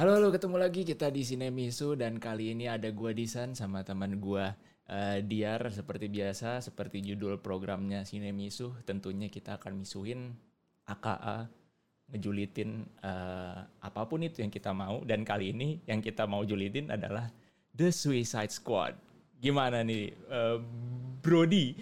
Halo, 0.00 0.16
halo, 0.16 0.32
ketemu 0.32 0.56
lagi 0.56 0.80
kita 0.80 1.12
di 1.12 1.20
Sinemisu 1.20 1.92
dan 1.92 2.16
kali 2.16 2.56
ini 2.56 2.64
ada 2.64 2.88
gua 2.88 3.12
Disan 3.12 3.52
sama 3.52 3.84
teman 3.84 4.16
gua 4.16 4.56
eh, 4.88 5.20
Diar 5.20 5.68
seperti 5.68 6.08
biasa, 6.08 6.64
seperti 6.64 7.04
judul 7.04 7.36
programnya 7.36 8.00
Sinemisu, 8.08 8.80
tentunya 8.88 9.28
kita 9.28 9.60
akan 9.60 9.84
misuhin 9.84 10.32
AKA, 10.88 11.52
ngejulitin 12.16 12.80
eh, 13.04 13.60
apa 13.60 14.02
pun 14.08 14.24
itu 14.24 14.40
yang 14.40 14.48
kita 14.48 14.72
mau 14.72 15.04
dan 15.04 15.20
kali 15.20 15.52
ini 15.52 15.84
yang 15.84 16.00
kita 16.00 16.24
mau 16.24 16.48
julitin 16.48 16.88
adalah 16.88 17.28
The 17.76 17.92
Suicide 17.92 18.56
Squad. 18.56 18.96
Gimana 19.36 19.84
nih, 19.84 20.16
eh, 20.16 20.58
Brody? 21.20 21.76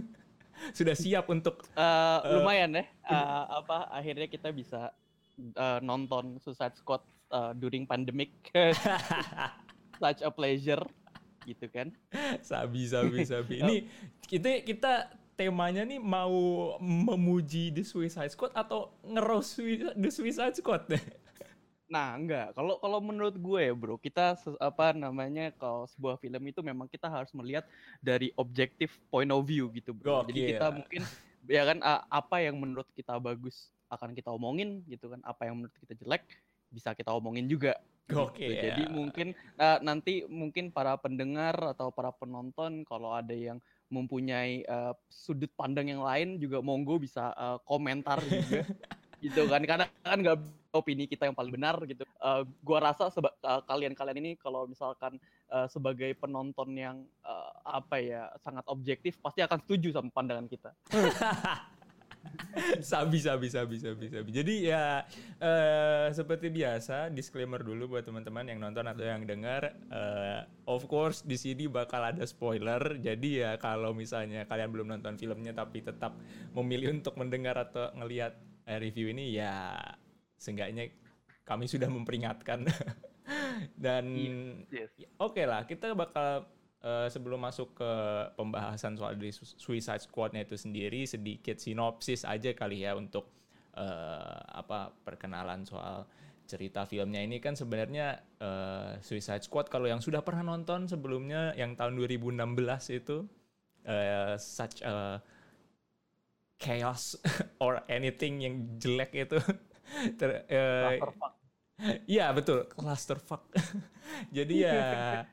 Sudah 0.80 0.96
siap 0.96 1.28
untuk 1.28 1.60
Eh, 1.76 2.18
lumayan 2.40 2.80
ya 2.80 2.88
eh, 2.88 3.44
apa 3.52 3.92
akhirnya 3.92 4.32
kita 4.32 4.48
bisa 4.48 4.96
eh, 5.36 5.80
nonton 5.84 6.40
Suicide 6.40 6.80
Squad 6.80 7.04
eh, 7.30 7.52
during 7.56 7.84
pandemic 7.86 8.32
such 10.02 10.20
a 10.20 10.30
pleasure 10.30 10.82
gitu 11.44 11.68
kan 11.68 11.92
Sabi, 12.40 12.88
sabi, 12.88 13.20
sabi. 13.28 13.54
Ini 13.62 13.76
kita 14.24 14.64
kita 14.64 14.92
temanya 15.34 15.82
nih 15.82 15.98
mau 15.98 16.32
memuji 16.80 17.74
The 17.74 17.84
Suicide 17.84 18.32
Squad 18.32 18.54
atau 18.54 18.94
ngeroast 19.02 19.58
Sui- 19.58 19.92
The 19.92 20.10
Suicide 20.10 20.56
Squad? 20.56 20.88
nah 21.84 22.16
enggak 22.16 22.56
kalau 22.56 22.80
kalau 22.80 22.98
menurut 22.98 23.36
gue 23.36 23.64
bro 23.76 24.00
kita 24.00 24.40
apa 24.56 24.96
namanya 24.96 25.52
kalau 25.52 25.84
sebuah 25.84 26.16
film 26.16 26.42
itu 26.48 26.64
memang 26.64 26.88
kita 26.88 27.12
harus 27.12 27.28
melihat 27.36 27.62
dari 28.00 28.32
objektif 28.40 28.96
point 29.12 29.28
of 29.28 29.44
view 29.44 29.68
gitu 29.70 29.92
bro 29.92 30.24
jadi 30.24 30.40
Gokil. 30.40 30.50
kita 30.56 30.66
mungkin 30.72 31.02
ya 31.44 31.62
kan 31.68 31.78
apa 32.08 32.36
yang 32.40 32.56
menurut 32.56 32.88
kita 32.96 33.20
bagus 33.20 33.68
akan 33.92 34.16
kita 34.16 34.32
omongin 34.32 34.80
gitu 34.88 35.12
kan 35.12 35.20
apa 35.28 35.44
yang 35.44 35.60
menurut 35.60 35.76
kita 35.76 35.92
jelek 36.00 36.24
bisa 36.74 36.90
kita 36.92 37.14
omongin 37.14 37.46
juga. 37.46 37.78
Gitu. 38.04 38.20
Gokil. 38.20 38.52
jadi 38.52 38.84
mungkin 38.92 39.32
eh, 39.56 39.78
nanti 39.80 40.28
mungkin 40.28 40.68
para 40.68 40.92
pendengar 41.00 41.56
atau 41.72 41.88
para 41.88 42.12
penonton 42.12 42.84
kalau 42.84 43.16
ada 43.16 43.32
yang 43.32 43.56
mempunyai 43.88 44.60
eh, 44.60 44.92
sudut 45.08 45.48
pandang 45.56 45.88
yang 45.88 46.04
lain 46.04 46.36
juga 46.36 46.60
monggo 46.60 47.00
bisa 47.00 47.32
eh, 47.32 47.58
komentar 47.64 48.20
juga. 48.26 48.66
Gitu 49.24 49.48
kan. 49.48 49.64
Karena 49.64 49.88
kan 50.04 50.20
nggak 50.20 50.36
opini 50.76 51.08
kita 51.08 51.24
yang 51.24 51.32
paling 51.32 51.54
benar 51.54 51.80
gitu. 51.88 52.04
Eh, 52.04 52.42
gua 52.60 52.92
rasa 52.92 53.08
kalian-kalian 53.64 54.20
ini 54.20 54.30
kalau 54.36 54.68
misalkan 54.68 55.16
eh, 55.48 55.66
sebagai 55.70 56.12
penonton 56.18 56.74
yang 56.74 57.06
eh, 57.22 57.52
apa 57.64 57.96
ya 58.02 58.28
sangat 58.42 58.66
objektif 58.66 59.16
pasti 59.22 59.40
akan 59.40 59.62
setuju 59.62 59.94
sama 59.94 60.10
pandangan 60.10 60.50
kita 60.50 60.70
sabi, 62.92 63.18
sabi, 63.20 63.46
sabi, 63.50 63.76
sabi, 63.80 64.06
sabi. 64.10 64.30
Jadi 64.30 64.54
ya 64.70 65.04
eh, 65.38 66.08
seperti 66.10 66.50
biasa 66.50 67.10
disclaimer 67.12 67.60
dulu 67.60 67.96
buat 67.96 68.04
teman-teman 68.06 68.48
yang 68.48 68.60
nonton 68.60 68.84
atau 68.86 69.04
yang 69.04 69.24
dengar. 69.24 69.74
eh, 69.90 70.40
of 70.64 70.88
course 70.88 71.22
di 71.24 71.36
sini 71.36 71.68
bakal 71.68 72.02
ada 72.04 72.24
spoiler. 72.24 72.98
Jadi 73.00 73.44
ya 73.44 73.56
kalau 73.60 73.92
misalnya 73.92 74.48
kalian 74.48 74.70
belum 74.70 74.88
nonton 74.98 75.16
filmnya 75.20 75.52
tapi 75.52 75.84
tetap 75.84 76.16
memilih 76.56 77.00
untuk 77.00 77.16
mendengar 77.20 77.56
atau 77.58 77.92
ngelihat 77.96 78.34
eh, 78.68 78.78
review 78.80 79.12
ini 79.12 79.34
ya 79.36 79.76
seenggaknya 80.38 80.90
kami 81.44 81.68
sudah 81.68 81.88
memperingatkan. 81.88 82.64
Dan 83.84 84.04
yes. 84.68 84.92
Ya, 84.98 85.08
Oke 85.16 85.48
lah, 85.48 85.64
kita 85.64 85.96
bakal 85.96 86.44
eh, 86.84 87.08
sebelum 87.08 87.40
masuk 87.40 87.72
ke 87.80 87.92
pembahasan 88.36 88.94
soal 89.00 89.16
dari 89.16 89.32
Su- 89.32 89.56
Suicide 89.56 90.04
Squad-nya 90.04 90.44
itu 90.44 90.54
sendiri, 90.60 91.08
sedikit 91.08 91.56
sinopsis 91.56 92.28
aja 92.28 92.52
kali 92.52 92.84
ya 92.84 92.92
untuk 92.92 93.32
eh, 93.72 94.38
apa 94.52 94.92
perkenalan 95.02 95.64
soal 95.64 96.04
cerita 96.44 96.84
filmnya 96.84 97.24
ini 97.24 97.40
kan 97.40 97.56
sebenarnya 97.56 98.20
eh, 98.36 99.00
Suicide 99.00 99.40
Squad 99.40 99.72
kalau 99.72 99.88
yang 99.88 100.04
sudah 100.04 100.20
pernah 100.20 100.44
nonton 100.44 100.84
sebelumnya 100.84 101.56
yang 101.56 101.72
tahun 101.72 101.96
2016 101.96 103.00
itu 103.00 103.24
eh, 103.88 104.36
such 104.36 104.84
a 104.84 105.24
chaos 106.60 107.16
or 107.64 107.80
anything 107.88 108.44
yang 108.44 108.76
jelek 108.76 109.10
itu 109.16 109.40
ter. 110.20 110.44
Iya 112.06 112.30
betul, 112.30 112.70
clusterfuck. 112.70 113.50
Jadi 114.36 114.62
ya 114.62 115.26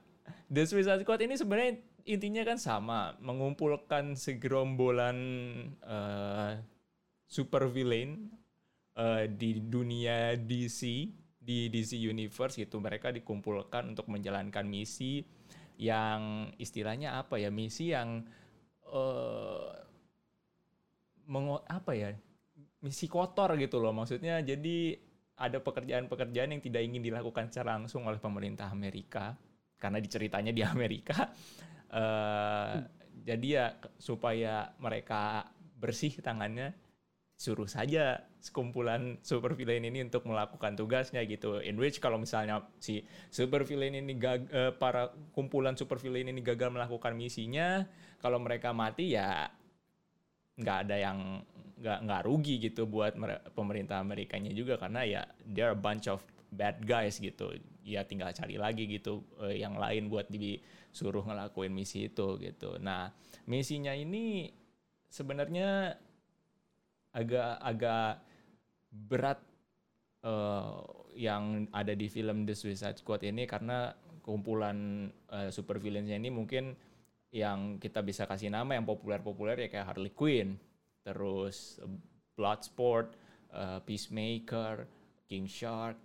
The 0.51 0.67
Suicide 0.67 1.07
Squad 1.07 1.23
ini 1.23 1.39
sebenarnya 1.39 1.79
intinya 2.03 2.43
kan 2.43 2.59
sama, 2.59 3.15
mengumpulkan 3.23 4.19
segerombolan 4.19 5.17
eh, 5.79 6.51
super 7.23 7.71
villain 7.71 8.27
eh, 8.99 9.31
di 9.31 9.63
dunia 9.63 10.35
DC, 10.35 10.81
di 11.39 11.71
DC 11.71 11.95
Universe 11.95 12.59
gitu. 12.59 12.83
Mereka 12.83 13.15
dikumpulkan 13.15 13.95
untuk 13.95 14.11
menjalankan 14.11 14.67
misi 14.67 15.23
yang 15.79 16.51
istilahnya 16.59 17.15
apa 17.15 17.39
ya? 17.39 17.47
Misi 17.47 17.95
yang 17.95 18.19
mengo- 21.31 21.63
apa 21.63 21.95
ya? 21.95 22.11
Misi 22.83 23.07
kotor 23.07 23.55
gitu 23.55 23.79
loh 23.79 23.95
maksudnya. 23.95 24.43
Jadi 24.43 24.99
ada 25.39 25.63
pekerjaan-pekerjaan 25.63 26.51
yang 26.51 26.59
tidak 26.59 26.83
ingin 26.83 27.07
dilakukan 27.07 27.47
secara 27.47 27.79
langsung 27.79 28.03
oleh 28.03 28.19
pemerintah 28.19 28.67
Amerika 28.67 29.39
karena 29.81 29.97
diceritanya 29.97 30.53
di 30.53 30.61
Amerika. 30.73 31.33
Eh, 31.91 32.75
Jadi 33.21 33.47
ya 33.53 33.77
supaya 34.01 34.73
mereka 34.81 35.45
bersih 35.77 36.09
tangannya, 36.25 36.73
suruh 37.37 37.69
saja 37.69 38.21
sekumpulan 38.41 39.21
super 39.21 39.53
villain 39.53 39.85
ini 39.85 40.01
untuk 40.01 40.25
melakukan 40.25 40.73
tugasnya 40.73 41.21
gitu. 41.29 41.61
In 41.61 41.77
which 41.77 42.01
kalau 42.01 42.17
misalnya 42.17 42.65
si 42.81 43.05
super 43.29 43.61
villain 43.65 43.93
ini 43.93 44.17
gag- 44.17 44.49
eh, 44.49 44.73
para 44.73 45.13
kumpulan 45.37 45.77
super 45.77 46.01
villain 46.01 46.29
ini 46.33 46.41
gagal 46.41 46.73
melakukan 46.73 47.13
misinya, 47.13 47.85
kalau 48.21 48.41
mereka 48.41 48.73
mati 48.73 49.13
ya 49.13 49.49
nggak 50.57 50.77
ada 50.87 50.95
yang 50.97 51.17
nggak 51.81 51.99
nggak 52.05 52.21
rugi 52.29 52.55
gitu 52.61 52.85
buat 52.85 53.17
pemerintah 53.57 53.97
Amerikanya 54.05 54.53
juga 54.53 54.77
karena 54.77 55.01
ya 55.01 55.21
there 55.49 55.73
a 55.73 55.77
bunch 55.77 56.05
of 56.05 56.21
bad 56.53 56.77
guys 56.85 57.17
gitu 57.17 57.57
ya 57.81 58.05
tinggal 58.05 58.29
cari 58.31 58.55
lagi 58.57 58.85
gitu 58.85 59.25
eh, 59.45 59.61
yang 59.61 59.77
lain 59.77 60.07
buat 60.07 60.29
disuruh 60.29 61.25
ngelakuin 61.25 61.73
misi 61.73 62.09
itu 62.09 62.37
gitu. 62.37 62.77
Nah 62.77 63.09
misinya 63.49 63.91
ini 63.93 64.49
sebenarnya 65.09 65.97
agak 67.11 67.51
agak 67.59 68.23
berat 68.91 69.39
eh, 70.23 70.79
yang 71.17 71.67
ada 71.75 71.91
di 71.91 72.07
film 72.07 72.47
The 72.47 72.55
Suicide 72.55 72.99
Squad 73.01 73.25
ini 73.27 73.43
karena 73.43 73.91
kumpulan 74.21 75.09
eh, 75.33 75.49
super 75.49 75.81
villains 75.81 76.07
ini 76.07 76.29
mungkin 76.29 76.77
yang 77.31 77.79
kita 77.79 78.03
bisa 78.03 78.27
kasih 78.27 78.51
nama 78.51 78.75
yang 78.75 78.83
populer-populer 78.83 79.67
ya 79.67 79.67
kayak 79.71 79.87
Harley 79.95 80.11
Quinn, 80.11 80.59
terus 81.01 81.79
Bloodsport, 82.35 83.15
eh, 83.55 83.79
Peacemaker, 83.87 84.83
King 85.31 85.47
Shark, 85.47 85.97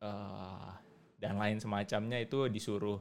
eh, 0.00 0.72
dan 1.18 1.36
lain 1.36 1.58
semacamnya 1.58 2.22
itu 2.22 2.46
disuruh 2.46 2.98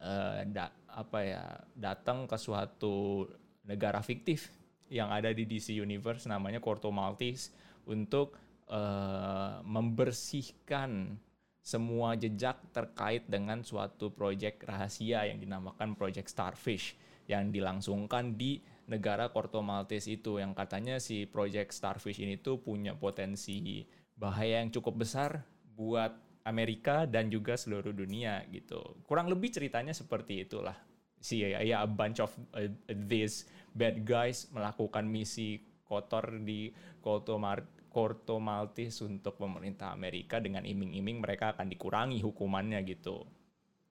eh, 0.00 0.44
da- 0.48 0.76
apa 0.94 1.18
ya 1.24 1.44
datang 1.74 2.28
ke 2.28 2.36
suatu 2.36 3.26
negara 3.64 4.04
fiktif 4.04 4.52
yang 4.92 5.10
ada 5.10 5.32
di 5.32 5.48
DC 5.48 5.74
Universe 5.74 6.28
namanya 6.28 6.60
Corto 6.60 6.92
Maltese 6.92 7.50
untuk 7.88 8.36
eh, 8.68 9.54
membersihkan 9.64 11.16
semua 11.64 12.12
jejak 12.12 12.60
terkait 12.76 13.24
dengan 13.24 13.64
suatu 13.64 14.12
proyek 14.12 14.68
rahasia 14.68 15.24
yang 15.24 15.40
dinamakan 15.40 15.96
Project 15.96 16.28
Starfish 16.28 16.92
yang 17.24 17.48
dilangsungkan 17.48 18.36
di 18.36 18.60
negara 18.84 19.32
Corto 19.32 19.64
Maltese 19.64 20.20
itu 20.20 20.36
yang 20.36 20.52
katanya 20.52 21.00
si 21.00 21.24
Project 21.24 21.72
Starfish 21.72 22.20
ini 22.20 22.36
tuh 22.36 22.60
punya 22.60 22.92
potensi 22.92 23.80
bahaya 24.12 24.60
yang 24.60 24.68
cukup 24.68 25.08
besar 25.08 25.40
buat 25.72 26.12
Amerika 26.44 27.08
dan 27.08 27.32
juga 27.32 27.56
seluruh 27.56 27.96
dunia 27.96 28.44
gitu. 28.52 28.80
Kurang 29.08 29.32
lebih 29.32 29.48
ceritanya 29.48 29.96
seperti 29.96 30.44
itulah. 30.44 30.76
Si 31.16 31.40
ya, 31.40 31.64
ya 31.64 31.80
a 31.80 31.88
bunch 31.88 32.20
of 32.20 32.30
uh, 32.52 32.68
these 33.08 33.48
bad 33.72 34.04
guys 34.04 34.52
melakukan 34.52 35.08
misi 35.08 35.64
kotor 35.88 36.40
di 36.44 36.68
Corto, 37.00 37.40
Mar- 37.40 37.88
Corto 37.88 38.36
Maltese 38.40 39.08
untuk 39.08 39.40
pemerintah 39.40 39.92
Amerika 39.92 40.36
dengan 40.36 40.68
iming-iming 40.68 41.20
mereka 41.24 41.56
akan 41.56 41.72
dikurangi 41.72 42.20
hukumannya 42.20 42.80
gitu. 42.84 43.24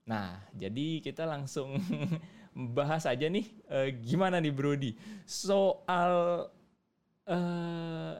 Nah, 0.05 0.37
jadi 0.53 0.99
kita 0.99 1.25
langsung 1.25 1.79
bahas 2.77 3.09
aja 3.09 3.25
nih 3.25 3.49
eh, 3.65 3.97
gimana 3.97 4.37
nih 4.37 4.53
Brody 4.53 4.91
soal 5.25 6.45
eh, 7.25 8.15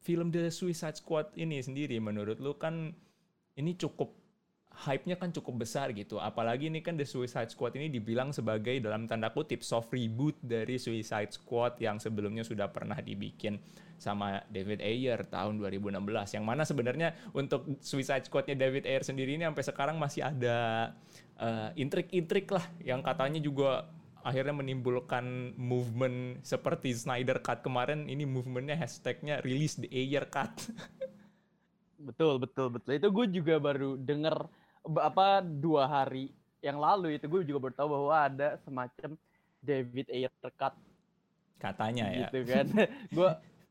film 0.00 0.32
The 0.32 0.48
Suicide 0.48 0.96
Squad 0.96 1.34
ini 1.36 1.60
sendiri 1.60 2.00
menurut 2.00 2.40
lu 2.40 2.56
kan 2.56 2.94
ini 3.56 3.72
cukup 3.76 4.12
hype-nya 4.76 5.16
kan 5.16 5.32
cukup 5.32 5.64
besar 5.64 5.88
gitu. 5.96 6.20
Apalagi 6.20 6.68
ini 6.68 6.84
kan 6.84 7.00
The 7.00 7.08
Suicide 7.08 7.48
Squad 7.48 7.80
ini 7.80 7.88
dibilang 7.88 8.36
sebagai 8.36 8.76
dalam 8.84 9.08
tanda 9.08 9.32
kutip 9.32 9.64
soft 9.64 9.88
reboot 9.96 10.36
dari 10.44 10.76
Suicide 10.76 11.32
Squad 11.32 11.80
yang 11.80 11.96
sebelumnya 11.96 12.44
sudah 12.44 12.68
pernah 12.68 13.00
dibikin 13.00 13.56
sama 13.96 14.44
David 14.52 14.84
Ayer 14.84 15.24
tahun 15.24 15.56
2016. 15.64 16.36
Yang 16.36 16.44
mana 16.44 16.62
sebenarnya 16.68 17.16
untuk 17.32 17.80
Suicide 17.80 18.28
Squad-nya 18.28 18.52
David 18.52 18.84
Ayer 18.84 19.00
sendiri 19.00 19.32
ini 19.32 19.48
sampai 19.48 19.64
sekarang 19.64 19.96
masih 19.96 20.28
ada 20.28 20.92
uh, 21.40 21.72
intrik-intrik 21.72 22.52
lah 22.52 22.68
yang 22.84 23.00
katanya 23.00 23.40
juga 23.40 23.88
akhirnya 24.20 24.60
menimbulkan 24.60 25.56
movement 25.56 26.44
seperti 26.44 26.92
Snyder 26.92 27.40
Cut 27.40 27.64
kemarin 27.64 28.12
ini 28.12 28.28
movementnya 28.28 28.76
hashtagnya 28.76 29.40
release 29.40 29.80
the 29.80 29.88
Ayer 29.88 30.28
Cut. 30.28 30.52
betul 31.98 32.40
betul 32.40 32.66
betul. 32.72 32.92
Itu 32.96 33.08
gue 33.12 33.26
juga 33.30 33.54
baru 33.60 33.96
denger 34.00 34.36
apa 35.02 35.42
dua 35.42 35.88
hari 35.90 36.30
yang 36.62 36.78
lalu 36.78 37.18
itu 37.18 37.26
gue 37.26 37.42
juga 37.46 37.70
bertahu 37.70 37.88
bahwa 37.90 38.14
ada 38.14 38.48
semacam 38.62 39.18
David 39.60 40.06
Ayer 40.10 40.32
cut 40.56 40.74
katanya 41.58 42.06
ya. 42.12 42.28
gitu 42.28 42.38
kan. 42.50 42.66
Gue 43.10 43.30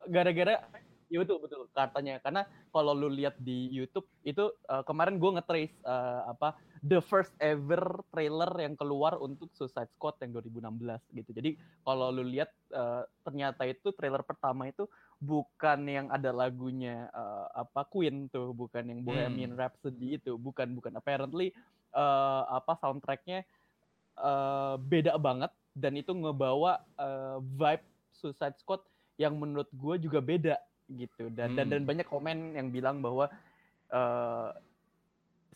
gara-gara 0.09 0.61
ya 1.15 1.23
betul 1.23 1.39
betul 1.39 1.61
katanya. 1.71 2.19
Karena 2.19 2.43
kalau 2.75 2.91
lu 2.91 3.07
lihat 3.07 3.39
di 3.39 3.71
YouTube 3.71 4.03
itu 4.27 4.51
uh, 4.67 4.83
kemarin 4.83 5.15
gue 5.15 5.31
ngetrace 5.39 5.71
uh, 5.87 6.27
apa 6.27 6.59
the 6.83 6.99
first 6.99 7.31
ever 7.39 8.03
trailer 8.11 8.51
yang 8.59 8.75
keluar 8.75 9.15
untuk 9.23 9.47
Suicide 9.55 9.87
Squad 9.95 10.19
yang 10.19 10.35
2016 10.35 11.15
gitu. 11.15 11.31
Jadi 11.31 11.55
kalau 11.87 12.11
lu 12.11 12.27
lihat 12.27 12.51
uh, 12.75 13.07
ternyata 13.23 13.63
itu 13.63 13.95
trailer 13.95 14.21
pertama 14.27 14.67
itu 14.67 14.83
bukan 15.23 15.79
yang 15.87 16.07
ada 16.11 16.35
lagunya 16.35 17.07
uh, 17.15 17.47
apa 17.55 17.87
Queen 17.87 18.27
tuh, 18.27 18.51
bukan 18.51 18.83
yang 18.83 18.99
Bohemian 19.01 19.55
hmm. 19.55 19.59
Rhapsody 19.59 20.19
itu, 20.19 20.35
bukan 20.35 20.75
bukan. 20.75 20.99
Apparently 20.99 21.55
uh, 21.95 22.43
apa 22.51 22.75
soundtracknya 22.83 23.47
uh, 24.19 24.75
beda 24.75 25.15
banget 25.15 25.49
dan 25.73 25.95
itu 25.95 26.11
ngebawa 26.11 26.83
uh, 26.99 27.39
vibe 27.39 27.83
Suicide 28.15 28.55
Squad 28.59 28.83
yang 29.15 29.35
menurut 29.39 29.67
gue 29.71 29.95
juga 30.07 30.19
beda 30.19 30.55
gitu 30.91 31.33
dan 31.33 31.53
hmm. 31.53 31.57
dan 31.57 31.67
dan 31.73 31.83
banyak 31.83 32.07
komen 32.07 32.53
yang 32.53 32.69
bilang 32.69 33.01
bahwa 33.01 33.29
uh, 33.89 34.53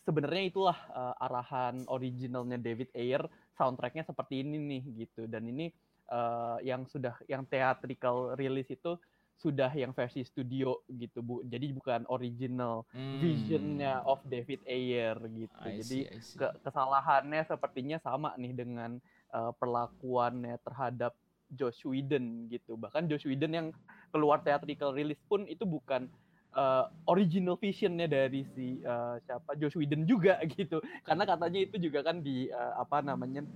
sebenarnya 0.02 0.42
itulah 0.50 0.78
uh, 0.90 1.14
arahan 1.22 1.86
originalnya 1.86 2.58
David 2.58 2.90
Ayer 2.96 3.22
soundtracknya 3.54 4.02
seperti 4.02 4.42
ini 4.42 4.56
nih 4.58 4.82
gitu 5.06 5.28
dan 5.30 5.46
ini 5.46 5.70
uh, 6.10 6.58
yang 6.64 6.88
sudah 6.88 7.14
yang 7.30 7.46
theatrical 7.46 8.34
release 8.34 8.72
itu 8.72 8.98
sudah 9.40 9.72
yang 9.72 9.96
versi 9.96 10.20
studio 10.20 10.84
gitu 10.84 11.24
bu 11.24 11.40
jadi 11.48 11.72
bukan 11.72 12.04
original 12.12 12.84
hmm. 12.92 13.24
visionnya 13.24 14.04
of 14.04 14.20
David 14.28 14.60
Ayer 14.68 15.16
gitu 15.32 15.64
I 15.64 15.80
jadi 15.80 15.98
see, 16.12 16.20
see. 16.20 16.36
Ke 16.36 16.52
kesalahannya 16.60 17.48
sepertinya 17.48 17.96
sama 18.04 18.36
nih 18.36 18.52
dengan 18.52 19.00
uh, 19.32 19.52
perlakuannya 19.56 20.60
terhadap 20.60 21.16
Josh 21.56 21.88
Whedon 21.88 22.52
gitu 22.52 22.76
bahkan 22.76 23.08
Josh 23.08 23.24
Whedon 23.24 23.52
yang 23.56 23.68
keluar 24.10 24.42
theatrical 24.42 24.92
release 24.92 25.20
pun 25.26 25.46
itu 25.46 25.62
bukan 25.64 26.10
uh, 26.54 26.90
original 27.06 27.56
visionnya 27.56 28.10
dari 28.10 28.46
si 28.54 28.82
uh, 28.82 29.16
siapa 29.26 29.54
Josh 29.56 29.78
Whedon 29.78 30.06
juga 30.06 30.38
gitu 30.58 30.82
karena 31.06 31.24
katanya 31.24 31.60
itu 31.62 31.76
juga 31.78 32.06
kan 32.06 32.22
di 32.22 32.50
uh, 32.50 32.82
apa 32.82 33.02
namanya 33.02 33.46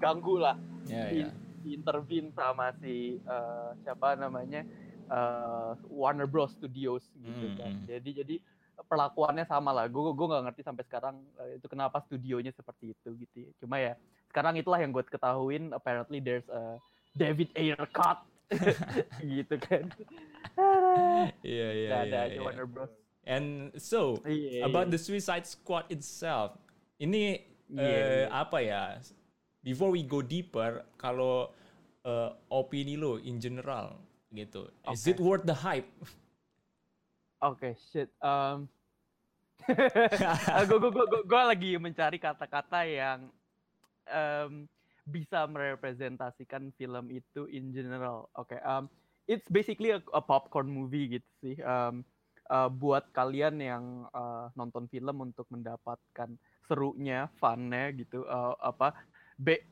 ganggu 0.00 0.40
lah 0.40 0.56
yeah, 0.88 1.08
di, 1.12 1.18
yeah. 1.22 1.32
intervene 1.78 2.32
sama 2.34 2.72
si 2.80 3.20
uh, 3.28 3.76
siapa 3.84 4.16
namanya 4.16 4.64
uh, 5.10 5.76
Warner 5.90 6.30
Bros 6.30 6.54
Studios 6.56 7.04
gitu 7.20 7.46
hmm. 7.52 7.58
kan. 7.58 7.72
Hmm. 7.74 7.86
Jadi 7.90 8.10
jadi 8.24 8.36
perlakuannya 8.86 9.44
sama 9.44 9.74
lah. 9.74 9.90
Gue 9.90 10.14
gue 10.14 10.26
nggak 10.26 10.44
ngerti 10.50 10.62
sampai 10.64 10.84
sekarang 10.86 11.16
uh, 11.36 11.50
itu 11.52 11.66
kenapa 11.66 12.00
studionya 12.06 12.54
seperti 12.54 12.94
itu 12.96 13.08
gitu. 13.18 13.36
Ya. 13.44 13.50
Cuma 13.60 13.76
ya 13.76 13.92
sekarang 14.30 14.56
itulah 14.56 14.80
yang 14.80 14.94
gue 14.94 15.04
ketahuin. 15.04 15.74
Apparently 15.74 16.22
there's 16.22 16.46
a 16.48 16.78
David 17.18 17.50
Ayer 17.58 17.84
cut 17.90 18.22
gitu 19.38 19.54
kan. 19.62 19.84
Iya 21.46 21.68
iya 21.72 21.90
iya. 22.04 22.20
Ada 22.30 22.42
Warner 22.42 22.66
Bros. 22.66 22.92
And 23.24 23.70
so 23.76 24.18
yeah, 24.26 24.66
about 24.66 24.88
yeah. 24.88 24.96
the 24.96 25.00
Suicide 25.00 25.46
Squad 25.46 25.86
itself, 25.92 26.56
ini 26.98 27.46
yeah, 27.70 27.78
uh, 27.78 27.86
yeah. 27.86 28.26
apa 28.32 28.58
ya? 28.64 28.82
Before 29.60 29.92
we 29.92 30.02
go 30.02 30.24
deeper, 30.24 30.88
kalau 30.96 31.52
uh, 32.04 32.32
opini 32.48 32.96
lo 32.96 33.20
in 33.20 33.36
general 33.38 34.00
gitu. 34.32 34.72
Okay. 34.86 34.94
Is 34.96 35.04
it 35.06 35.18
worth 35.20 35.44
the 35.44 35.56
hype? 35.56 35.88
Oke, 37.40 37.60
okay, 37.60 37.72
shit. 37.92 38.08
Um, 38.24 38.68
gue 40.68 40.78
gue 40.80 40.90
gue 40.90 41.20
gue 41.28 41.42
lagi 41.44 41.70
mencari 41.76 42.16
kata-kata 42.16 42.88
yang 42.88 43.28
um, 44.08 44.64
bisa 45.10 45.44
merepresentasikan 45.50 46.70
film 46.78 47.10
itu 47.10 47.50
in 47.50 47.74
general. 47.74 48.30
Oke, 48.38 48.54
okay, 48.54 48.60
um, 48.62 48.86
it's 49.26 49.46
basically 49.50 49.90
a, 49.90 50.00
a 50.14 50.22
popcorn 50.22 50.70
movie 50.70 51.18
gitu 51.18 51.30
sih. 51.42 51.56
Um, 51.62 52.06
uh, 52.50 52.70
buat 52.70 53.10
kalian 53.14 53.62
yang 53.62 53.84
uh, 54.10 54.50
nonton 54.58 54.90
film 54.90 55.22
untuk 55.22 55.46
mendapatkan 55.50 56.34
serunya, 56.66 57.30
funnya 57.38 57.94
gitu. 57.94 58.26
Uh, 58.26 58.54
apa? 58.62 58.94
Be 59.34 59.62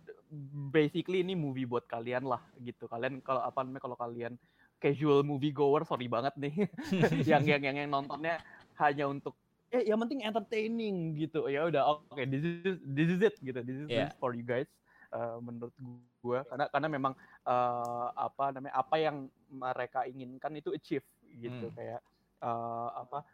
basically 0.69 1.25
ini 1.25 1.33
movie 1.33 1.65
buat 1.65 1.89
kalian 1.89 2.27
lah 2.29 2.43
gitu. 2.61 2.85
Kalian 2.87 3.25
kalau 3.25 3.41
apa 3.43 3.65
namanya 3.65 3.83
kalau 3.83 3.97
kalian 3.97 4.37
casual 4.79 5.27
movie 5.27 5.51
goer 5.51 5.83
sorry 5.83 6.07
banget 6.07 6.37
nih 6.39 6.55
yang 7.31 7.43
yang 7.43 7.63
yang 7.67 7.77
yang 7.83 7.91
nontonnya 7.91 8.39
hanya 8.79 9.11
untuk 9.11 9.35
eh 9.75 9.83
yang 9.85 10.01
penting 10.05 10.25
entertaining 10.25 11.17
gitu. 11.17 11.49
Ya 11.49 11.65
udah 11.69 11.97
oke 11.97 12.13
okay, 12.13 12.25
this 12.29 12.45
is 12.45 12.77
this 12.85 13.09
is 13.09 13.21
it 13.21 13.37
gitu. 13.41 13.61
This 13.65 13.79
is 13.85 13.89
yeah. 13.89 14.13
for 14.21 14.33
you 14.33 14.45
guys. 14.45 14.69
Uh, 15.09 15.41
menurut 15.41 15.73
gue 16.21 16.39
karena 16.53 16.69
karena 16.69 16.89
memang 16.93 17.17
uh, 17.49 18.13
apa 18.13 18.53
namanya 18.53 18.77
apa 18.77 18.97
yang 19.01 19.25
mereka 19.49 20.05
inginkan 20.05 20.53
itu 20.53 20.69
achieve 20.77 21.09
gitu 21.33 21.73
hmm. 21.73 21.77
kayak 21.81 22.01
uh, 22.45 22.93
apa 22.93 23.25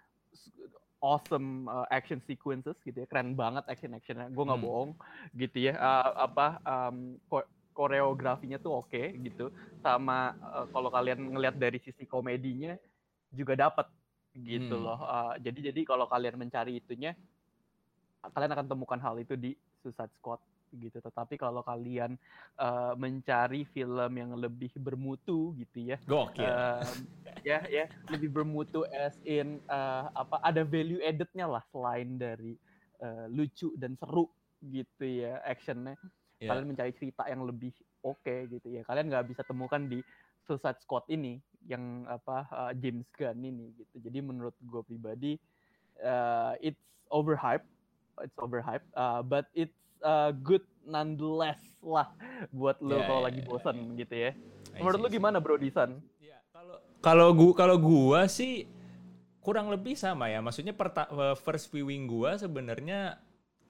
awesome 1.05 1.69
uh, 1.69 1.85
action 1.93 2.23
sequences 2.25 2.79
gitu 2.81 3.05
ya 3.05 3.07
keren 3.11 3.37
banget 3.37 3.67
action 3.69 3.93
actionnya 3.93 4.33
gue 4.33 4.45
nggak 4.47 4.57
hmm. 4.57 4.71
bohong 4.71 4.91
gitu 5.37 5.69
ya 5.69 5.77
uh, 5.77 6.31
apa 6.31 6.63
um, 6.65 7.19
koreografinya 7.77 8.57
tuh 8.57 8.81
oke 8.81 8.89
okay, 8.89 9.13
gitu 9.21 9.53
sama 9.85 10.33
uh, 10.41 10.65
kalau 10.73 10.89
kalian 10.89 11.21
ngelihat 11.21 11.61
dari 11.61 11.77
sisi 11.85 12.09
komedinya 12.09 12.79
juga 13.29 13.59
dapat 13.59 13.91
gitu 14.33 14.81
hmm. 14.81 14.85
loh 14.87 15.01
uh, 15.05 15.35
jadi 15.43 15.75
jadi 15.75 15.81
kalau 15.85 16.09
kalian 16.09 16.41
mencari 16.41 16.81
itunya 16.81 17.13
kalian 18.25 18.57
akan 18.57 18.67
temukan 18.73 19.01
hal 19.05 19.21
itu 19.21 19.37
di 19.37 19.53
Suicide 19.85 20.15
Squad 20.17 20.41
gitu 20.79 20.99
tetapi 20.99 21.39
kalau 21.39 21.63
kalian 21.63 22.19
uh, 22.59 22.93
mencari 22.99 23.67
film 23.71 24.13
yang 24.15 24.35
lebih 24.35 24.71
bermutu 24.79 25.55
gitu 25.59 25.95
ya 25.95 25.97
Gokil. 26.05 26.45
Uh, 26.45 26.83
ya 27.47 27.61
ya 27.69 27.85
lebih 28.11 28.33
bermutu 28.33 28.83
as 28.91 29.15
in 29.29 29.61
uh, 29.69 30.09
apa 30.17 30.41
ada 30.43 30.63
value 30.65 31.01
addednya 31.05 31.47
lah 31.47 31.63
selain 31.71 32.17
dari 32.17 32.57
uh, 33.05 33.27
lucu 33.29 33.73
dan 33.77 33.95
seru 34.01 34.27
gitu 34.65 35.05
ya 35.05 35.45
actionnya 35.45 35.97
yeah. 36.41 36.51
kalian 36.53 36.73
mencari 36.73 36.93
cerita 36.97 37.29
yang 37.29 37.45
lebih 37.45 37.73
oke 38.05 38.21
okay, 38.25 38.49
gitu 38.49 38.73
ya 38.73 38.83
kalian 38.89 39.13
nggak 39.13 39.29
bisa 39.29 39.43
temukan 39.45 39.85
di 39.85 40.01
Suicide 40.45 40.81
Squad 40.85 41.09
ini 41.09 41.41
yang 41.65 42.05
apa 42.05 42.49
uh, 42.53 42.73
James 42.77 43.09
Gunn 43.17 43.41
ini 43.41 43.73
gitu 43.81 43.97
jadi 44.05 44.21
menurut 44.21 44.53
gue 44.61 44.83
pribadi 44.85 45.33
uh, 46.05 46.53
it's 46.61 46.81
overhyped 47.09 47.65
it's 48.21 48.37
overhyped 48.37 48.89
uh, 48.97 49.25
but 49.25 49.49
it's 49.57 49.73
uh, 50.05 50.31
good 50.37 50.63
nonetheless 50.85 51.59
lah 51.81 52.13
buat 52.53 52.79
lo 52.85 53.01
yeah, 53.01 53.09
kalau 53.09 53.21
yeah, 53.25 53.27
lagi 53.33 53.41
iya, 53.41 53.49
bosan 53.49 53.77
yeah, 53.77 53.97
gitu 54.05 54.15
ya. 54.15 54.31
Menurut 54.79 55.01
lo 55.01 55.09
gimana 55.09 55.37
Bro 55.41 55.57
Disan? 55.59 56.01
Yeah, 56.21 56.41
kalau 56.53 56.77
kalau 57.01 57.29
gua 57.33 57.53
kalau 57.57 57.77
gua 57.81 58.21
sih 58.29 58.69
kurang 59.41 59.73
lebih 59.73 59.97
sama 59.97 60.29
ya. 60.29 60.45
Maksudnya 60.45 60.77
perta 60.77 61.09
uh, 61.09 61.37
first 61.37 61.73
viewing 61.73 62.05
gua 62.09 62.37
sebenarnya 62.37 63.21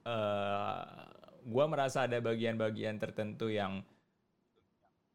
uh, 0.07 0.85
gua 1.47 1.65
merasa 1.71 2.07
ada 2.07 2.19
bagian-bagian 2.19 2.99
tertentu 2.99 3.51
yang 3.51 3.83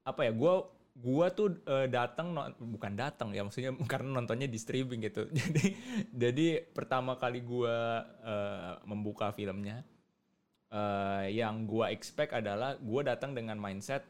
apa 0.08 0.28
ya? 0.28 0.32
Gua 0.32 0.72
gua 1.00 1.32
tuh 1.32 1.64
uh, 1.64 1.88
datang 1.88 2.36
no, 2.36 2.44
bukan 2.60 2.92
datang 3.00 3.32
ya 3.32 3.44
maksudnya 3.44 3.72
karena 3.92 4.20
nontonnya 4.20 4.48
di 4.48 4.60
streaming 4.60 5.04
gitu. 5.04 5.28
Jadi 5.36 5.66
jadi 6.12 6.48
pertama 6.72 7.16
kali 7.20 7.44
gua 7.44 8.08
uh, 8.24 8.74
membuka 8.88 9.32
filmnya 9.36 9.84
uh, 10.74 11.26
yang 11.30 11.66
gua 11.70 11.94
expect 11.94 12.34
adalah 12.34 12.78
gua 12.82 13.14
datang 13.14 13.34
dengan 13.34 13.58
mindset 13.58 14.06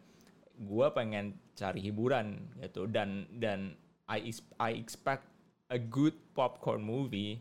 gua 0.59 0.91
pengen 0.91 1.39
cari 1.55 1.79
hiburan 1.79 2.39
gitu. 2.59 2.87
Dan 2.87 3.27
dan 3.39 3.75
I 4.11 4.31
I 4.59 4.75
expect 4.75 5.23
a 5.71 5.79
good 5.79 6.15
popcorn 6.35 6.83
movie 6.83 7.39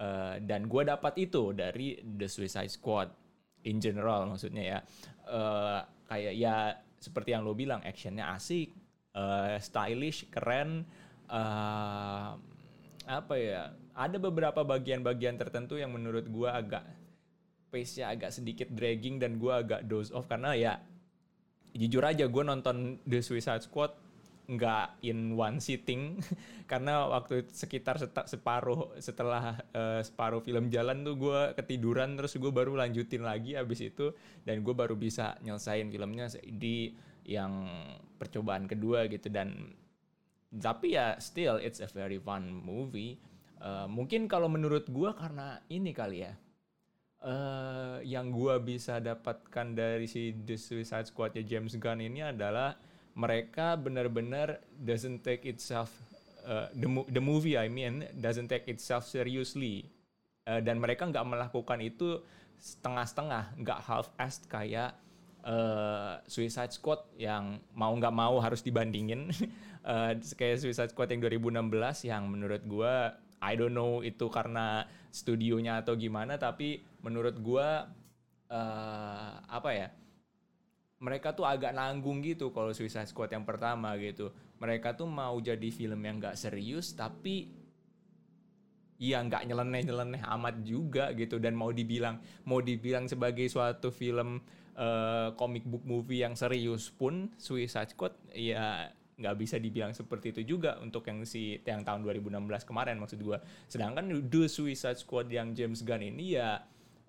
uh, 0.00 0.40
dan 0.40 0.66
gua 0.68 0.96
dapat 0.96 1.28
itu 1.28 1.52
dari 1.52 2.00
The 2.00 2.28
Suicide 2.28 2.72
Squad 2.72 3.12
in 3.64 3.80
general 3.80 4.28
maksudnya 4.28 4.64
ya. 4.64 4.78
Uh, 5.24 5.80
kayak 6.04 6.34
ya 6.36 6.56
seperti 7.00 7.32
yang 7.32 7.44
lo 7.44 7.56
bilang 7.56 7.80
actionnya 7.84 8.32
asik 8.36 8.72
uh, 9.16 9.56
stylish 9.60 10.28
keren 10.28 10.84
uh, 11.32 12.36
apa 13.04 13.34
ya 13.36 13.72
ada 13.92 14.16
beberapa 14.16 14.64
bagian-bagian 14.64 15.36
tertentu 15.36 15.76
yang 15.76 15.92
menurut 15.92 16.24
gua 16.28 16.56
agak 16.60 16.84
pace-nya 17.74 18.14
agak 18.14 18.30
sedikit 18.30 18.70
dragging 18.70 19.18
dan 19.18 19.42
gue 19.42 19.50
agak 19.50 19.90
doze 19.90 20.14
off 20.14 20.30
karena 20.30 20.54
ya 20.54 20.78
jujur 21.74 22.06
aja 22.06 22.30
gue 22.30 22.42
nonton 22.46 23.02
The 23.02 23.18
Suicide 23.18 23.66
Squad 23.66 24.04
nggak 24.44 25.00
in 25.08 25.34
one 25.34 25.56
sitting. 25.58 26.20
Karena 26.70 27.08
waktu 27.08 27.48
sekitar 27.48 27.96
separuh 28.28 28.96
setelah 29.00 29.56
uh, 29.72 30.00
separuh 30.04 30.44
film 30.44 30.68
jalan 30.68 31.04
tuh 31.04 31.16
gue 31.16 31.40
ketiduran 31.56 32.16
terus 32.16 32.36
gue 32.36 32.52
baru 32.52 32.76
lanjutin 32.76 33.24
lagi 33.24 33.56
abis 33.56 33.88
itu 33.92 34.12
dan 34.44 34.60
gue 34.60 34.74
baru 34.76 34.96
bisa 34.96 35.36
nyelesain 35.40 35.88
filmnya 35.88 36.28
di 36.44 36.92
yang 37.24 37.68
percobaan 38.20 38.68
kedua 38.68 39.08
gitu. 39.08 39.32
Dan 39.32 39.72
tapi 40.54 40.94
ya 40.94 41.16
still 41.18 41.56
it's 41.56 41.80
a 41.80 41.88
very 41.88 42.20
fun 42.20 42.48
movie. 42.52 43.16
Uh, 43.64 43.88
mungkin 43.88 44.28
kalau 44.28 44.52
menurut 44.52 44.84
gue 44.92 45.10
karena 45.16 45.56
ini 45.72 45.96
kali 45.96 46.20
ya 46.20 46.36
uh, 47.24 47.98
yang 48.04 48.30
gue 48.30 48.54
bisa 48.60 49.00
dapatkan 49.00 49.72
dari 49.72 50.04
si 50.04 50.36
The 50.36 50.60
Suicide 50.60 51.08
Squadnya 51.08 51.42
James 51.42 51.74
Gunn 51.80 52.04
ini 52.04 52.20
adalah 52.20 52.76
mereka 53.16 53.74
benar-benar 53.80 54.60
doesn't 54.76 55.24
take 55.24 55.48
itself 55.48 55.90
uh, 56.44 56.68
the 56.76 56.88
the 57.10 57.22
movie 57.22 57.56
I 57.56 57.72
mean 57.72 58.04
doesn't 58.14 58.52
take 58.52 58.68
itself 58.68 59.08
seriously. 59.08 59.88
Uh, 60.44 60.60
dan 60.60 60.76
mereka 60.76 61.08
nggak 61.08 61.24
melakukan 61.24 61.80
itu 61.80 62.20
setengah-setengah 62.60 63.56
nggak 63.64 63.80
half-assed 63.80 64.44
kayak 64.44 64.92
uh, 65.40 66.20
Suicide 66.28 66.68
Squad 66.68 67.00
yang 67.16 67.64
mau 67.72 67.96
nggak 67.96 68.12
mau 68.12 68.36
harus 68.44 68.60
dibandingin. 68.60 69.32
Uh, 69.80 70.12
kayak 70.38 70.60
Suicide 70.60 70.92
Squad 70.92 71.08
yang 71.16 71.24
2016 71.24 72.12
yang 72.12 72.28
menurut 72.28 72.60
gue 72.60 72.94
I 73.40 73.52
don't 73.56 73.72
know 73.72 74.04
itu 74.04 74.28
karena 74.28 74.84
studionya 75.12 75.80
atau 75.84 75.96
gimana 75.96 76.36
tapi 76.36 76.84
menurut 77.04 77.36
gue 77.36 77.68
uh, 78.48 79.32
apa 79.44 79.70
ya 79.76 79.88
mereka 81.04 81.36
tuh 81.36 81.44
agak 81.44 81.76
nanggung 81.76 82.24
gitu 82.24 82.48
kalau 82.48 82.72
Suicide 82.72 83.04
Squad 83.04 83.28
yang 83.28 83.44
pertama 83.44 83.92
gitu. 84.00 84.32
Mereka 84.56 84.96
tuh 84.96 85.04
mau 85.04 85.36
jadi 85.36 85.68
film 85.68 86.00
yang 86.00 86.16
gak 86.16 86.40
serius 86.40 86.96
tapi 86.96 87.52
ya 88.94 89.20
nggak 89.20 89.50
nyeleneh-nyeleneh 89.50 90.22
amat 90.22 90.62
juga 90.62 91.10
gitu 91.18 91.42
dan 91.42 91.52
mau 91.58 91.74
dibilang 91.74 92.22
mau 92.46 92.62
dibilang 92.62 93.10
sebagai 93.10 93.44
suatu 93.50 93.90
film 93.90 94.38
uh, 94.78 95.34
comic 95.34 95.66
book 95.66 95.82
movie 95.82 96.22
yang 96.22 96.38
serius 96.38 96.94
pun 96.94 97.34
Suicide 97.36 97.90
Squad 97.90 98.14
ya 98.32 98.88
nggak 99.14 99.36
bisa 99.38 99.62
dibilang 99.62 99.94
seperti 99.94 100.34
itu 100.34 100.56
juga 100.56 100.78
untuk 100.82 101.06
yang 101.06 101.22
si 101.22 101.58
yang 101.62 101.86
tahun 101.86 102.02
2016 102.02 102.66
kemarin 102.66 102.98
maksud 102.98 103.18
gue 103.22 103.38
sedangkan 103.70 104.10
The 104.26 104.50
Suicide 104.50 104.98
Squad 104.98 105.30
yang 105.30 105.54
James 105.54 105.86
Gunn 105.86 106.02
ini 106.02 106.34
ya 106.38 106.62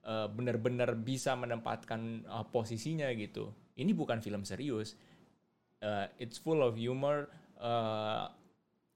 uh, 0.05 0.27
benar-benar 0.29 0.93
bisa 0.95 1.33
menempatkan 1.33 2.23
uh, 2.29 2.45
posisinya 2.47 3.09
gitu. 3.17 3.49
Ini 3.75 3.91
bukan 3.91 4.21
film 4.21 4.45
serius. 4.45 4.95
Uh, 5.81 6.07
it's 6.21 6.39
full 6.39 6.63
of 6.63 6.79
humor, 6.79 7.27
uh, 7.59 8.31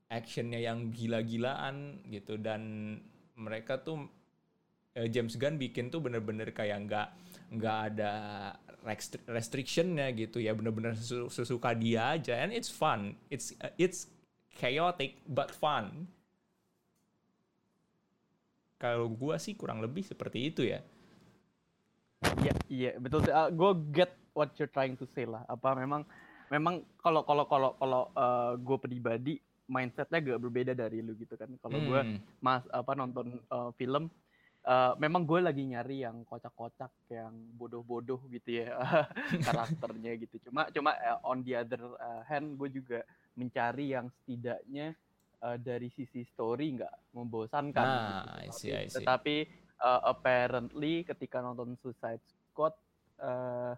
actionnya 0.07 0.61
yang 0.61 0.93
gila-gilaan 0.93 2.05
gitu. 2.07 2.39
Dan 2.39 2.95
mereka 3.35 3.81
tuh 3.81 4.07
uh, 4.95 5.07
James 5.09 5.35
Gunn 5.35 5.59
bikin 5.59 5.91
tuh 5.91 5.99
bener-bener 5.99 6.53
kayak 6.53 6.77
nggak 6.87 7.07
nggak 7.49 7.77
ada 7.93 8.11
restrictionnya 9.27 10.13
gitu 10.15 10.39
ya. 10.39 10.55
Bener-bener 10.55 10.95
sesuka 11.27 11.75
dia 11.75 12.15
aja. 12.15 12.39
And 12.39 12.55
it's 12.55 12.71
fun. 12.71 13.17
It's 13.27 13.51
uh, 13.59 13.73
it's 13.75 14.07
chaotic 14.55 15.19
but 15.27 15.51
fun. 15.51 16.07
Kalau 18.79 19.11
gua 19.11 19.35
sih 19.35 19.59
kurang 19.59 19.83
lebih 19.83 20.07
seperti 20.07 20.55
itu 20.55 20.63
ya 20.63 20.79
Iya, 22.19 22.53
iya 22.67 22.91
betul. 22.99 23.23
Uh, 23.27 23.49
gue 23.51 23.71
get 23.95 24.11
what 24.35 24.51
you're 24.59 24.71
trying 24.71 24.95
to 24.99 25.07
say 25.07 25.23
lah. 25.23 25.43
Apa 25.47 25.75
memang 25.75 26.03
memang 26.51 26.83
kalau 26.99 27.23
kalau 27.23 27.45
kalau 27.47 27.69
kalau 27.79 28.03
uh, 28.15 28.59
gue 28.59 28.77
pribadi 28.79 29.33
mindsetnya 29.69 30.19
gak 30.19 30.41
berbeda 30.41 30.73
dari 30.73 30.99
lu 30.99 31.15
gitu 31.15 31.37
kan. 31.37 31.47
Kalau 31.61 31.77
hmm. 31.79 31.87
gue 31.87 32.01
mas 32.41 32.65
apa 32.73 32.91
nonton 32.97 33.39
uh, 33.53 33.69
film, 33.77 34.09
uh, 34.65 34.97
memang 34.97 35.23
gue 35.23 35.39
lagi 35.39 35.63
nyari 35.63 36.03
yang 36.03 36.25
kocak-kocak, 36.25 36.91
yang 37.13 37.31
bodoh-bodoh 37.55 38.19
gitu 38.33 38.65
ya 38.65 38.75
karakternya 39.47 40.17
gitu. 40.19 40.49
Cuma 40.49 40.67
cuma 40.73 40.97
uh, 40.97 41.21
on 41.23 41.45
the 41.45 41.55
other 41.55 41.79
uh, 42.01 42.25
hand 42.25 42.57
gue 42.57 42.67
juga 42.73 43.05
mencari 43.37 43.95
yang 43.95 44.11
setidaknya 44.11 44.97
uh, 45.45 45.57
dari 45.61 45.87
sisi 45.93 46.25
story 46.33 46.75
nggak 46.75 47.13
membosankan. 47.15 47.85
Ah, 47.85 48.41
gitu. 48.43 48.43
I 48.43 48.49
see, 48.51 48.71
I 48.73 48.87
see. 48.89 48.99
Tetapi 48.99 49.35
uh, 49.79 50.01
apparently 50.05 51.07
ketika 51.07 51.39
nonton 51.39 51.75
Suicide 51.79 52.21
Squad 52.51 52.75
uh, 53.23 53.73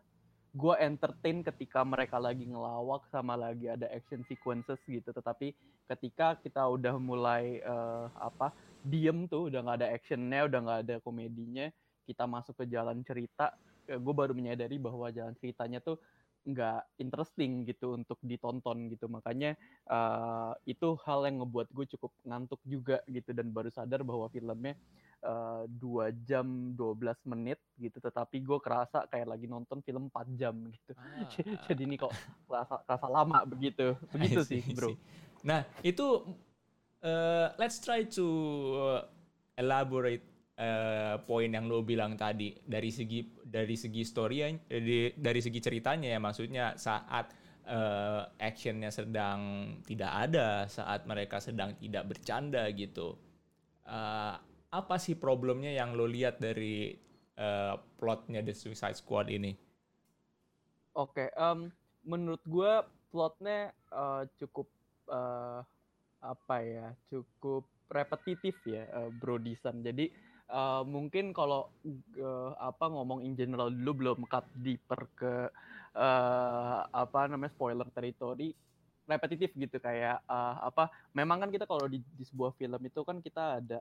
gue 0.51 0.75
entertain 0.83 1.39
ketika 1.47 1.79
mereka 1.87 2.19
lagi 2.19 2.43
ngelawak 2.43 3.07
sama 3.07 3.39
lagi 3.39 3.71
ada 3.71 3.87
action 3.87 4.19
sequences 4.27 4.81
gitu. 4.83 5.15
Tetapi 5.15 5.55
ketika 5.87 6.35
kita 6.43 6.59
udah 6.67 6.99
mulai 6.99 7.63
uh, 7.63 8.11
apa 8.19 8.51
diem 8.83 9.29
tuh 9.31 9.47
udah 9.47 9.63
nggak 9.63 9.77
ada 9.79 9.89
actionnya 9.95 10.39
udah 10.49 10.59
nggak 10.59 10.79
ada 10.89 10.95
komedinya 11.05 11.69
kita 12.03 12.25
masuk 12.25 12.57
ke 12.57 12.65
jalan 12.67 13.05
cerita 13.05 13.53
gue 13.85 14.13
baru 14.15 14.33
menyadari 14.33 14.81
bahwa 14.81 15.11
jalan 15.13 15.37
ceritanya 15.37 15.83
tuh 15.83 16.01
nggak 16.41 16.97
interesting 16.97 17.69
gitu 17.69 17.93
untuk 17.93 18.17
ditonton 18.25 18.89
gitu. 18.89 19.05
Makanya 19.05 19.53
uh, 19.87 20.57
itu 20.65 20.97
hal 21.05 21.29
yang 21.29 21.45
ngebuat 21.45 21.69
gue 21.69 21.85
cukup 21.95 22.11
ngantuk 22.25 22.59
juga 22.65 22.99
gitu 23.05 23.31
dan 23.31 23.53
baru 23.53 23.69
sadar 23.69 24.01
bahwa 24.01 24.25
filmnya 24.33 24.73
Eh, 24.73 25.10
dua 25.77 26.09
uh, 26.09 26.15
jam 26.25 26.73
12 26.73 27.29
menit 27.29 27.61
gitu 27.77 28.01
tetapi 28.01 28.41
gue 28.41 28.57
kerasa 28.57 29.05
kayak 29.05 29.37
lagi 29.37 29.45
nonton 29.45 29.85
film 29.85 30.09
4 30.09 30.33
jam 30.33 30.55
gitu. 30.65 30.97
Ah. 30.97 31.29
jadi 31.69 31.81
ini 31.85 31.95
kok 32.01 32.09
kerasa, 32.49 32.81
kerasa 32.89 33.07
lama 33.07 33.45
begitu 33.45 33.93
begitu 34.13 34.41
sih 34.41 34.65
bro. 34.73 34.97
nah 35.45 35.61
itu 35.85 36.25
uh, 37.05 37.53
let's 37.61 37.77
try 37.77 38.01
to 38.05 38.25
elaborate 39.57 40.25
uh, 40.57 41.15
poin 41.25 41.49
yang 41.49 41.69
lo 41.69 41.85
bilang 41.85 42.17
tadi. 42.17 42.57
Dari 42.61 42.89
segi 42.89 43.21
dari 43.41 43.75
segi 43.77 44.01
story 44.05 44.37
dari 44.65 45.13
dari 45.13 45.39
segi 45.41 45.59
ceritanya 45.61 46.17
ya 46.17 46.19
maksudnya 46.21 46.65
saat 46.77 47.33
uh, 47.69 48.25
actionnya 48.37 48.89
sedang 48.93 49.73
tidak 49.85 50.11
ada 50.29 50.65
saat 50.65 51.05
mereka 51.05 51.41
sedang 51.41 51.77
tidak 51.77 52.09
bercanda 52.09 52.65
gitu. 52.73 53.17
Uh, 53.85 54.37
apa 54.71 54.95
sih 54.95 55.19
problemnya 55.19 55.75
yang 55.75 55.93
lo 55.99 56.07
lihat 56.07 56.39
dari 56.39 56.95
uh, 57.35 57.75
plotnya 57.99 58.39
The 58.39 58.55
Suicide 58.55 58.95
Squad 58.95 59.27
ini? 59.27 59.51
Oke, 60.95 61.27
okay, 61.27 61.29
um, 61.35 61.71
menurut 62.07 62.39
gue 62.47 62.73
plotnya 63.11 63.75
uh, 63.91 64.23
cukup 64.39 64.67
uh, 65.11 65.59
apa 66.23 66.55
ya, 66.63 66.87
cukup 67.11 67.67
repetitif 67.91 68.55
ya, 68.63 68.87
uh, 68.95 69.11
Bro. 69.11 69.43
Jadi 69.43 70.11
uh, 70.51 70.83
mungkin 70.87 71.35
kalau 71.35 71.67
uh, 72.19 72.51
apa 72.59 72.87
ngomong 72.87 73.27
in 73.27 73.35
general 73.35 73.71
dulu 73.71 73.91
belum 73.91 74.19
cut 74.27 74.47
deeper 74.59 75.07
ke 75.15 75.33
uh, 75.95 76.79
apa 76.91 77.27
namanya 77.27 77.51
spoiler 77.55 77.87
territory 77.91 78.55
repetitif 79.07 79.51
gitu 79.59 79.75
kayak 79.81 80.23
uh, 80.29 80.71
apa 80.71 80.87
memang 81.11 81.43
kan 81.43 81.49
kita 81.51 81.67
kalau 81.67 81.83
di, 81.89 81.99
di 82.15 82.23
sebuah 82.23 82.55
film 82.55 82.79
itu 82.79 83.01
kan 83.03 83.17
kita 83.19 83.59
ada 83.59 83.79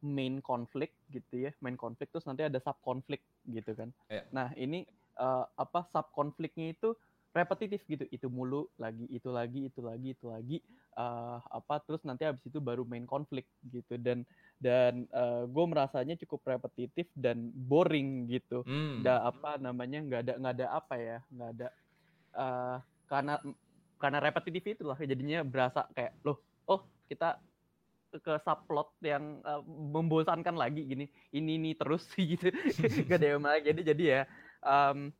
main 0.00 0.38
konflik 0.40 0.94
gitu 1.10 1.48
ya. 1.48 1.50
Main 1.58 1.74
konflik 1.74 2.08
terus 2.14 2.26
nanti 2.26 2.46
ada 2.46 2.58
sub 2.62 2.78
konflik 2.80 3.20
gitu 3.48 3.74
kan. 3.74 3.90
Yeah. 4.06 4.24
nah 4.30 4.48
ini 4.54 4.86
uh, 5.18 5.46
apa 5.58 5.86
sub 5.90 6.08
konfliknya 6.14 6.72
itu 6.74 6.94
repetitif 7.34 7.82
gitu. 7.86 8.06
Itu 8.10 8.26
mulu 8.30 8.70
lagi 8.78 9.06
itu 9.10 9.28
lagi 9.30 9.66
itu 9.66 9.80
lagi 9.82 10.14
itu 10.14 10.26
lagi. 10.30 10.58
Uh, 10.98 11.38
apa 11.54 11.78
terus 11.86 12.02
nanti 12.02 12.26
habis 12.26 12.42
itu 12.44 12.58
baru 12.58 12.82
main 12.86 13.06
konflik 13.06 13.46
gitu. 13.70 13.98
Dan 13.98 14.26
dan 14.60 15.08
uh, 15.16 15.48
gue 15.48 15.64
merasanya 15.66 16.14
cukup 16.20 16.44
repetitif 16.46 17.08
dan 17.16 17.50
boring 17.54 18.28
gitu. 18.28 18.62
Mm. 18.66 19.02
da 19.02 19.24
apa 19.24 19.56
namanya 19.56 19.98
nggak 20.04 20.20
ada 20.26 20.34
nggak 20.36 20.54
ada 20.60 20.66
apa 20.68 20.94
ya 21.00 21.18
nggak 21.32 21.50
ada 21.56 21.68
uh, 22.36 22.76
karena 23.10 23.34
karena 24.00 24.18
repetitif 24.22 24.62
itulah 24.64 24.96
jadinya 24.96 25.44
berasa 25.44 25.84
kayak 25.92 26.16
loh 26.24 26.40
oh 26.70 26.80
kita 27.10 27.36
ke 28.18 28.34
subplot 28.42 28.90
yang 29.06 29.38
uh, 29.46 29.62
membosankan 29.66 30.58
lagi 30.58 30.82
gini 30.82 31.06
ini 31.30 31.60
ini 31.60 31.70
terus 31.78 32.10
gitu. 32.18 32.50
Gak 33.06 33.22
ada 33.22 33.38
yang 33.38 33.44
lagi 33.46 33.70
jadi 33.70 33.80
jadi 33.94 34.02
ya 34.02 34.20
um, 34.66 35.14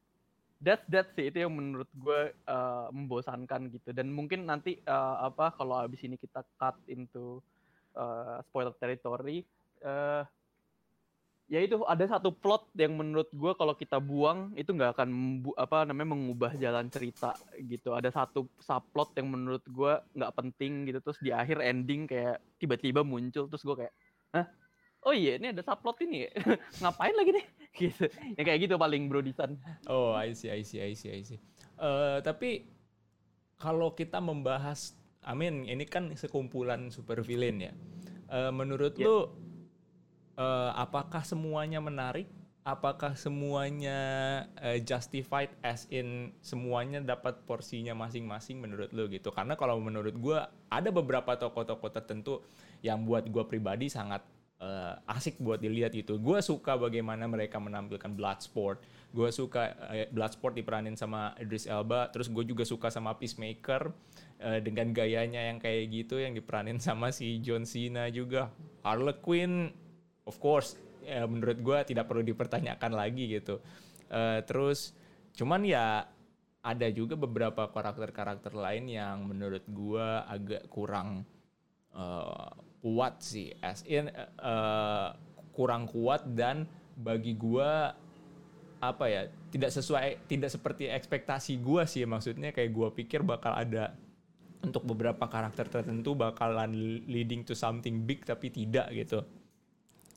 that's 0.61 0.85
that 0.92 1.09
sih 1.16 1.32
itu 1.32 1.47
yang 1.47 1.54
menurut 1.54 1.88
gue 1.94 2.35
uh, 2.50 2.88
membosankan 2.90 3.70
gitu. 3.73 3.94
Dan 3.94 4.12
mungkin 4.12 4.44
nanti 4.44 4.82
uh, 4.85 5.30
apa 5.30 5.54
kalau 5.54 5.80
abis 5.80 6.04
ini 6.04 6.18
kita 6.18 6.44
cut 6.59 6.76
into 6.90 7.40
uh, 7.97 8.42
spoiler 8.50 8.75
territory 8.76 9.47
uh, 9.87 10.23
ya 11.50 11.59
itu 11.66 11.83
ada 11.83 12.07
satu 12.07 12.30
plot 12.30 12.71
yang 12.78 12.95
menurut 12.95 13.26
gue 13.35 13.52
kalau 13.59 13.75
kita 13.75 13.99
buang 13.99 14.54
itu 14.54 14.71
nggak 14.71 14.95
akan 14.95 15.11
apa 15.59 15.83
namanya 15.83 16.14
mengubah 16.14 16.54
jalan 16.54 16.87
cerita 16.87 17.35
gitu 17.59 17.90
ada 17.90 18.07
satu 18.14 18.47
subplot 18.62 19.19
yang 19.19 19.35
menurut 19.35 19.66
gue 19.66 19.92
nggak 20.14 20.33
penting 20.38 20.87
gitu 20.87 21.02
terus 21.02 21.19
di 21.19 21.35
akhir 21.35 21.59
ending 21.59 22.07
kayak 22.07 22.38
tiba-tiba 22.62 23.02
muncul 23.02 23.50
terus 23.50 23.66
gue 23.66 23.76
kayak 23.83 23.95
Hah? 24.30 24.47
oh 25.02 25.11
iya 25.11 25.42
ini 25.42 25.50
ada 25.50 25.66
subplot 25.66 25.99
ini 26.07 26.28
ya? 26.28 26.30
ngapain 26.87 27.19
lagi 27.19 27.35
nih 27.35 27.47
gitu. 27.80 28.04
Yang 28.37 28.45
kayak 28.47 28.61
gitu 28.66 28.75
paling 28.76 29.07
Bro 29.07 29.23
Disan. 29.23 29.57
Oh, 29.87 30.14
I 30.14 30.35
see, 30.35 30.50
I 30.50 30.62
see, 30.66 30.83
I 30.83 30.92
see, 30.95 31.11
I 31.11 31.23
see. 31.23 31.40
Uh, 31.78 32.19
tapi 32.21 32.66
kalau 33.61 33.95
kita 33.95 34.19
membahas, 34.19 34.97
I 35.23 35.37
mean, 35.37 35.69
ini 35.69 35.87
kan 35.87 36.11
sekumpulan 36.16 36.90
super 36.90 37.23
villain 37.23 37.61
ya. 37.61 37.73
Uh, 38.30 38.50
menurut 38.50 38.95
yeah. 38.99 39.07
lu, 39.07 39.16
uh, 40.40 40.73
apakah 40.73 41.20
semuanya 41.20 41.85
menarik? 41.85 42.26
Apakah 42.61 43.16
semuanya 43.16 44.00
uh, 44.61 44.76
justified 44.85 45.49
as 45.64 45.88
in 45.88 46.32
semuanya 46.44 47.00
dapat 47.00 47.40
porsinya 47.49 47.97
masing-masing 47.97 48.61
menurut 48.61 48.92
lu 48.92 49.09
gitu? 49.09 49.32
Karena 49.32 49.56
kalau 49.56 49.80
menurut 49.80 50.16
gue 50.16 50.38
ada 50.68 50.88
beberapa 50.92 51.37
tokoh-tokoh 51.37 51.90
tertentu 51.92 52.44
yang 52.85 53.04
buat 53.04 53.28
gue 53.28 53.44
pribadi 53.49 53.88
sangat 53.88 54.20
uh, 54.61 55.00
asik 55.09 55.40
buat 55.40 55.59
dilihat 55.59 55.97
itu. 55.97 56.20
Gue 56.20 56.44
suka 56.44 56.76
bagaimana 56.76 57.25
mereka 57.25 57.56
menampilkan 57.56 58.12
Bloodsport. 58.12 58.85
Gue 59.11 59.32
suka 59.32 59.73
uh, 59.88 60.06
Bloodsport 60.12 60.52
diperanin 60.52 60.94
sama 61.00 61.32
Idris 61.40 61.64
Elba. 61.64 62.12
Terus 62.12 62.28
gue 62.28 62.44
juga 62.44 62.68
suka 62.68 62.92
sama 62.92 63.16
Peacemaker 63.16 63.88
uh, 64.44 64.61
dengan 64.61 64.92
gayanya 64.92 65.49
yang 65.49 65.59
kayak 65.59 65.88
gitu 65.90 66.20
yang 66.20 66.37
diperanin 66.37 66.76
sama 66.78 67.09
si 67.11 67.40
John 67.40 67.64
Cena 67.64 68.12
juga. 68.12 68.52
Harley 68.85 69.16
Quinn, 69.25 69.73
of 70.27 70.37
course, 70.43 70.77
ya 71.05 71.25
menurut 71.25 71.59
gue 71.61 71.79
tidak 71.95 72.09
perlu 72.09 72.25
dipertanyakan 72.25 72.93
lagi 72.93 73.31
gitu. 73.31 73.61
Uh, 74.11 74.43
terus 74.45 74.93
cuman 75.39 75.62
ya 75.62 76.05
ada 76.61 76.89
juga 76.93 77.17
beberapa 77.17 77.71
karakter-karakter 77.71 78.53
lain 78.53 78.91
yang 78.91 79.25
menurut 79.25 79.65
gue 79.65 80.09
agak 80.29 80.69
kurang 80.69 81.25
uh, 81.95 82.53
kuat 82.81 83.21
sih. 83.21 83.53
As 83.61 83.85
in 83.87 84.09
uh, 84.41 85.15
kurang 85.53 85.89
kuat 85.89 86.25
dan 86.33 86.65
bagi 86.97 87.37
gua 87.37 87.95
apa 88.81 89.05
ya 89.12 89.29
tidak 89.53 89.77
sesuai 89.77 90.25
tidak 90.25 90.49
seperti 90.49 90.89
ekspektasi 90.89 91.61
gua 91.61 91.85
sih. 91.85 92.05
Maksudnya 92.09 92.50
kayak 92.50 92.73
gua 92.73 92.89
pikir 92.93 93.21
bakal 93.21 93.53
ada 93.53 93.93
untuk 94.61 94.85
beberapa 94.85 95.25
karakter 95.25 95.69
tertentu 95.69 96.12
bakalan 96.12 96.73
leading 97.09 97.45
to 97.45 97.57
something 97.57 98.05
big 98.05 98.25
tapi 98.29 98.53
tidak 98.53 98.93
gitu 98.93 99.25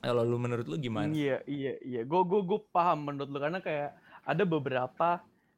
kalau 0.04 0.22
lu 0.22 0.36
menurut 0.36 0.66
lu 0.68 0.76
gimana? 0.76 1.08
Iya 1.10 1.40
iya 1.48 1.72
iya. 1.80 2.00
Gua 2.04 2.22
gua 2.22 2.44
gua 2.44 2.60
paham 2.70 3.08
menurut 3.08 3.28
lu. 3.32 3.38
Karena 3.40 3.60
kayak 3.64 3.96
ada 4.24 4.44
beberapa 4.44 5.08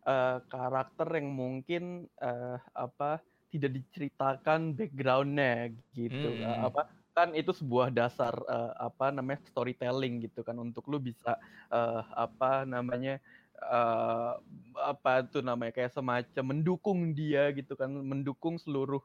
uh, 0.06 0.38
karakter 0.46 1.08
yang 1.18 1.34
mungkin 1.34 2.06
uh, 2.22 2.56
apa 2.72 3.18
tidak 3.50 3.82
diceritakan 3.82 4.74
backgroundnya 4.78 5.74
gitu. 5.94 6.28
Hmm. 6.30 6.46
uh, 6.46 6.58
apa 6.70 6.90
kan 7.16 7.32
itu 7.32 7.48
sebuah 7.50 7.88
dasar 7.90 8.36
uh, 8.44 8.76
apa 8.76 9.10
namanya 9.10 9.42
storytelling 9.50 10.22
gitu 10.22 10.46
kan. 10.46 10.56
Untuk 10.62 10.86
lu 10.86 11.02
bisa 11.02 11.34
uh, 11.74 12.06
apa 12.14 12.62
namanya 12.62 13.18
uh, 13.66 14.38
apa 14.78 15.26
itu 15.26 15.42
namanya 15.42 15.74
kayak 15.74 15.90
semacam 15.90 16.44
mendukung 16.54 17.10
dia 17.12 17.50
gitu 17.50 17.74
kan. 17.74 17.90
Mendukung 17.90 18.56
seluruh 18.62 19.02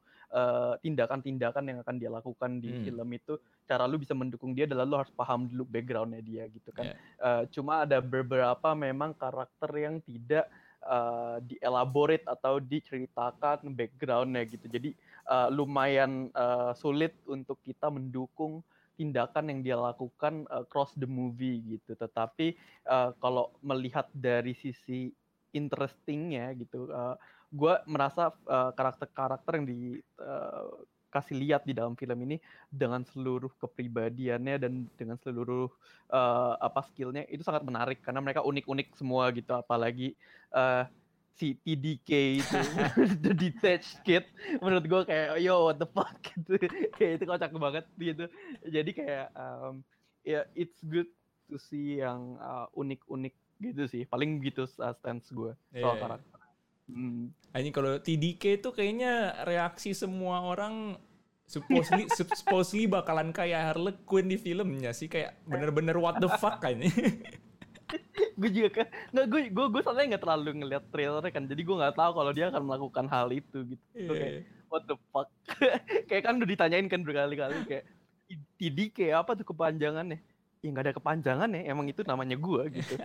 tindakan-tindakan 0.80 1.64
uh, 1.66 1.70
yang 1.70 1.80
akan 1.84 1.96
dia 2.00 2.10
lakukan 2.12 2.64
di 2.64 2.72
hmm. 2.72 2.84
film 2.88 3.10
itu 3.12 3.34
cara 3.68 3.84
lu 3.84 4.00
bisa 4.00 4.16
mendukung 4.16 4.56
dia 4.56 4.64
adalah 4.64 4.88
lu 4.88 4.96
harus 4.96 5.12
paham 5.12 5.52
dulu 5.52 5.68
backgroundnya 5.68 6.24
dia 6.24 6.44
gitu 6.48 6.72
kan 6.72 6.92
yeah. 6.92 6.98
uh, 7.20 7.44
cuma 7.52 7.84
ada 7.84 8.00
beberapa 8.00 8.72
memang 8.72 9.12
karakter 9.16 9.72
yang 9.76 10.00
tidak 10.04 10.48
uh, 10.88 11.44
dielaborate 11.44 12.24
atau 12.24 12.64
diceritakan 12.64 13.76
backgroundnya 13.76 14.48
gitu 14.48 14.72
jadi 14.72 14.96
uh, 15.28 15.52
lumayan 15.52 16.32
uh, 16.32 16.72
sulit 16.72 17.16
untuk 17.28 17.60
kita 17.64 17.92
mendukung 17.92 18.64
tindakan 19.02 19.50
yang 19.50 19.60
dia 19.66 19.78
lakukan 19.82 20.46
uh, 20.54 20.62
cross 20.70 20.94
the 20.94 21.10
movie 21.10 21.58
gitu. 21.66 21.98
Tetapi 21.98 22.54
uh, 22.86 23.18
kalau 23.18 23.50
melihat 23.66 24.06
dari 24.14 24.54
sisi 24.54 25.10
interestingnya 25.58 26.54
gitu, 26.54 26.86
uh, 26.94 27.18
gue 27.52 27.74
merasa 27.84 28.32
karakter-karakter 28.48 29.52
uh, 29.52 29.58
yang 29.60 29.68
dikasih 29.68 31.36
uh, 31.36 31.42
lihat 31.44 31.62
di 31.68 31.76
dalam 31.76 32.00
film 32.00 32.16
ini 32.24 32.40
dengan 32.72 33.04
seluruh 33.04 33.52
kepribadiannya 33.60 34.56
dan 34.56 34.88
dengan 34.96 35.20
seluruh 35.20 35.68
uh, 36.16 36.56
apa 36.64 36.88
skillnya 36.88 37.28
itu 37.28 37.44
sangat 37.44 37.68
menarik 37.68 38.00
karena 38.00 38.24
mereka 38.24 38.42
unik-unik 38.48 38.96
semua 38.96 39.28
gitu. 39.36 39.52
Apalagi 39.52 40.16
uh, 40.56 40.88
si 41.36 41.60
TDK 41.60 42.40
itu 42.40 42.60
the 43.24 43.34
detached 43.36 44.00
kid 44.08 44.24
menurut 44.64 44.88
gue 44.88 45.02
kayak 45.08 45.44
yo 45.44 45.68
what 45.68 45.78
the 45.80 45.88
fuck? 45.92 46.16
Gitu. 46.32 46.56
Kayak 46.96 47.12
itu 47.20 47.26
kocak 47.28 47.52
banget 47.52 47.86
gitu. 48.00 48.26
Jadi 48.64 48.92
kayak 48.96 49.28
um, 49.36 49.84
ya 50.24 50.42
yeah, 50.42 50.44
it's 50.56 50.80
good 50.88 51.10
to 51.52 51.60
see 51.60 52.00
yang 52.00 52.40
uh, 52.40 52.72
unik-unik 52.78 53.36
gitu 53.60 53.84
sih. 53.92 54.04
Paling 54.08 54.40
gitu 54.40 54.64
uh, 54.80 54.96
stance 54.96 55.28
gue 55.36 55.52
soal 55.76 56.00
yeah. 56.00 56.00
Karakter 56.00 56.41
hmm. 56.92 57.56
ini 57.56 57.70
kalau 57.72 57.98
TDK 58.00 58.60
itu 58.60 58.70
kayaknya 58.76 59.44
reaksi 59.48 59.96
semua 59.96 60.44
orang 60.44 61.00
supposedly 61.52 62.08
supposedly 62.40 62.86
bakalan 62.88 63.36
kayak 63.36 63.76
Harley 63.76 63.96
Quinn 64.08 64.32
di 64.32 64.40
filmnya 64.40 64.96
sih. 64.96 65.12
Kayak 65.12 65.36
bener-bener 65.44 66.00
what 66.00 66.24
the 66.24 66.32
fuck 66.40 66.64
kayaknya 66.64 66.92
gue 68.40 68.50
juga 68.50 68.70
kan 68.82 68.88
nggak 69.12 69.28
gue 69.28 69.42
gue 69.52 69.66
gue 69.68 69.82
soalnya 69.84 70.16
nggak 70.16 70.24
terlalu 70.24 70.50
ngeliat 70.64 70.84
trailer 70.96 71.24
kan. 71.28 71.44
Jadi 71.44 71.62
gue 71.62 71.76
nggak 71.76 71.96
tahu 72.00 72.12
kalau 72.16 72.32
dia 72.32 72.48
akan 72.48 72.64
melakukan 72.64 73.06
hal 73.12 73.28
itu 73.36 73.58
gitu. 73.68 73.84
Yeah. 73.92 74.16
kayak 74.16 74.34
what 74.72 74.84
the 74.88 74.96
fuck? 75.12 75.28
Kayak 76.08 76.24
kan 76.24 76.40
udah 76.40 76.48
ditanyain 76.48 76.88
kan 76.88 77.04
berkali-kali 77.04 77.68
kayak 77.68 77.84
Tidi 78.56 78.88
kayak 78.96 79.28
apa 79.28 79.36
tuh 79.36 79.44
kepanjangannya? 79.52 80.24
Ya 80.64 80.68
nggak 80.72 80.86
ada 80.88 80.96
kepanjangan 80.96 81.50
ya 81.52 81.62
emang 81.68 81.92
itu 81.92 82.08
namanya 82.08 82.40
gue 82.40 82.64
gitu. 82.80 82.96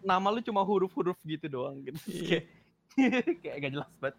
Nama 0.00 0.24
lu 0.32 0.40
cuma 0.40 0.64
huruf-huruf 0.64 1.20
gitu 1.28 1.52
doang 1.52 1.84
gitu. 1.84 2.00
Yeah. 2.08 2.24
kayak 2.24 2.44
kayak 3.42 3.56
gak 3.60 3.72
jelas 3.74 3.90
banget. 4.00 4.16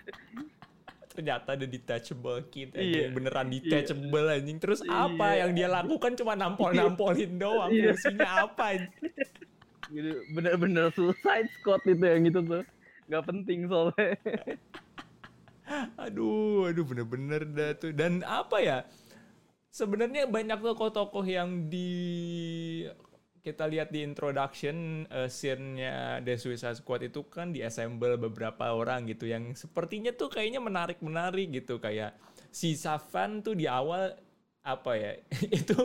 Ternyata 1.15 1.55
ada 1.55 1.63
detachable 1.63 2.43
kit 2.51 2.75
iya. 2.75 3.07
beneran 3.07 3.47
iya. 3.47 3.53
detachable 3.63 4.25
iya. 4.27 4.35
anjing. 4.39 4.57
Terus 4.59 4.79
iya. 4.83 5.07
apa 5.07 5.27
yang 5.39 5.51
dia 5.55 5.67
lakukan? 5.71 6.11
Cuma 6.19 6.33
nampol-nampolin 6.35 7.39
doang. 7.39 7.71
Iya. 7.71 7.95
fungsinya 7.95 8.29
apa 8.51 8.65
gitu. 9.89 10.11
Bener-bener 10.35 10.91
suicide 10.91 11.49
squad 11.59 11.81
itu 11.87 12.03
yang 12.03 12.23
itu 12.27 12.39
tuh. 12.43 12.63
Nggak 13.07 13.23
penting 13.31 13.59
soalnya. 13.69 14.11
Aduh 15.97 16.69
aduh 16.69 16.85
bener-bener 16.85 17.41
dah 17.47 17.71
tuh. 17.79 17.91
Dan 17.95 18.21
apa 18.27 18.59
ya? 18.61 18.77
Sebenarnya 19.71 20.27
banyak 20.27 20.59
tokoh-tokoh 20.63 21.25
yang 21.27 21.67
di 21.67 21.91
kita 23.45 23.69
lihat 23.69 23.93
di 23.93 24.01
introduction 24.01 25.05
uh, 25.13 25.29
scene-nya 25.29 26.25
The 26.25 26.33
Suicide 26.33 26.81
Squad 26.81 27.05
itu 27.05 27.21
kan 27.29 27.53
diassemble 27.53 28.17
beberapa 28.17 28.73
orang 28.73 29.05
gitu 29.05 29.29
yang 29.29 29.53
sepertinya 29.53 30.09
tuh 30.17 30.33
kayaknya 30.33 30.57
menarik-menarik 30.65 31.53
gitu 31.53 31.77
kayak 31.77 32.17
si 32.49 32.73
Safan 32.73 33.45
tuh 33.45 33.53
di 33.53 33.69
awal 33.69 34.17
apa 34.65 34.97
ya 34.97 35.13
itu 35.61 35.77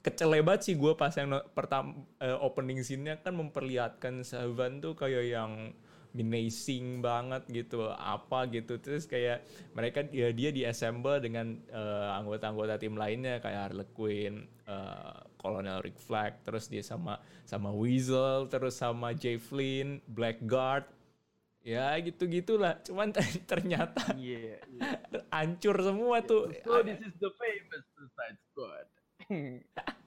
kecelebat 0.00 0.64
sih 0.64 0.80
gue 0.80 0.96
pas 0.96 1.12
yang 1.12 1.36
pertama 1.52 1.92
uh, 2.24 2.40
opening 2.40 2.80
scene-nya 2.80 3.20
kan 3.20 3.36
memperlihatkan 3.36 4.24
Savan 4.24 4.80
tuh 4.80 4.96
kayak 4.96 5.28
yang 5.28 5.76
menacing 6.14 7.02
banget 7.02 7.42
gitu 7.50 7.90
apa 7.90 8.46
gitu 8.48 8.78
terus 8.78 9.04
kayak 9.10 9.42
mereka 9.74 10.06
ya 10.14 10.30
dia 10.30 10.54
diassemble 10.54 11.18
dengan 11.18 11.58
uh, 11.74 12.16
anggota-anggota 12.22 12.78
tim 12.78 12.94
lainnya 12.94 13.42
kayak 13.42 13.74
Harley 13.74 13.86
Quinn, 13.90 14.46
uh, 14.70 15.23
Colonel 15.44 15.84
Rick 15.84 16.00
Flag, 16.00 16.40
terus 16.40 16.72
dia 16.72 16.80
sama 16.80 17.20
sama 17.44 17.68
Weasel, 17.68 18.48
terus 18.48 18.80
sama 18.80 19.12
Jay 19.12 19.36
Flynn, 19.36 20.00
Blackguard, 20.08 20.88
ya 21.60 21.96
gitu 22.00 22.28
gitulah 22.28 22.76
cuman 22.84 23.08
ternyata 23.48 24.12
yeah, 24.20 24.60
yeah. 24.80 25.24
hancur 25.28 25.76
semua 25.80 26.24
tuh. 26.24 26.48
So 26.64 26.80
this 26.80 27.00
is 27.04 27.12
the 27.20 27.28
famous 27.36 27.84
Suicide 27.92 28.38
Squad. 28.48 28.86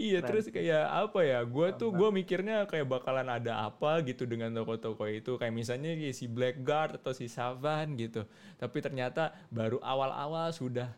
Iya 0.00 0.24
terus 0.24 0.48
kayak 0.48 0.88
apa 0.88 1.20
ya? 1.28 1.44
Gue 1.44 1.76
tuh 1.76 1.92
gue 1.92 2.08
mikirnya 2.08 2.64
kayak 2.64 2.88
bakalan 2.88 3.28
ada 3.28 3.68
apa 3.68 4.00
gitu 4.00 4.24
dengan 4.24 4.48
toko-toko 4.56 5.04
itu. 5.04 5.36
Kayak 5.36 5.52
misalnya 5.52 5.92
si 6.16 6.24
Blackguard 6.24 6.96
atau 6.96 7.12
si 7.12 7.28
Savan 7.28 7.92
gitu. 8.00 8.24
Tapi 8.56 8.78
ternyata 8.80 9.36
baru 9.52 9.76
awal-awal 9.84 10.56
sudah 10.56 10.88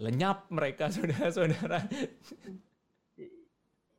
lenyap 0.00 0.48
mereka 0.48 0.88
saudara-saudara 0.94 1.84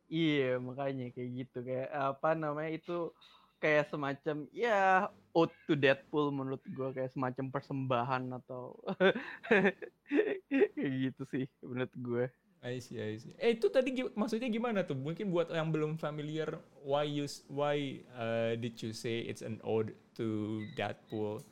iya 0.10 0.58
makanya 0.62 1.12
kayak 1.12 1.30
gitu 1.46 1.58
kayak 1.66 1.90
apa 1.92 2.30
namanya 2.38 2.72
itu 2.78 3.12
kayak 3.60 3.90
semacam 3.90 4.46
ya 4.54 5.10
ode 5.34 5.56
to 5.66 5.74
Deadpool 5.74 6.30
menurut 6.30 6.62
gue 6.70 6.90
kayak 6.94 7.12
semacam 7.12 7.50
persembahan 7.50 8.24
atau 8.44 8.78
kayak 10.76 10.94
gitu 11.02 11.24
sih 11.32 11.46
menurut 11.64 11.94
gue. 11.98 12.26
I 12.66 12.82
see, 12.82 12.98
I 12.98 13.22
see. 13.22 13.30
Eh 13.38 13.54
itu 13.62 13.70
tadi 13.70 13.94
maksudnya 14.18 14.50
gimana 14.50 14.82
tuh? 14.82 14.98
Mungkin 14.98 15.30
buat 15.30 15.54
yang 15.54 15.70
belum 15.70 16.02
familiar, 16.02 16.58
why 16.82 17.06
you 17.06 17.30
why 17.46 18.02
uh, 18.18 18.58
did 18.58 18.82
you 18.82 18.90
say 18.90 19.22
it's 19.22 19.46
an 19.46 19.62
ode 19.62 19.94
to 20.18 20.62
Deadpool? 20.74 21.46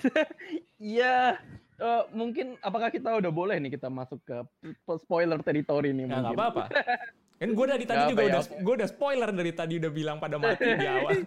Iya, 0.76 1.40
uh, 1.80 2.04
mungkin 2.12 2.60
apakah 2.60 2.92
kita 2.92 3.16
udah 3.16 3.32
boleh 3.32 3.56
nih 3.56 3.80
kita 3.80 3.88
masuk 3.88 4.20
ke 4.28 4.36
spoiler 5.00 5.40
territory 5.40 5.96
nih? 5.96 6.04
Ya, 6.04 6.20
nggak 6.20 6.36
apa-apa. 6.36 6.64
Kan 7.36 7.50
gue 7.52 7.66
dari 7.68 7.84
tadi 7.84 8.02
juga 8.12 8.22
ya, 8.24 8.28
udah 8.32 8.42
oke. 8.44 8.56
gue 8.60 8.74
udah 8.80 8.88
spoiler 8.88 9.30
dari 9.32 9.52
tadi 9.52 9.74
udah 9.80 9.92
bilang 9.92 10.16
pada 10.20 10.36
mati 10.36 10.64
di 10.64 10.88
awal. 10.88 11.12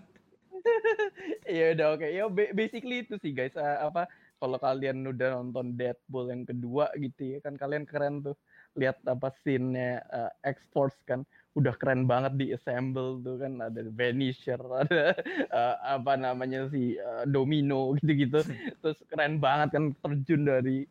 Iya 1.49 1.71
udah 1.73 1.87
oke. 1.95 2.07
Ya 2.11 2.23
ba- 2.27 2.53
basically 2.53 3.07
itu 3.07 3.15
sih 3.23 3.31
guys. 3.31 3.55
Eh, 3.55 3.77
apa 3.79 4.05
kalau 4.39 4.59
kalian 4.59 5.01
udah 5.07 5.39
nonton 5.39 5.75
Deadpool 5.75 6.29
yang 6.29 6.43
kedua 6.47 6.91
gitu 6.99 7.35
ya 7.35 7.39
kan 7.43 7.59
kalian 7.59 7.83
keren 7.83 8.23
tuh 8.23 8.35
lihat 8.75 8.99
apa 9.07 9.31
scene-nya 9.43 10.03
eh, 10.03 10.31
X-Force 10.55 10.99
kan 11.07 11.23
udah 11.59 11.75
keren 11.75 12.07
banget 12.07 12.33
di 12.39 12.45
assemble 12.55 13.19
tuh 13.21 13.37
kan. 13.39 13.59
Ada 13.59 13.85
Vanisher 13.91 14.59
ada 14.81 15.13
eh, 15.29 15.75
apa 15.83 16.13
namanya 16.15 16.71
si 16.71 16.95
eh, 16.95 17.23
Domino 17.27 17.91
gitu-gitu. 17.99 18.41
Terus 18.79 18.97
keren 19.11 19.37
banget 19.37 19.75
kan 19.75 19.91
terjun 19.99 20.47
dari 20.47 20.87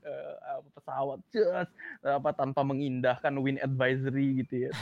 apa, 0.49 0.69
pesawat 0.77 1.19
just 1.33 1.73
apa 2.05 2.31
tanpa 2.37 2.63
mengindahkan 2.63 3.35
win 3.41 3.59
advisory 3.65 4.45
gitu 4.45 4.69
ya. 4.69 4.73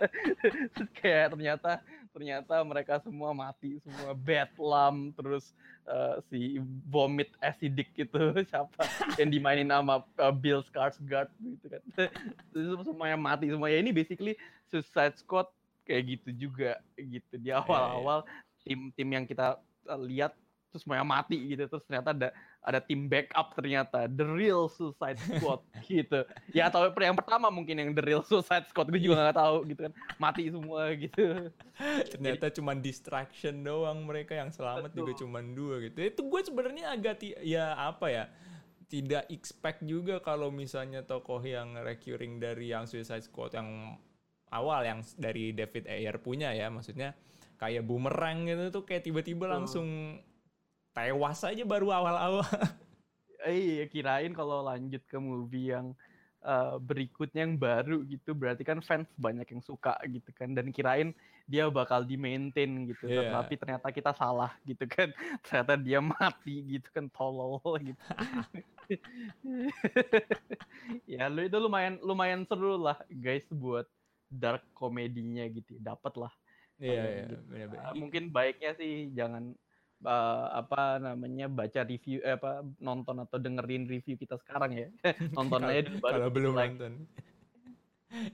Terus 0.74 0.90
kayak 0.98 1.34
ternyata 1.34 1.80
ternyata 2.18 2.58
mereka 2.66 2.98
semua 2.98 3.30
mati 3.30 3.78
semua 3.86 4.10
bedlam 4.10 5.14
terus 5.14 5.54
eh, 5.86 6.16
si 6.26 6.40
vomit 6.90 7.30
acidic 7.38 7.94
itu 7.94 8.18
siapa 8.50 8.82
yang 9.22 9.30
dimainin 9.30 9.70
sama 9.70 10.02
eh, 10.18 10.34
Bill 10.34 10.66
Skarsgård 10.66 11.30
gitu 11.38 11.66
kan. 11.70 11.82
Terus 12.50 12.82
semuanya 12.82 13.14
mati 13.14 13.46
semua 13.46 13.70
ya 13.70 13.78
ini 13.78 13.94
basically 13.94 14.34
Suicide 14.66 15.14
Squad 15.14 15.46
kayak 15.86 16.18
gitu 16.18 16.50
juga 16.50 16.82
gitu. 16.98 17.38
Di 17.38 17.54
awal-awal 17.54 18.26
tim-tim 18.66 19.08
yang 19.14 19.22
kita 19.22 19.54
eh, 19.86 20.00
lihat 20.10 20.34
terus 20.78 20.86
semuanya 20.86 21.02
mati 21.02 21.34
gitu 21.50 21.66
terus 21.66 21.82
ternyata 21.90 22.14
ada 22.14 22.28
ada 22.62 22.78
tim 22.78 23.10
backup 23.10 23.50
ternyata 23.58 24.06
the 24.06 24.22
real 24.22 24.70
Suicide 24.70 25.18
Squad 25.18 25.66
gitu 25.90 26.22
ya 26.54 26.70
atau 26.70 26.86
yang 26.94 27.18
pertama 27.18 27.50
mungkin 27.50 27.74
yang 27.82 27.90
the 27.90 28.04
real 28.06 28.22
Suicide 28.22 28.70
Squad 28.70 28.94
gue 28.94 29.02
juga 29.02 29.26
nggak 29.26 29.38
tahu 29.42 29.56
gitu 29.66 29.80
kan 29.90 29.92
mati 30.22 30.46
semua 30.46 30.94
gitu 30.94 31.50
Ternyata 32.10 32.50
cuma 32.50 32.74
distraction 32.74 33.62
doang 33.62 34.02
mereka 34.02 34.34
yang 34.34 34.50
selamat 34.50 34.90
juga 34.90 35.14
Betul. 35.14 35.20
cuma 35.26 35.38
dua 35.42 35.74
gitu. 35.86 35.98
Itu 36.02 36.20
gue 36.26 36.40
sebenarnya 36.42 36.90
agak 36.90 37.22
ya 37.42 37.78
apa 37.78 38.06
ya 38.10 38.24
tidak 38.88 39.28
expect 39.30 39.84
juga 39.84 40.18
kalau 40.18 40.50
misalnya 40.50 41.04
tokoh 41.04 41.38
yang 41.44 41.78
recurring 41.78 42.42
dari 42.42 42.72
yang 42.72 42.88
Suicide 42.88 43.22
Squad 43.22 43.54
yang 43.54 44.00
awal 44.50 44.80
yang 44.82 45.00
dari 45.14 45.52
David 45.52 45.86
Ayer 45.86 46.16
punya 46.18 46.56
ya 46.56 46.72
maksudnya 46.72 47.12
kayak 47.60 47.84
boomerang 47.84 48.48
gitu 48.48 48.80
tuh 48.80 48.82
kayak 48.88 49.04
tiba-tiba 49.04 49.44
langsung 49.50 50.18
tewas 50.98 51.38
aja 51.46 51.62
baru 51.62 51.94
awal-awal. 51.94 52.42
Eh, 53.46 53.78
iya, 53.78 53.86
kirain 53.86 54.34
kalau 54.34 54.66
lanjut 54.66 54.98
ke 55.06 55.14
movie 55.14 55.70
yang 55.70 55.94
eh, 56.42 56.74
berikutnya 56.82 57.46
yang 57.46 57.54
baru 57.54 58.02
gitu, 58.02 58.34
berarti 58.34 58.66
kan 58.66 58.82
fans 58.82 59.06
banyak 59.14 59.46
yang 59.46 59.62
suka 59.62 59.94
gitu 60.10 60.34
kan, 60.34 60.58
dan 60.58 60.74
kirain 60.74 61.14
dia 61.48 61.64
bakal 61.72 62.04
di 62.04 62.18
maintain 62.18 62.68
gitu, 62.90 63.08
Iya. 63.08 63.32
tapi 63.32 63.56
ternyata 63.56 63.88
kita 63.88 64.12
salah 64.12 64.52
gitu 64.66 64.84
kan, 64.84 65.08
ternyata 65.46 65.80
dia 65.80 66.02
mati 66.02 66.76
gitu 66.76 66.88
kan, 66.92 67.08
tolol 67.08 67.62
gitu. 67.80 68.02
ya, 71.08 71.30
lu 71.30 71.46
itu 71.46 71.56
lumayan 71.56 71.96
lumayan 72.04 72.44
seru 72.44 72.76
lah 72.76 73.00
guys 73.08 73.46
buat 73.48 73.88
dark 74.28 74.60
komedinya 74.76 75.46
gitu, 75.48 75.80
dapat 75.80 76.12
lah. 76.20 76.32
Iya 76.78 76.94
Kalau 76.94 77.10
iya 77.10 77.22
gitu. 77.26 77.34
Uh, 77.80 77.94
mungkin 77.96 78.22
baiknya 78.30 78.70
sih 78.78 79.10
jangan 79.16 79.56
uh, 80.04 80.46
apa 80.54 81.02
namanya 81.02 81.50
baca 81.50 81.82
review 81.82 82.22
eh, 82.22 82.38
apa 82.38 82.62
nonton 82.78 83.24
atau 83.24 83.38
dengerin 83.40 83.88
review 83.90 84.14
kita 84.14 84.38
sekarang 84.42 84.76
ya 84.76 84.88
nonton 85.38 85.62
aja 85.66 85.80
dulu 85.86 85.98
baru 85.98 86.12
kalau 86.14 86.28
belum 86.30 86.52
like. 86.54 86.70
nonton. 86.76 86.92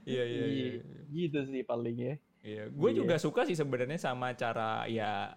Iya 0.07 0.23
iya 0.23 0.45
iya. 0.47 0.67
Iya, 0.79 0.81
gitu 1.11 1.39
sih 1.51 1.59
paling 1.67 1.97
ya 1.99 2.15
Iya, 2.45 2.69
gue 2.71 2.89
Iya. 2.93 2.97
juga 3.03 3.15
suka 3.19 3.41
sih 3.43 3.57
sebenarnya 3.57 3.97
sama 3.97 4.31
cara 4.37 4.85
ya 4.85 5.33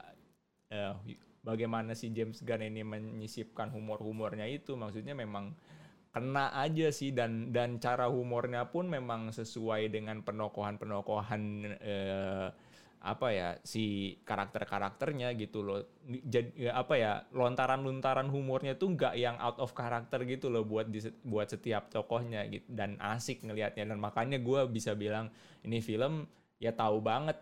eh, 0.69 0.93
bagaimana 1.41 1.97
si 1.97 2.12
James 2.12 2.45
Gunn 2.45 2.69
ini 2.69 2.85
menyisipkan 2.85 3.73
humor-humornya 3.73 4.45
itu. 4.47 4.77
Maksudnya 4.77 5.17
memang 5.17 5.57
kena 6.12 6.53
aja 6.53 6.93
sih 6.93 7.11
dan 7.17 7.49
dan 7.51 7.81
cara 7.81 8.12
humornya 8.12 8.69
pun 8.69 8.87
memang 8.93 9.33
sesuai 9.33 9.88
dengan 9.88 10.21
penokohan-penokohan 10.21 11.43
eh, 11.81 12.47
apa 12.99 13.31
ya 13.31 13.49
si 13.63 14.17
karakter-karakternya 14.27 15.31
gitu 15.39 15.63
loh. 15.63 15.81
Jadi 16.07 16.67
apa 16.67 16.95
ya 16.99 17.13
lontaran-lontaran 17.31 18.27
humornya 18.27 18.75
tuh 18.75 18.99
nggak 18.99 19.15
yang 19.15 19.39
out 19.39 19.63
of 19.63 19.71
character 19.73 20.27
gitu 20.27 20.51
loh 20.51 20.67
buat 20.67 20.91
di, 20.91 20.99
buat 21.23 21.47
setiap 21.47 21.95
tokohnya 21.95 22.43
gitu 22.51 22.67
dan 22.69 22.99
asik 22.99 23.47
ngelihatnya 23.47 23.87
dan 23.87 23.99
makanya 24.03 24.43
gue 24.43 24.67
bisa 24.67 24.99
bilang 24.99 25.31
ini 25.63 25.79
film 25.79 26.27
ya 26.59 26.75
tahu 26.75 26.99
banget 26.99 27.39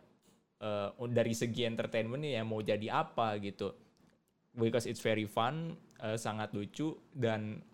eh, 0.60 0.92
dari 1.08 1.32
segi 1.32 1.64
entertainment 1.64 2.20
nih 2.20 2.40
ya 2.40 2.42
mau 2.44 2.60
jadi 2.60 2.86
apa 2.92 3.40
gitu 3.40 3.72
because 4.56 4.84
it's 4.84 5.00
very 5.00 5.24
fun 5.24 5.72
eh, 6.04 6.20
sangat 6.20 6.52
lucu 6.52 6.92
dan 7.16 7.64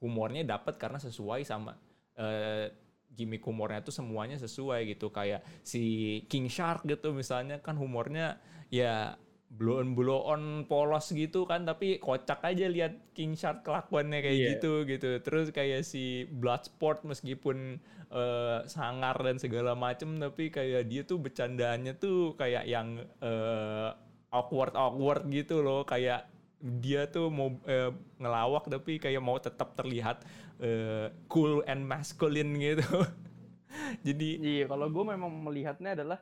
humornya 0.00 0.48
dapat 0.48 0.80
karena 0.80 0.96
sesuai 0.96 1.44
sama 1.44 1.76
eh, 2.16 2.72
gimmick 3.18 3.42
humornya 3.42 3.82
tuh 3.82 3.90
semuanya 3.90 4.38
sesuai 4.38 4.94
gitu. 4.94 5.10
Kayak 5.10 5.42
si 5.66 5.82
King 6.30 6.46
Shark 6.46 6.86
gitu 6.86 7.10
misalnya 7.10 7.58
kan 7.58 7.74
humornya 7.74 8.38
ya 8.70 9.18
blow 9.48 9.80
on 9.80 9.96
blow 9.96 10.22
on 10.28 10.42
polos 10.70 11.10
gitu 11.10 11.42
kan. 11.42 11.66
Tapi 11.66 11.98
kocak 11.98 12.38
aja 12.46 12.70
lihat 12.70 13.10
King 13.10 13.34
Shark 13.34 13.66
kelakuannya 13.66 14.22
kayak 14.22 14.38
Iya. 14.38 14.48
gitu 14.54 14.72
gitu. 14.86 15.10
Terus 15.18 15.50
kayak 15.50 15.82
si 15.82 16.30
Bloodsport 16.30 17.02
meskipun 17.02 17.82
eh, 18.08 18.58
sangar 18.64 19.18
dan 19.20 19.36
segala 19.36 19.74
macem 19.74 20.16
tapi 20.16 20.48
kayak 20.48 20.88
dia 20.88 21.02
tuh 21.04 21.18
bercandaannya 21.18 21.98
tuh 21.98 22.38
kayak 22.38 22.64
yang 22.64 23.02
eh, 23.20 23.88
awkward 24.30 24.76
awkward 24.78 25.26
gitu 25.28 25.60
loh. 25.60 25.82
Kayak 25.82 26.28
dia 26.58 27.06
tuh 27.06 27.30
mau 27.30 27.54
eh, 27.64 27.88
ngelawak 28.18 28.66
tapi 28.66 28.98
kayak 28.98 29.22
mau 29.22 29.38
tetap 29.38 29.78
terlihat 29.78 30.26
eh, 30.62 31.08
cool 31.30 31.62
and 31.66 31.86
masculine 31.86 32.58
gitu. 32.58 32.84
Jadi 34.06 34.28
iya 34.42 34.64
kalau 34.66 34.88
gue 34.90 35.04
memang 35.04 35.30
melihatnya 35.30 35.94
adalah 35.94 36.18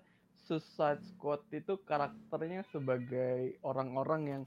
Suicide 0.46 1.02
Squad 1.02 1.42
itu 1.50 1.74
karakternya 1.82 2.62
sebagai 2.70 3.58
orang-orang 3.66 4.22
yang 4.30 4.42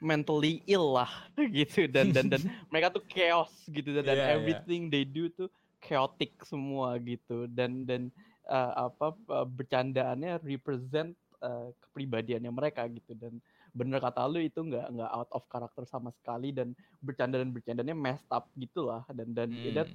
mentally 0.00 0.64
ill 0.64 0.96
lah 0.96 1.10
gitu. 1.56 1.84
Dan 1.90 2.12
dan 2.12 2.32
dan 2.32 2.40
mereka 2.70 2.94
tuh 2.94 3.04
chaos 3.08 3.52
gitu 3.68 3.92
dan, 4.00 4.04
dan 4.08 4.16
Iya, 4.16 4.26
everything 4.40 4.88
they 4.88 5.04
do 5.04 5.28
tuh 5.28 5.48
chaotic 5.84 6.36
semua 6.44 6.96
gitu. 7.00 7.44
Dan 7.50 7.84
dan 7.84 8.08
uh, 8.48 8.88
apa 8.88 9.12
uh, 9.32 9.46
bercandaannya 9.48 10.40
represent 10.44 11.12
uh, 11.44 11.72
kepribadiannya 11.88 12.52
mereka 12.52 12.88
gitu. 12.88 13.12
Dan 13.12 13.40
bener 13.74 13.98
kata 13.98 14.30
lu 14.30 14.38
itu 14.38 14.62
nggak 14.62 14.86
nggak 14.94 15.10
out 15.10 15.30
of 15.34 15.42
character 15.50 15.82
sama 15.84 16.14
sekali 16.14 16.54
dan 16.54 16.72
bercanda 17.02 17.42
dan 17.42 17.50
bercandanya 17.50 17.92
messed 17.92 18.30
up 18.30 18.46
gitulah 18.54 19.02
dan 19.10 19.34
dan 19.34 19.50
hmm, 19.50 19.74
that's 19.74 19.94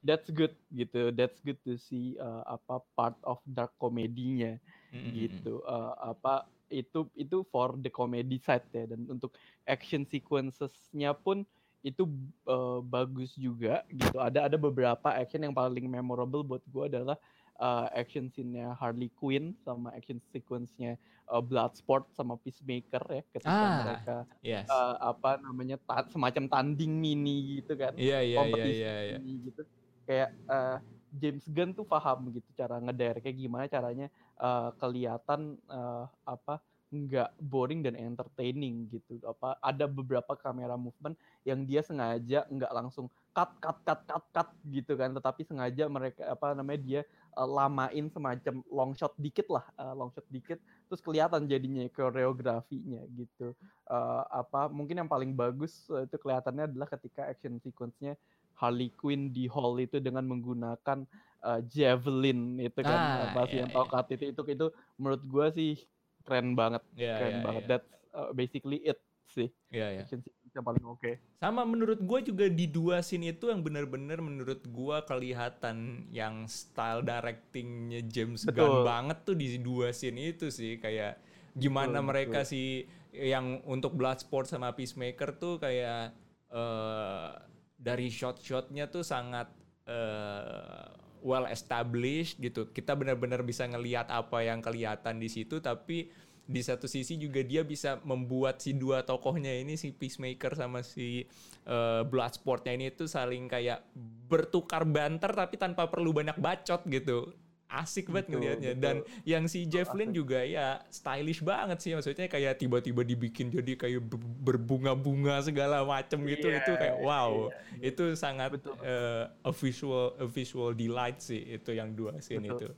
that's 0.00 0.28
good 0.32 0.56
gitu 0.72 1.12
that's 1.12 1.36
good 1.44 1.60
to 1.60 1.76
see 1.76 2.16
uh, 2.16 2.40
apa 2.48 2.80
part 2.96 3.16
of 3.20 3.36
dark 3.44 3.76
komedinya 3.76 4.56
hmm. 4.92 5.12
gitu. 5.12 5.60
Uh, 5.64 5.92
apa 6.00 6.48
itu 6.70 7.06
itu 7.18 7.42
for 7.50 7.74
the 7.76 7.90
comedy 7.90 8.38
side 8.38 8.64
ya 8.70 8.86
dan 8.86 9.02
untuk 9.10 9.34
action 9.66 10.06
sequences-nya 10.06 11.12
pun 11.12 11.42
itu 11.80 12.04
uh, 12.44 12.84
bagus 12.84 13.32
juga 13.36 13.84
gitu. 13.92 14.20
Ada 14.20 14.48
ada 14.48 14.56
beberapa 14.60 15.08
action 15.12 15.40
yang 15.44 15.56
paling 15.56 15.88
memorable 15.88 16.44
buat 16.44 16.62
gue 16.68 16.84
adalah 16.92 17.16
uh, 17.60 17.86
action 17.92 18.32
scene-nya 18.32 18.72
Harley 18.74 19.12
Quinn 19.14 19.52
sama 19.62 19.92
action 19.92 20.18
sequence-nya 20.32 20.96
uh, 21.28 21.38
Bloodsport 21.38 22.08
sama 22.10 22.40
Peacemaker 22.40 23.04
ya 23.06 23.22
ketika 23.30 23.52
Ah. 23.52 23.76
mereka 23.84 24.16
yes. 24.40 24.66
uh, 24.66 24.96
apa 25.12 25.38
namanya 25.38 25.76
ta- 25.78 26.08
semacam 26.08 26.48
tanding 26.48 26.96
mini 26.96 27.60
gitu 27.60 27.76
kan 27.76 27.92
iya 27.94 28.24
iya 28.24 28.34
iya 28.34 28.38
kompetisi 28.40 28.80
iya 28.82 28.94
iya. 29.04 29.16
ini 29.20 29.32
gitu. 29.46 29.62
Kayak 30.10 30.34
eh, 30.34 30.78
James 31.14 31.46
Gunn 31.46 31.70
tuh 31.70 31.86
paham 31.86 32.34
gitu 32.34 32.48
cara 32.58 32.82
ngeder 32.82 33.22
kayak 33.22 33.36
gimana 33.38 33.70
caranya 33.70 34.10
eh, 34.42 34.68
kelihatan 34.74 35.54
eh, 35.70 36.04
apa 36.26 36.58
nggak 36.90 37.38
boring 37.38 37.86
dan 37.86 37.94
entertaining 37.94 38.90
gitu. 38.90 39.22
Apa 39.22 39.54
ada 39.62 39.86
beberapa 39.86 40.34
kamera 40.34 40.74
movement 40.74 41.14
yang 41.46 41.62
dia 41.62 41.86
sengaja 41.86 42.42
nggak 42.50 42.74
langsung 42.74 43.06
cut 43.30 43.54
cut 43.62 43.78
cut 43.86 44.02
cut 44.02 44.24
cut 44.34 44.48
gitu 44.66 44.98
kan 44.98 45.14
tetapi 45.14 45.46
sengaja 45.46 45.86
mereka 45.86 46.26
apa 46.26 46.50
namanya 46.50 46.82
dia 46.82 47.00
eh, 47.30 47.48
lamain 47.48 48.06
semacam 48.10 48.54
long 48.70 48.92
shot 48.94 49.14
dikit 49.16 49.46
lah 49.50 49.64
eh, 49.78 49.94
long 49.94 50.10
shot 50.10 50.26
dikit 50.28 50.58
terus 50.90 50.98
kelihatan 51.00 51.46
jadinya 51.46 51.86
koreografinya 51.90 53.02
gitu. 53.14 53.54
Eh, 53.86 54.22
apa 54.30 54.66
mungkin 54.70 55.02
yang 55.04 55.10
paling 55.10 55.32
bagus 55.34 55.86
eh, 55.94 56.06
itu 56.06 56.16
kelihatannya 56.18 56.70
adalah 56.70 56.88
ketika 56.90 57.26
action 57.26 57.58
sequence-nya 57.62 58.14
Harley 58.54 58.92
Quinn 58.92 59.32
di 59.32 59.48
hall 59.48 59.80
itu 59.80 59.96
dengan 60.04 60.20
menggunakan 60.28 61.08
uh, 61.40 61.60
javelin 61.64 62.60
itu 62.60 62.80
kan 62.84 62.92
Ah, 62.92 63.32
apa 63.32 63.48
sih 63.48 63.56
iya, 63.56 63.64
yang 63.64 63.72
iya. 63.72 63.76
tokat 63.80 64.06
itu 64.12 64.24
itu 64.36 64.42
itu 64.52 64.66
menurut 65.00 65.22
gua 65.24 65.48
sih 65.48 65.80
keren 66.28 66.52
banget 66.52 66.84
iya 66.92 67.16
keren 67.16 67.34
iya 67.40 67.44
banget. 67.44 67.62
iya. 67.64 67.70
That's 67.72 67.88
uh, 68.12 68.30
basically 68.36 68.78
it 68.84 69.00
sih 69.32 69.48
iya 69.72 69.96
iya. 69.96 70.00
action 70.04 70.20
sequence 70.20 70.39
yang 70.54 70.66
paling 70.66 70.84
oke. 70.84 71.00
Okay. 71.00 71.14
Sama 71.38 71.62
menurut 71.62 72.00
gue 72.02 72.20
juga 72.32 72.46
di 72.50 72.66
dua 72.66 73.00
scene 73.00 73.32
itu 73.32 73.48
yang 73.48 73.62
benar-benar 73.62 74.18
menurut 74.18 74.60
gue 74.64 74.96
kelihatan 75.06 76.06
yang 76.10 76.44
style 76.50 77.06
directingnya 77.06 78.04
James 78.06 78.44
Gunn 78.46 78.82
banget 78.84 79.22
tuh 79.24 79.36
di 79.38 79.58
dua 79.62 79.94
scene 79.94 80.34
itu 80.34 80.50
sih 80.50 80.76
kayak 80.82 81.18
gimana 81.54 81.98
betul, 81.98 82.08
mereka 82.08 82.40
betul. 82.42 82.52
sih 82.52 82.68
yang 83.10 83.62
untuk 83.66 83.98
Bloodsport 83.98 84.46
sama 84.46 84.70
Peacemaker 84.74 85.34
tuh 85.34 85.58
kayak 85.58 86.14
uh, 86.54 87.34
dari 87.74 88.06
shot-shotnya 88.06 88.86
tuh 88.86 89.02
sangat 89.02 89.50
uh, 89.90 90.86
well 91.20 91.46
established 91.50 92.38
gitu. 92.38 92.70
Kita 92.70 92.94
benar-benar 92.96 93.42
bisa 93.42 93.66
ngelihat 93.66 94.08
apa 94.08 94.44
yang 94.44 94.62
kelihatan 94.62 95.18
di 95.18 95.28
situ 95.28 95.58
tapi 95.58 96.10
di 96.50 96.62
satu 96.66 96.90
sisi 96.90 97.14
juga 97.14 97.46
dia 97.46 97.62
bisa 97.62 98.02
membuat 98.02 98.58
si 98.58 98.74
dua 98.74 99.06
tokohnya 99.06 99.54
ini 99.54 99.78
si 99.78 99.94
Peacemaker 99.94 100.58
sama 100.58 100.82
si 100.82 101.22
uh, 101.70 102.02
Bloodsportnya 102.02 102.74
ini 102.74 102.90
tuh 102.90 103.06
saling 103.06 103.46
kayak 103.46 103.86
bertukar 104.26 104.82
banter 104.82 105.30
tapi 105.30 105.54
tanpa 105.54 105.86
perlu 105.86 106.10
banyak 106.10 106.34
bacot 106.42 106.82
gitu. 106.90 107.30
Asik 107.70 108.10
banget 108.10 108.34
ngelihatnya 108.34 108.72
dan 108.74 109.06
yang 109.22 109.46
si 109.46 109.62
Jeff 109.70 109.94
Lynne 109.94 110.10
juga 110.10 110.42
ya 110.42 110.82
stylish 110.90 111.38
banget 111.38 111.78
sih. 111.78 111.94
Maksudnya 111.94 112.26
kayak 112.26 112.58
tiba-tiba 112.58 113.06
dibikin 113.06 113.46
jadi 113.54 113.78
kayak 113.78 114.10
berbunga-bunga 114.42 115.38
segala 115.46 115.86
macem 115.86 116.18
gitu. 116.26 116.50
Yeah, 116.50 116.66
itu 116.66 116.72
kayak 116.74 116.98
wow. 116.98 117.46
yeah, 117.78 117.94
itu 117.94 118.18
sangat 118.18 118.58
betul. 118.58 118.74
Uh, 118.82 119.30
a 119.46 119.54
visual 119.54 120.18
a 120.18 120.26
visual 120.26 120.74
delight 120.74 121.22
sih 121.22 121.38
itu 121.46 121.70
yang 121.70 121.94
dua 121.94 122.18
scene 122.18 122.42
betul. 122.42 122.58
itu. 122.58 122.68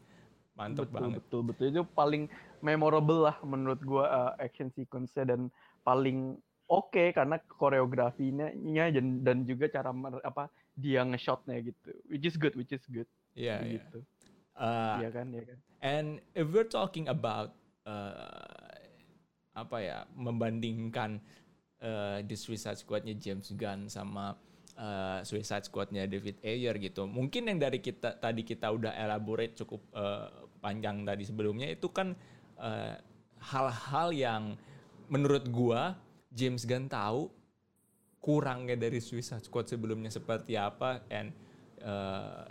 Mantep 0.60 0.84
betul, 0.84 0.92
banget. 0.92 1.16
betul 1.24 1.40
betul. 1.48 1.64
Itu 1.72 1.82
paling 1.96 2.28
memorable 2.62 3.28
lah 3.28 3.36
menurut 3.42 3.82
gua 3.82 4.04
uh, 4.08 4.32
action 4.38 4.70
sequence-nya 4.72 5.28
dan 5.28 5.52
paling 5.82 6.38
oke 6.70 6.94
okay 6.94 7.10
karena 7.12 7.36
koreografinya 7.50 8.48
dan 8.94 9.20
dan 9.20 9.44
juga 9.44 9.68
cara 9.68 9.90
mer, 9.90 10.22
apa 10.22 10.48
dia 10.72 11.04
nge-shotnya 11.04 11.60
gitu 11.60 11.90
which 12.08 12.24
is 12.24 12.38
good 12.38 12.54
which 12.56 12.72
is 12.72 12.86
good 12.88 13.10
iya 13.36 13.60
yeah, 13.60 13.76
gitu 13.76 14.00
yeah. 14.00 14.20
Uh, 14.56 15.00
iya 15.00 15.10
kan, 15.12 15.26
iya 15.32 15.44
kan. 15.48 15.58
And 15.82 16.08
if 16.36 16.46
we're 16.52 16.68
talking 16.68 17.08
about 17.08 17.56
uh, 17.88 18.68
apa 19.56 19.76
ya, 19.80 19.98
membandingkan 20.12 21.20
uh, 21.80 22.20
the 22.24 22.36
Suicide 22.36 22.80
Squad-nya 22.80 23.16
James 23.16 23.52
Gunn 23.56 23.88
sama 23.88 24.36
uh, 24.76 25.20
Suicide 25.24 25.64
Squad-nya 25.64 26.04
David 26.04 26.40
Ayer 26.44 26.76
gitu. 26.78 27.08
Mungkin 27.08 27.48
yang 27.48 27.58
dari 27.60 27.80
kita 27.80 28.20
tadi 28.20 28.44
kita 28.44 28.68
udah 28.68 28.92
elaborate 28.92 29.56
cukup 29.56 29.80
uh, 29.96 30.28
panjang 30.60 31.02
tadi 31.02 31.24
sebelumnya 31.26 31.72
itu 31.72 31.88
kan 31.90 32.14
hal-hal 33.40 34.08
uh, 34.10 34.14
yang 34.14 34.42
menurut 35.08 35.44
gua 35.52 35.96
James 36.32 36.64
Gunn 36.64 36.88
tahu 36.88 37.28
kurangnya 38.22 38.78
dari 38.78 39.02
Suicide 39.02 39.42
Squad 39.42 39.66
sebelumnya 39.66 40.08
seperti 40.08 40.54
apa 40.54 41.02
and 41.10 41.34
uh, 41.82 42.46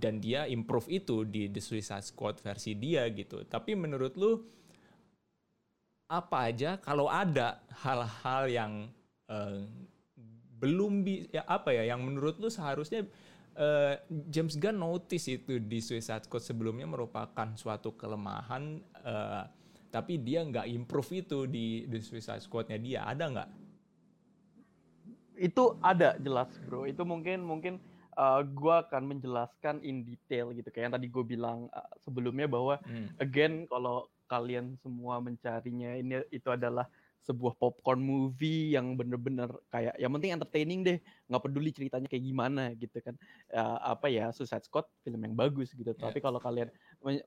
dan 0.00 0.18
dia 0.18 0.44
improve 0.50 0.90
itu 0.90 1.22
di 1.24 1.46
The 1.48 1.62
Suicide 1.62 2.04
Squad 2.04 2.42
versi 2.42 2.74
dia 2.74 3.06
gitu. 3.10 3.46
Tapi 3.46 3.78
menurut 3.78 4.12
lu 4.18 4.42
apa 6.10 6.50
aja 6.50 6.74
kalau 6.82 7.06
ada 7.06 7.62
hal-hal 7.86 8.42
yang 8.50 8.72
uh, 9.30 9.62
belum 10.60 11.06
bi 11.06 11.30
ya 11.30 11.46
apa 11.46 11.72
ya 11.72 11.94
yang 11.94 12.02
menurut 12.02 12.36
lu 12.42 12.50
seharusnya 12.50 13.06
uh, 13.56 13.94
James 14.28 14.58
Gunn 14.58 14.76
notice 14.76 15.30
itu 15.30 15.62
di 15.62 15.78
Suicide 15.78 16.26
Squad 16.26 16.42
sebelumnya 16.42 16.84
merupakan 16.90 17.54
suatu 17.54 17.94
kelemahan 17.94 18.82
uh, 19.04 19.44
tapi 19.90 20.22
dia 20.22 20.46
nggak 20.46 20.70
improve 20.70 21.26
itu 21.26 21.50
di 21.50 21.84
The 21.90 21.98
Suicide 21.98 22.42
Squad-nya 22.42 22.78
dia 22.78 23.00
ada 23.04 23.24
nggak? 23.26 23.50
Itu 25.40 25.80
ada 25.82 26.14
jelas 26.20 26.50
bro. 26.64 26.86
Itu 26.86 27.02
mungkin 27.02 27.42
mungkin 27.42 27.82
uh, 28.14 28.40
eh, 28.40 28.42
gue 28.46 28.74
akan 28.86 29.02
menjelaskan 29.16 29.82
in 29.82 30.06
detail 30.06 30.54
gitu 30.54 30.68
kayak 30.70 30.90
yang 30.90 30.94
tadi 30.94 31.06
gue 31.10 31.24
bilang 31.24 31.66
uh, 31.74 31.90
sebelumnya 32.04 32.46
bahwa 32.46 32.78
hmm. 32.86 33.18
again 33.18 33.66
kalau 33.66 34.06
kalian 34.30 34.78
semua 34.78 35.18
mencarinya 35.18 35.98
ini 35.98 36.22
itu 36.30 36.46
adalah 36.52 36.86
sebuah 37.20 37.52
popcorn 37.60 38.00
movie 38.00 38.72
yang 38.72 38.96
bener-bener 38.96 39.52
kayak 39.68 39.92
yang 40.00 40.08
penting 40.16 40.32
entertaining 40.32 40.80
deh 40.80 40.98
nggak 41.28 41.42
peduli 41.44 41.68
ceritanya 41.68 42.08
kayak 42.08 42.24
gimana 42.24 42.72
gitu 42.80 42.96
kan 43.04 43.14
uh, 43.52 43.92
apa 43.92 44.08
ya 44.08 44.32
Suicide 44.32 44.64
Squad 44.64 44.88
film 45.04 45.20
yang 45.20 45.36
bagus 45.36 45.76
gitu 45.76 45.92
yeah. 45.92 46.00
tapi 46.00 46.18
kalau 46.24 46.40
kalian 46.40 46.72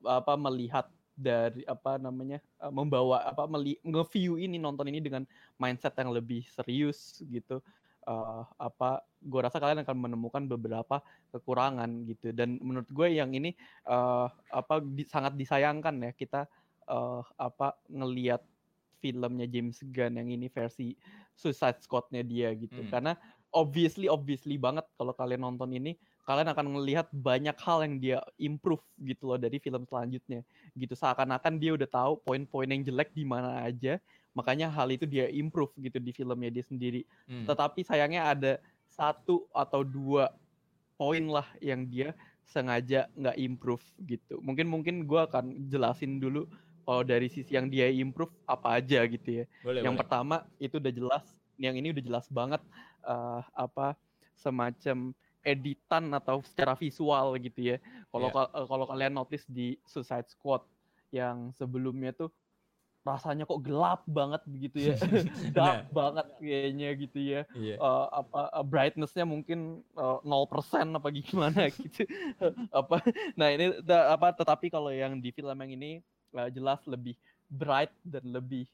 apa 0.02 0.34
melihat 0.34 0.90
dari 1.14 1.62
apa 1.64 1.96
namanya 1.96 2.42
uh, 2.58 2.74
membawa 2.74 3.22
apa 3.22 3.46
meli 3.46 3.78
nge-view 3.86 4.36
ini 4.38 4.58
nonton 4.58 4.90
ini 4.90 4.98
dengan 4.98 5.22
mindset 5.56 5.94
yang 5.98 6.10
lebih 6.10 6.42
serius 6.50 7.22
gitu. 7.30 7.62
Uh, 8.04 8.44
apa 8.60 9.00
gue 9.24 9.40
rasa 9.40 9.56
kalian 9.56 9.80
akan 9.80 9.96
menemukan 9.96 10.44
beberapa 10.44 11.00
kekurangan 11.32 11.88
gitu. 12.04 12.34
Dan 12.36 12.60
menurut 12.60 12.90
gue 12.92 13.16
yang 13.16 13.32
ini 13.32 13.56
uh, 13.88 14.28
apa 14.52 14.84
di, 14.84 15.08
sangat 15.08 15.38
disayangkan 15.38 15.94
ya 16.04 16.12
kita 16.12 16.44
uh, 16.90 17.24
apa 17.40 17.78
ngelihat 17.88 18.44
filmnya 19.00 19.48
James 19.48 19.80
Gunn 19.88 20.20
yang 20.20 20.28
ini 20.28 20.52
versi 20.52 20.92
Suicide 21.32 21.80
Squad-nya 21.80 22.20
dia 22.20 22.52
gitu. 22.52 22.84
Hmm. 22.84 22.90
karena 22.92 23.12
obviously 23.54 24.10
obviously 24.10 24.58
banget 24.58 24.84
kalau 24.98 25.14
kalian 25.14 25.46
nonton 25.46 25.70
ini 25.72 25.94
kalian 26.24 26.48
akan 26.50 26.66
melihat 26.80 27.06
banyak 27.12 27.54
hal 27.60 27.84
yang 27.84 27.96
dia 28.00 28.18
improve 28.40 28.82
gitu 29.04 29.28
loh 29.28 29.38
dari 29.38 29.60
film 29.60 29.84
selanjutnya 29.84 30.40
gitu 30.72 30.96
seakan-akan 30.96 31.60
dia 31.60 31.76
udah 31.76 31.88
tahu 31.88 32.12
poin-poin 32.24 32.68
yang 32.68 32.80
jelek 32.80 33.12
di 33.12 33.28
mana 33.28 33.64
aja 33.64 34.00
makanya 34.34 34.72
hal 34.72 34.90
itu 34.90 35.06
dia 35.06 35.30
improve 35.30 35.70
gitu 35.78 36.00
di 36.02 36.10
filmnya 36.10 36.50
dia 36.50 36.64
sendiri 36.66 37.04
hmm. 37.28 37.46
tetapi 37.46 37.84
sayangnya 37.86 38.32
ada 38.32 38.52
satu 38.88 39.46
atau 39.52 39.84
dua 39.84 40.32
poin 40.96 41.22
lah 41.28 41.46
yang 41.60 41.86
dia 41.86 42.16
sengaja 42.44 43.08
nggak 43.16 43.36
improve 43.40 43.84
gitu 44.04 44.40
mungkin 44.40 44.68
mungkin 44.68 44.94
gue 45.08 45.20
akan 45.28 45.68
jelasin 45.68 46.20
dulu 46.20 46.48
kalau 46.84 47.02
dari 47.02 47.32
sisi 47.32 47.56
yang 47.56 47.72
dia 47.72 47.88
improve 47.88 48.30
apa 48.44 48.80
aja 48.80 49.04
gitu 49.08 49.42
ya 49.42 49.44
boleh, 49.64 49.80
yang 49.80 49.96
boleh. 49.96 50.00
pertama 50.04 50.36
itu 50.60 50.76
udah 50.76 50.92
jelas 50.92 51.24
yang 51.56 51.74
ini 51.78 51.94
udah 51.94 52.04
jelas 52.04 52.26
banget 52.28 52.60
uh, 53.08 53.40
apa 53.56 53.96
semacam 54.36 55.16
editan 55.44 56.08
atau 56.16 56.40
secara 56.42 56.72
visual 56.74 57.36
gitu 57.38 57.74
ya 57.74 57.76
kalau 58.08 58.28
yeah. 58.32 58.66
kalau 58.66 58.84
kalian 58.88 59.14
notice 59.14 59.44
di 59.46 59.76
Suicide 59.84 60.26
Squad 60.32 60.64
yang 61.12 61.52
sebelumnya 61.54 62.10
tuh 62.10 62.32
rasanya 63.04 63.44
kok 63.44 63.60
gelap 63.60 64.00
banget 64.08 64.40
begitu 64.48 64.90
ya 64.90 64.96
dark 65.56 65.92
banget 65.92 66.26
kayaknya 66.40 66.88
gitu 66.96 67.18
ya 67.20 67.40
yeah. 67.52 67.76
Iya. 67.76 67.76
uh, 67.76 68.06
apa 68.24 68.40
uh, 68.48 68.64
brightnessnya 68.64 69.28
mungkin 69.28 69.84
uh, 69.94 70.24
0% 70.24 70.96
apa 70.96 71.08
gimana 71.12 71.68
gitu 71.76 72.08
apa 72.72 73.04
nah 73.36 73.52
ini 73.52 73.78
da, 73.84 74.16
apa 74.16 74.32
tetapi 74.32 74.72
kalau 74.72 74.88
yang 74.88 75.20
di 75.20 75.28
film 75.36 75.54
yang 75.54 75.72
ini 75.76 75.90
uh, 76.32 76.48
jelas 76.48 76.80
lebih 76.88 77.12
bright 77.52 77.92
dan 78.02 78.24
lebih 78.32 78.64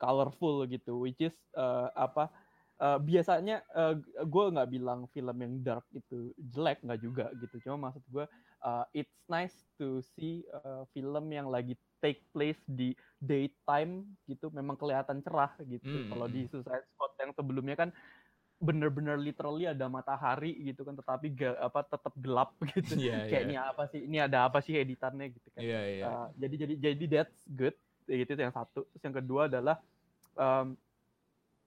colorful 0.00 0.64
gitu 0.64 1.04
which 1.04 1.20
is 1.20 1.36
uh, 1.52 1.92
apa 1.92 2.32
uh, 2.80 2.98
biasanya 3.00 3.62
uh, 3.72 3.94
gue 4.24 4.44
nggak 4.52 4.70
bilang 4.70 5.08
film 5.12 5.36
yang 5.40 5.54
dark 5.64 5.86
itu 5.92 6.32
jelek 6.38 6.80
nggak 6.84 7.00
juga 7.00 7.26
gitu 7.40 7.68
cuma 7.68 7.90
maksud 7.90 8.04
gue 8.08 8.24
uh, 8.66 8.84
it's 8.96 9.14
nice 9.30 9.54
to 9.76 10.02
see 10.16 10.42
uh, 10.50 10.82
film 10.90 11.30
yang 11.30 11.46
lagi 11.46 11.78
take 12.00 12.22
place 12.30 12.60
di 12.68 12.92
daytime 13.18 14.04
gitu 14.28 14.52
memang 14.52 14.76
kelihatan 14.76 15.24
cerah 15.24 15.52
gitu. 15.64 15.88
Hmm. 15.88 16.08
Kalau 16.12 16.26
di 16.28 16.44
hmm. 16.44 16.50
Suicide 16.52 16.86
Squad 16.92 17.12
yang 17.18 17.32
sebelumnya 17.32 17.76
kan 17.76 17.90
bener-bener 18.56 19.20
literally 19.20 19.68
ada 19.68 19.84
matahari 19.84 20.56
gitu 20.64 20.80
kan 20.80 20.96
tetapi 20.96 21.28
gak, 21.36 21.60
apa 21.60 21.80
tetap 21.84 22.14
gelap 22.20 22.50
gitu. 22.72 22.96
Yeah, 22.96 23.28
Kayak 23.28 23.32
yeah. 23.32 23.48
ini 23.48 23.56
apa 23.56 23.82
sih? 23.88 24.00
Ini 24.04 24.18
ada 24.28 24.38
apa 24.48 24.58
sih 24.60 24.74
editannya 24.76 25.26
gitu 25.32 25.48
kan. 25.52 25.60
Yeah, 25.60 25.84
yeah. 25.88 26.08
Uh, 26.08 26.28
jadi 26.36 26.54
jadi 26.64 26.74
jadi 26.92 27.04
that's 27.08 27.40
good. 27.48 27.76
Gitu 28.06 28.30
itu 28.32 28.40
yang 28.40 28.54
satu. 28.54 28.86
Terus 28.94 29.02
yang 29.02 29.16
kedua 29.16 29.50
adalah 29.50 29.76
um, 30.38 30.78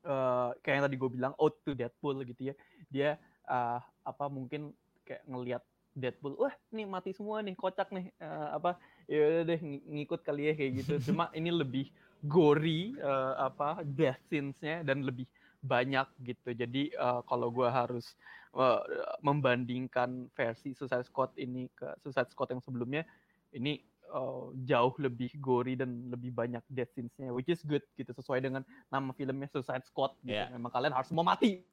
uh, 0.05 0.55
kayak 0.63 0.75
yang 0.79 0.85
tadi 0.85 0.97
gue 0.99 1.09
bilang 1.11 1.33
out 1.39 1.55
to 1.63 1.75
Deadpool 1.75 2.21
gitu 2.23 2.51
ya. 2.51 2.55
Dia 2.91 3.09
uh, 3.47 3.79
apa 4.05 4.25
mungkin 4.31 4.71
kayak 5.03 5.23
ngelihat 5.25 5.63
Deadpool, 5.97 6.37
wah 6.37 6.53
nih 6.71 6.85
mati 6.85 7.11
semua 7.11 7.41
nih, 7.41 7.57
kocak 7.57 7.89
nih, 7.91 8.13
uh, 8.21 8.55
apa 8.55 8.77
ya 9.09 9.41
udah 9.41 9.43
deh 9.49 9.59
ngikut 9.89 10.21
kali 10.21 10.51
ya 10.51 10.53
kayak 10.55 10.71
gitu. 10.85 11.11
Cuma 11.11 11.27
ini 11.39 11.49
lebih 11.49 11.89
gory 12.23 12.95
uh, 12.99 13.49
apa 13.49 13.81
death 13.83 14.19
scenes-nya 14.29 14.85
dan 14.85 15.03
lebih 15.03 15.25
banyak 15.59 16.07
gitu. 16.23 16.55
Jadi 16.55 16.93
uh, 16.95 17.19
kalau 17.27 17.51
gue 17.51 17.67
harus 17.67 18.15
uh, 18.55 18.79
membandingkan 19.19 20.31
versi 20.31 20.71
Suicide 20.71 21.03
Squad 21.07 21.35
ini 21.35 21.67
ke 21.75 21.89
Suicide 21.99 22.31
Squad 22.31 22.55
yang 22.55 22.63
sebelumnya, 22.63 23.03
ini 23.51 23.83
uh, 24.11 24.51
jauh 24.65 24.93
lebih 24.99 25.31
gory 25.39 25.77
dan 25.79 26.09
lebih 26.09 26.33
banyak 26.33 26.61
death 26.69 26.91
scenes-nya, 26.93 27.31
which 27.31 27.49
is 27.49 27.61
good 27.63 27.83
gitu 27.95 28.11
sesuai 28.13 28.43
dengan 28.43 28.61
nama 28.89 29.13
filmnya 29.13 29.47
Suicide 29.49 29.85
Squad. 29.85 30.17
Gitu. 30.25 30.35
Yeah. 30.35 30.51
Memang 30.53 30.73
kalian 30.73 30.93
harus 30.93 31.09
mau 31.13 31.23
mati, 31.25 31.63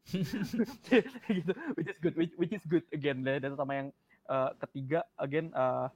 gitu, 1.36 1.52
which 1.74 1.88
is 1.88 1.98
good, 2.00 2.14
which, 2.14 2.32
which 2.36 2.54
is 2.54 2.64
good 2.68 2.84
again. 2.92 3.24
Dan 3.24 3.56
sama 3.56 3.72
yang 3.74 3.88
uh, 4.28 4.52
ketiga 4.60 5.02
again 5.18 5.50
uh, 5.56 5.88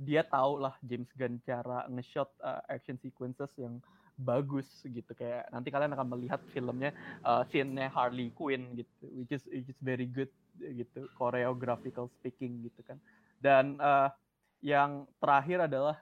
dia 0.00 0.24
tahu 0.24 0.64
lah 0.64 0.72
James 0.80 1.12
Gunn 1.12 1.44
cara 1.44 1.84
nge-shot 1.92 2.32
uh, 2.40 2.64
action 2.72 2.96
sequences 2.96 3.52
yang 3.60 3.84
bagus 4.20 4.68
gitu 4.84 5.12
kayak 5.16 5.48
nanti 5.48 5.72
kalian 5.72 5.96
akan 5.96 6.08
melihat 6.12 6.40
filmnya 6.52 6.92
uh, 7.24 7.40
scene-nya 7.48 7.88
Harley 7.88 8.28
Quinn 8.36 8.76
gitu 8.76 9.04
which 9.16 9.32
is 9.32 9.42
which 9.48 9.68
is 9.68 9.80
very 9.80 10.04
good 10.04 10.28
gitu 10.60 11.08
choreographical 11.16 12.12
speaking 12.20 12.60
gitu 12.68 12.80
kan 12.84 13.00
dan 13.40 13.80
uh, 13.80 14.12
yang 14.60 15.08
terakhir 15.20 15.66
adalah 15.66 15.96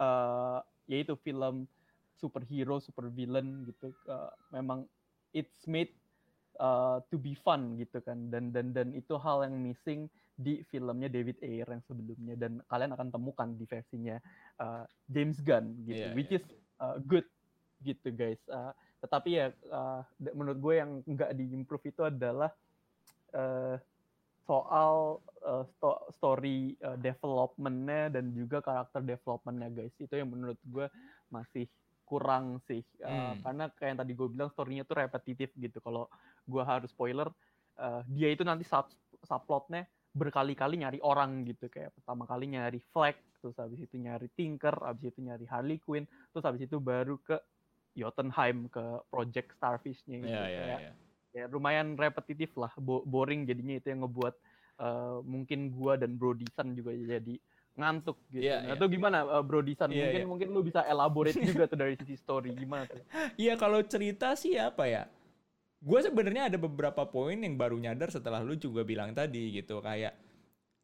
uh, 0.00 0.60
yaitu 0.88 1.16
film 1.20 1.68
superhero 2.16 2.80
super 2.80 3.08
villain 3.12 3.64
gitu. 3.68 3.92
Uh, 4.08 4.32
memang 4.52 4.88
it's 5.36 5.64
made 5.68 5.92
uh, 6.60 7.00
to 7.12 7.20
be 7.20 7.36
fun 7.36 7.76
gitu 7.76 8.00
kan. 8.00 8.28
Dan 8.32 8.50
dan 8.50 8.72
dan 8.72 8.92
itu 8.96 9.16
hal 9.20 9.44
yang 9.44 9.56
missing 9.60 10.08
di 10.36 10.64
filmnya 10.72 11.12
David 11.12 11.38
Ayer 11.44 11.68
yang 11.68 11.84
sebelumnya. 11.84 12.34
Dan 12.34 12.64
kalian 12.66 12.92
akan 12.96 13.08
temukan 13.12 13.48
di 13.54 13.64
versinya 13.68 14.16
uh, 14.58 14.88
James 15.12 15.38
Gunn 15.44 15.84
gitu 15.84 16.08
yeah, 16.10 16.16
which 16.16 16.32
yeah. 16.32 16.40
is 16.40 16.44
uh, 16.80 16.96
good 17.04 17.26
gitu 17.84 18.14
guys. 18.14 18.40
Uh, 18.48 18.72
tetapi 19.02 19.30
ya 19.34 19.46
uh, 19.74 20.06
menurut 20.32 20.58
gue 20.62 20.74
yang 20.78 20.90
nggak 21.02 21.34
diimprove 21.34 21.90
itu 21.90 22.06
adalah 22.06 22.54
uh, 23.34 23.74
soal 24.46 25.22
uh, 25.46 25.64
sto 25.76 26.06
story 26.18 26.74
uh, 26.82 26.98
developmentnya 26.98 28.10
dan 28.18 28.34
juga 28.34 28.62
karakter 28.62 29.02
developmentnya 29.02 29.68
guys. 29.70 29.94
Itu 29.98 30.14
yang 30.18 30.30
menurut 30.30 30.58
gue 30.62 30.86
masih 31.30 31.66
kurang 32.06 32.60
sih. 32.68 32.82
Uh, 33.00 33.32
hmm. 33.36 33.46
karena 33.46 33.64
kayak 33.72 33.88
yang 33.94 34.00
tadi 34.04 34.12
gue 34.12 34.28
bilang 34.28 34.50
storynya 34.52 34.84
tuh 34.84 34.98
repetitif 34.98 35.50
gitu. 35.56 35.78
Kalau 35.80 36.10
gue 36.46 36.62
harus 36.62 36.90
spoiler 36.90 37.30
uh, 37.78 38.02
dia 38.10 38.28
itu 38.34 38.42
nanti 38.42 38.66
sub 38.66 38.90
subplotnya 39.22 39.86
berkali-kali 40.12 40.82
nyari 40.82 40.98
orang 41.00 41.46
gitu. 41.48 41.70
Kayak 41.70 41.94
pertama 41.96 42.26
kali 42.28 42.50
nyari 42.50 42.80
Flag 42.92 43.16
terus 43.42 43.58
habis 43.58 43.82
itu 43.82 43.98
nyari 43.98 44.30
Tinker 44.38 44.74
habis 44.86 45.10
itu 45.10 45.18
nyari 45.18 45.42
Harley 45.50 45.82
Quinn 45.82 46.06
terus 46.30 46.46
habis 46.46 46.62
itu 46.62 46.78
baru 46.78 47.18
ke 47.18 47.34
Jotunheim 47.92 48.70
ke 48.72 49.02
Project 49.10 49.52
Starfish-nya 49.58 50.16
gitu. 50.22 50.30
Yeah, 50.30 50.48
yeah, 50.48 50.64
kayak 50.64 50.80
yeah. 50.88 50.94
Ya 51.32 51.48
lumayan 51.48 51.96
repetitif 51.96 52.52
lah 52.60 52.72
boring 52.84 53.48
jadinya 53.48 53.80
itu 53.80 53.88
yang 53.88 54.04
ngebuat 54.04 54.34
uh, 54.80 55.18
mungkin 55.24 55.72
gua 55.72 55.96
dan 55.96 56.20
Bro 56.20 56.36
Disan 56.36 56.76
juga 56.76 56.92
jadi 56.92 57.36
ngantuk 57.72 58.20
gitu. 58.28 58.44
Yeah, 58.44 58.68
Atau 58.68 58.84
yeah. 58.84 58.94
gimana 59.00 59.24
uh, 59.24 59.40
Bro 59.40 59.64
Disan? 59.64 59.88
Yeah, 59.88 60.12
mungkin 60.12 60.20
yeah. 60.20 60.28
mungkin 60.28 60.48
lu 60.52 60.60
bisa 60.60 60.84
elaborate 60.84 61.40
juga 61.50 61.64
tuh 61.64 61.80
dari 61.80 61.96
sisi 61.96 62.20
story 62.20 62.52
gimana 62.52 62.84
tuh? 62.84 63.00
Iya 63.40 63.56
kalau 63.56 63.80
cerita 63.80 64.36
sih 64.36 64.60
apa 64.60 64.84
ya? 64.84 65.08
gue 65.82 65.98
sebenarnya 65.98 66.46
ada 66.46 66.58
beberapa 66.62 67.02
poin 67.10 67.34
yang 67.34 67.58
baru 67.58 67.74
nyadar 67.74 68.14
setelah 68.14 68.38
lu 68.38 68.54
juga 68.54 68.86
bilang 68.86 69.10
tadi 69.10 69.50
gitu 69.50 69.82
kayak 69.82 70.14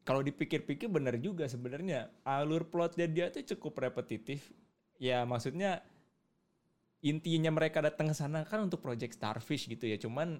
kalau 0.03 0.19
dipikir-pikir 0.19 0.91
bener 0.91 1.15
juga 1.23 1.47
sebenarnya 1.47 2.11
alur 2.27 2.67
plotnya 2.67 3.07
dia 3.07 3.31
tuh 3.31 3.47
cukup 3.55 3.79
repetitif 3.87 4.51
ya 4.99 5.23
maksudnya 5.23 5.79
intinya 6.99 7.51
mereka 7.51 7.79
datang 7.79 8.11
ke 8.11 8.15
sana 8.15 8.43
kan 8.43 8.67
untuk 8.67 8.83
project 8.83 9.15
starfish 9.15 9.67
gitu 9.71 9.87
ya. 9.87 9.95
Cuman 9.95 10.39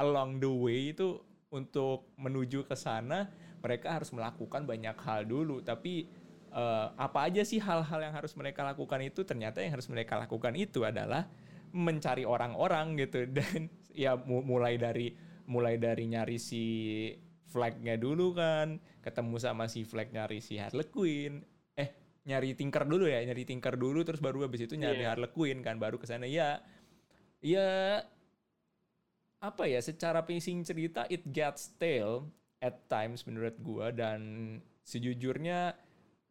along 0.00 0.40
the 0.40 0.50
way 0.50 0.92
itu 0.96 1.20
untuk 1.48 2.12
menuju 2.20 2.68
ke 2.68 2.76
sana 2.76 3.28
mereka 3.60 3.96
harus 3.96 4.12
melakukan 4.12 4.64
banyak 4.64 4.96
hal 5.04 5.28
dulu. 5.28 5.60
Tapi 5.60 6.08
uh, 6.52 6.92
apa 6.96 7.28
aja 7.28 7.44
sih 7.44 7.60
hal-hal 7.60 8.00
yang 8.00 8.14
harus 8.16 8.32
mereka 8.36 8.64
lakukan 8.64 9.00
itu 9.04 9.24
ternyata 9.24 9.60
yang 9.60 9.76
harus 9.76 9.88
mereka 9.92 10.16
lakukan 10.16 10.54
itu 10.56 10.84
adalah 10.84 11.28
mencari 11.72 12.24
orang-orang 12.24 12.96
gitu. 12.96 13.28
Dan 13.36 13.68
ya 13.92 14.16
mulai 14.24 14.80
dari 14.80 15.12
mulai 15.48 15.80
dari 15.80 16.04
nyari 16.08 16.36
si 16.36 16.64
flagnya 17.48 17.96
dulu 17.96 18.36
kan 18.36 18.76
ketemu 19.00 19.40
sama 19.40 19.64
si 19.72 19.88
flag 19.88 20.12
nyari 20.12 20.44
si 20.44 20.60
Harley 20.60 20.84
Quinn 20.92 21.40
nyari 22.28 22.52
Tinker 22.52 22.84
dulu 22.84 23.08
ya 23.08 23.24
nyari 23.24 23.48
Tinker 23.48 23.80
dulu 23.80 24.04
terus 24.04 24.20
baru 24.20 24.44
habis 24.44 24.68
itu 24.68 24.76
nyari 24.76 25.00
yeah. 25.02 25.16
Harley 25.16 25.32
Quinn 25.32 25.64
kan 25.64 25.80
baru 25.80 25.96
ke 25.96 26.04
sana 26.04 26.28
ya 26.28 26.60
ya 27.40 28.04
apa 29.38 29.64
ya 29.70 29.80
secara 29.80 30.26
pacing 30.26 30.66
cerita 30.66 31.08
it 31.08 31.24
gets 31.32 31.72
stale 31.72 32.28
at 32.58 32.86
times 32.90 33.24
menurut 33.26 33.56
gua. 33.62 33.94
Dan 33.94 34.20
sejujurnya 34.82 35.74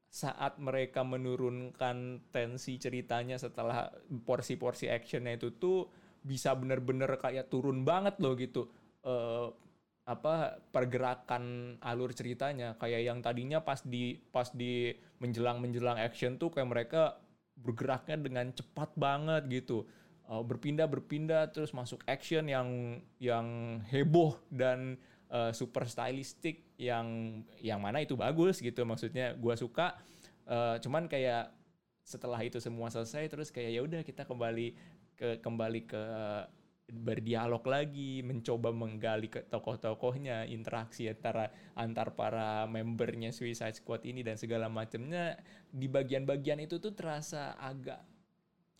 saat 0.07 0.55
mereka 0.59 1.03
menurunkan 1.03 2.23
tensi 2.31 2.79
ceritanya 2.79 3.35
setelah 3.35 3.91
porsi-porsi 4.23 4.87
actionnya 4.87 5.35
itu 5.35 5.55
tuh 5.59 5.87
bisa 6.23 6.55
bener-bener 6.55 7.07
kayak 7.19 7.47
turun 7.51 7.83
banget 7.87 8.19
loh 8.19 8.35
gitu. 8.35 8.67
Uh, 9.03 9.51
apa 10.07 10.63
pergerakan 10.71 11.75
alur 11.83 12.15
ceritanya. 12.15 12.79
Kayak 12.79 13.01
yang 13.11 13.19
tadinya 13.19 13.59
pas 13.59 13.83
di 13.83 14.15
pas 14.31 14.47
di 14.55 14.95
menjelang 15.19 15.59
menjelang 15.59 15.99
action 15.99 16.39
tuh 16.39 16.47
kayak 16.47 16.71
mereka 16.71 17.19
bergeraknya 17.59 18.15
dengan 18.15 18.55
cepat 18.55 18.95
banget 18.95 19.43
gitu. 19.51 19.83
Uh, 20.27 20.43
berpindah 20.43 20.87
berpindah 20.87 21.51
terus 21.51 21.75
masuk 21.75 22.03
action 22.07 22.47
yang 22.47 22.99
yang 23.19 23.79
heboh 23.91 24.39
dan 24.47 24.95
uh, 25.27 25.51
super 25.51 25.83
stylistik 25.83 26.63
yang 26.79 27.39
yang 27.59 27.83
mana 27.83 27.99
itu 27.99 28.15
bagus 28.15 28.63
gitu. 28.63 28.87
Maksudnya 28.87 29.35
gua 29.35 29.59
suka. 29.59 29.99
Uh, 30.47 30.79
cuman 30.79 31.11
kayak 31.11 31.51
setelah 32.07 32.39
itu 32.39 32.63
semua 32.63 32.87
selesai 32.87 33.27
terus 33.27 33.51
kayak 33.51 33.71
ya 33.75 33.81
udah 33.83 33.99
kita 34.07 34.23
kembali 34.23 34.71
ke 35.19 35.43
kembali 35.43 35.81
ke 35.83 36.03
berdialog 36.87 37.67
lagi, 37.67 38.23
mencoba 38.23 38.71
menggali 38.71 39.27
ke 39.27 39.43
tokoh-tokohnya, 39.51 40.47
interaksi 40.47 41.11
antara 41.11 41.51
antar 41.75 42.15
para 42.15 42.63
membernya 42.63 43.35
Suicide 43.35 43.75
Squad 43.75 44.07
ini 44.07 44.23
dan 44.23 44.39
segala 44.39 44.71
macamnya 44.71 45.35
di 45.67 45.91
bagian-bagian 45.91 46.63
itu 46.63 46.79
tuh 46.79 46.95
terasa 46.95 47.59
agak 47.59 47.99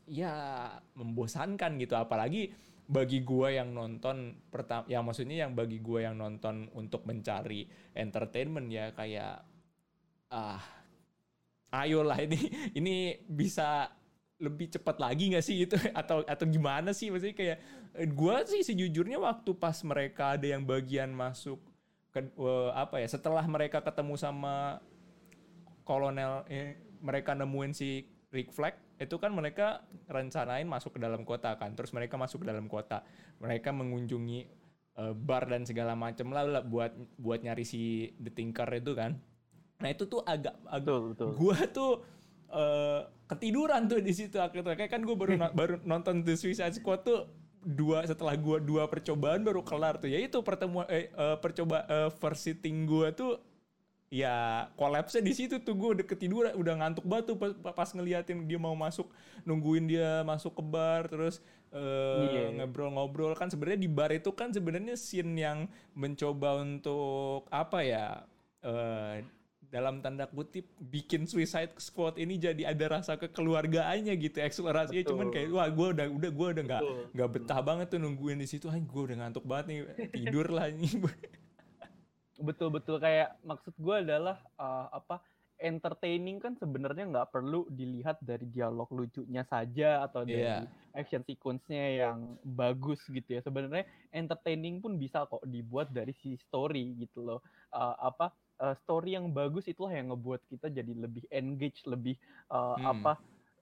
ya 0.07 0.71
membosankan 0.95 1.75
gitu. 1.83 1.99
Apalagi 1.99 2.55
bagi 2.87 3.19
gua 3.27 3.51
yang 3.51 3.75
nonton 3.75 4.39
pertama 4.47 4.87
yang 4.87 5.03
maksudnya 5.03 5.43
yang 5.43 5.51
bagi 5.51 5.83
gua 5.83 6.07
yang 6.07 6.15
nonton 6.15 6.71
untuk 6.79 7.03
mencari 7.03 7.67
entertainment 7.91 8.71
ya 8.71 8.95
kayak 8.95 9.43
ah 10.31 10.63
ayolah 11.75 12.23
ini 12.23 12.39
ini 12.79 12.95
bisa 13.27 13.91
lebih 14.37 14.69
cepat 14.69 15.01
lagi 15.01 15.33
nggak 15.33 15.45
sih 15.45 15.65
itu 15.65 15.75
atau 16.01 16.21
atau 16.25 16.45
gimana 16.45 16.93
sih? 16.93 17.09
Maksudnya 17.09 17.35
kayak 17.35 17.57
eh, 17.97 18.07
gue 18.07 18.35
sih 18.45 18.61
sejujurnya 18.61 19.17
waktu 19.17 19.51
pas 19.57 19.77
mereka 19.81 20.37
ada 20.37 20.45
yang 20.45 20.63
bagian 20.63 21.09
masuk 21.13 21.57
ke 22.13 22.23
uh, 22.37 22.71
apa 22.73 23.01
ya 23.03 23.07
setelah 23.09 23.43
mereka 23.45 23.83
ketemu 23.83 24.15
sama 24.17 24.81
kolonel 25.83 26.45
eh, 26.49 26.77
mereka 27.01 27.37
nemuin 27.37 27.73
si 27.73 28.05
Rick 28.33 28.53
Flag 28.53 28.75
itu 28.97 29.15
kan 29.21 29.29
mereka 29.29 29.85
rencanain 30.09 30.65
masuk 30.65 30.97
ke 30.97 30.99
dalam 31.01 31.21
kota 31.21 31.53
kan? 31.53 31.77
Terus 31.77 31.93
mereka 31.93 32.17
masuk 32.17 32.41
ke 32.41 32.47
dalam 32.49 32.65
kota. 32.65 33.05
Mereka 33.37 33.69
mengunjungi 33.69 34.49
uh, 34.97 35.13
bar 35.13 35.45
dan 35.45 35.63
segala 35.69 35.93
macam 35.93 36.33
lah, 36.33 36.43
lah 36.43 36.63
buat 36.65 36.97
buat 37.21 37.45
nyari 37.45 37.61
si 37.61 38.11
The 38.17 38.33
Tinker 38.33 38.67
itu 38.73 38.97
kan? 38.97 39.21
Nah 39.77 39.89
itu 39.93 40.09
tuh 40.09 40.25
agak, 40.25 40.57
agak 40.65 41.13
gue 41.13 41.57
tuh 41.69 42.01
uh, 42.49 43.05
ketiduran 43.27 43.85
tuh 43.85 43.99
di 43.99 44.13
situ 44.15 44.39
akhirnya. 44.39 44.73
Kayak 44.73 44.91
kan 44.97 45.01
gue 45.03 45.15
baru 45.15 45.33
baru 45.51 45.75
nonton 45.83 46.23
The 46.23 46.33
Suicide 46.39 46.73
Squad 46.75 47.03
tuh 47.03 47.27
dua 47.67 48.07
setelah 48.07 48.33
gue 48.39 48.63
dua 48.63 48.87
percobaan 48.87 49.43
baru 49.43 49.61
kelar 49.61 49.99
tuh. 49.99 50.09
Ya 50.09 50.23
itu 50.23 50.39
pertemuan 50.41 50.87
eh, 50.87 51.11
uh, 51.13 51.35
percoba 51.37 51.83
uh, 51.87 52.09
first 52.09 52.47
sitting 52.47 52.87
gue 52.87 53.11
tuh 53.11 53.39
ya 54.07 54.67
kolapsnya 54.79 55.19
di 55.19 55.35
situ 55.35 55.59
tuh. 55.59 55.75
Gue 55.75 55.99
udah 55.99 56.05
ketiduran 56.07 56.55
udah 56.55 56.73
ngantuk 56.79 57.03
banget 57.03 57.35
tuh 57.35 57.37
pas, 57.37 57.51
pas 57.53 57.89
ngeliatin 57.91 58.47
dia 58.47 58.59
mau 58.59 58.73
masuk 58.73 59.11
nungguin 59.43 59.85
dia 59.85 60.23
masuk 60.23 60.55
ke 60.57 60.63
bar 60.63 61.11
terus 61.11 61.43
uh, 61.75 62.23
yeah. 62.31 62.49
ngobrol-ngobrol 62.63 63.35
kan 63.35 63.51
sebenarnya 63.51 63.79
di 63.83 63.89
bar 63.91 64.11
itu 64.15 64.31
kan 64.31 64.55
sebenarnya 64.55 64.95
scene 64.95 65.35
yang 65.35 65.67
mencoba 65.91 66.63
untuk 66.63 67.47
apa 67.51 67.79
ya 67.83 68.07
uh, 68.63 69.19
dalam 69.67 69.99
tanda 69.99 70.23
kutip 70.31 70.63
bikin 70.79 71.27
Suicide 71.27 71.75
Squad 71.75 72.15
ini 72.15 72.39
jadi 72.39 72.71
ada 72.71 72.99
rasa 72.99 73.19
kekeluargaannya 73.19 74.15
gitu 74.15 74.39
eksplorasinya. 74.39 75.03
Betul. 75.03 75.11
cuman 75.11 75.27
kayak 75.27 75.47
wah 75.51 75.67
gue 75.67 75.87
udah 75.91 76.07
udah 76.07 76.31
gue 76.31 76.47
udah 76.55 76.63
nggak 76.63 76.83
nggak 77.11 77.29
betah 77.35 77.59
banget 77.59 77.87
tuh 77.91 77.99
nungguin 77.99 78.39
di 78.39 78.47
situ. 78.47 78.71
Ah 78.71 78.79
gue 78.79 79.01
udah 79.11 79.17
ngantuk 79.19 79.43
banget 79.43 79.65
nih 79.67 79.77
tidur 80.15 80.47
lah 80.51 80.71
ini. 80.71 80.87
Betul 82.37 82.69
betul. 82.69 83.01
Kayak 83.01 83.33
maksud 83.41 83.73
gue 83.81 83.95
adalah 83.97 84.37
uh, 84.61 84.93
apa 84.93 85.25
entertaining 85.57 86.37
kan 86.37 86.53
sebenarnya 86.53 87.09
nggak 87.09 87.33
perlu 87.33 87.65
dilihat 87.73 88.21
dari 88.21 88.45
dialog 88.45 88.85
lucunya 88.93 89.41
saja 89.49 90.05
atau 90.05 90.21
dari 90.21 90.45
yeah. 90.45 90.69
action 90.93 91.25
sequence-nya 91.25 92.05
yang 92.05 92.37
bagus 92.45 93.01
gitu 93.09 93.25
ya. 93.25 93.41
Sebenarnya 93.41 93.89
entertaining 94.13 94.77
pun 94.77 95.01
bisa 95.01 95.25
kok 95.25 95.41
dibuat 95.49 95.89
dari 95.89 96.13
si 96.21 96.37
story 96.37 96.93
gitu 97.01 97.25
loh. 97.25 97.41
Uh, 97.73 97.97
apa 98.05 98.29
uh, 98.61 98.75
story 98.85 99.17
yang 99.17 99.29
bagus 99.33 99.65
itulah 99.69 99.93
yang 99.93 100.13
ngebuat 100.13 100.41
kita 100.49 100.67
jadi 100.69 100.93
lebih 100.93 101.23
engage, 101.33 101.81
lebih 101.85 102.15
uh, 102.51 102.77
hmm. 102.77 102.85
apa 102.85 103.13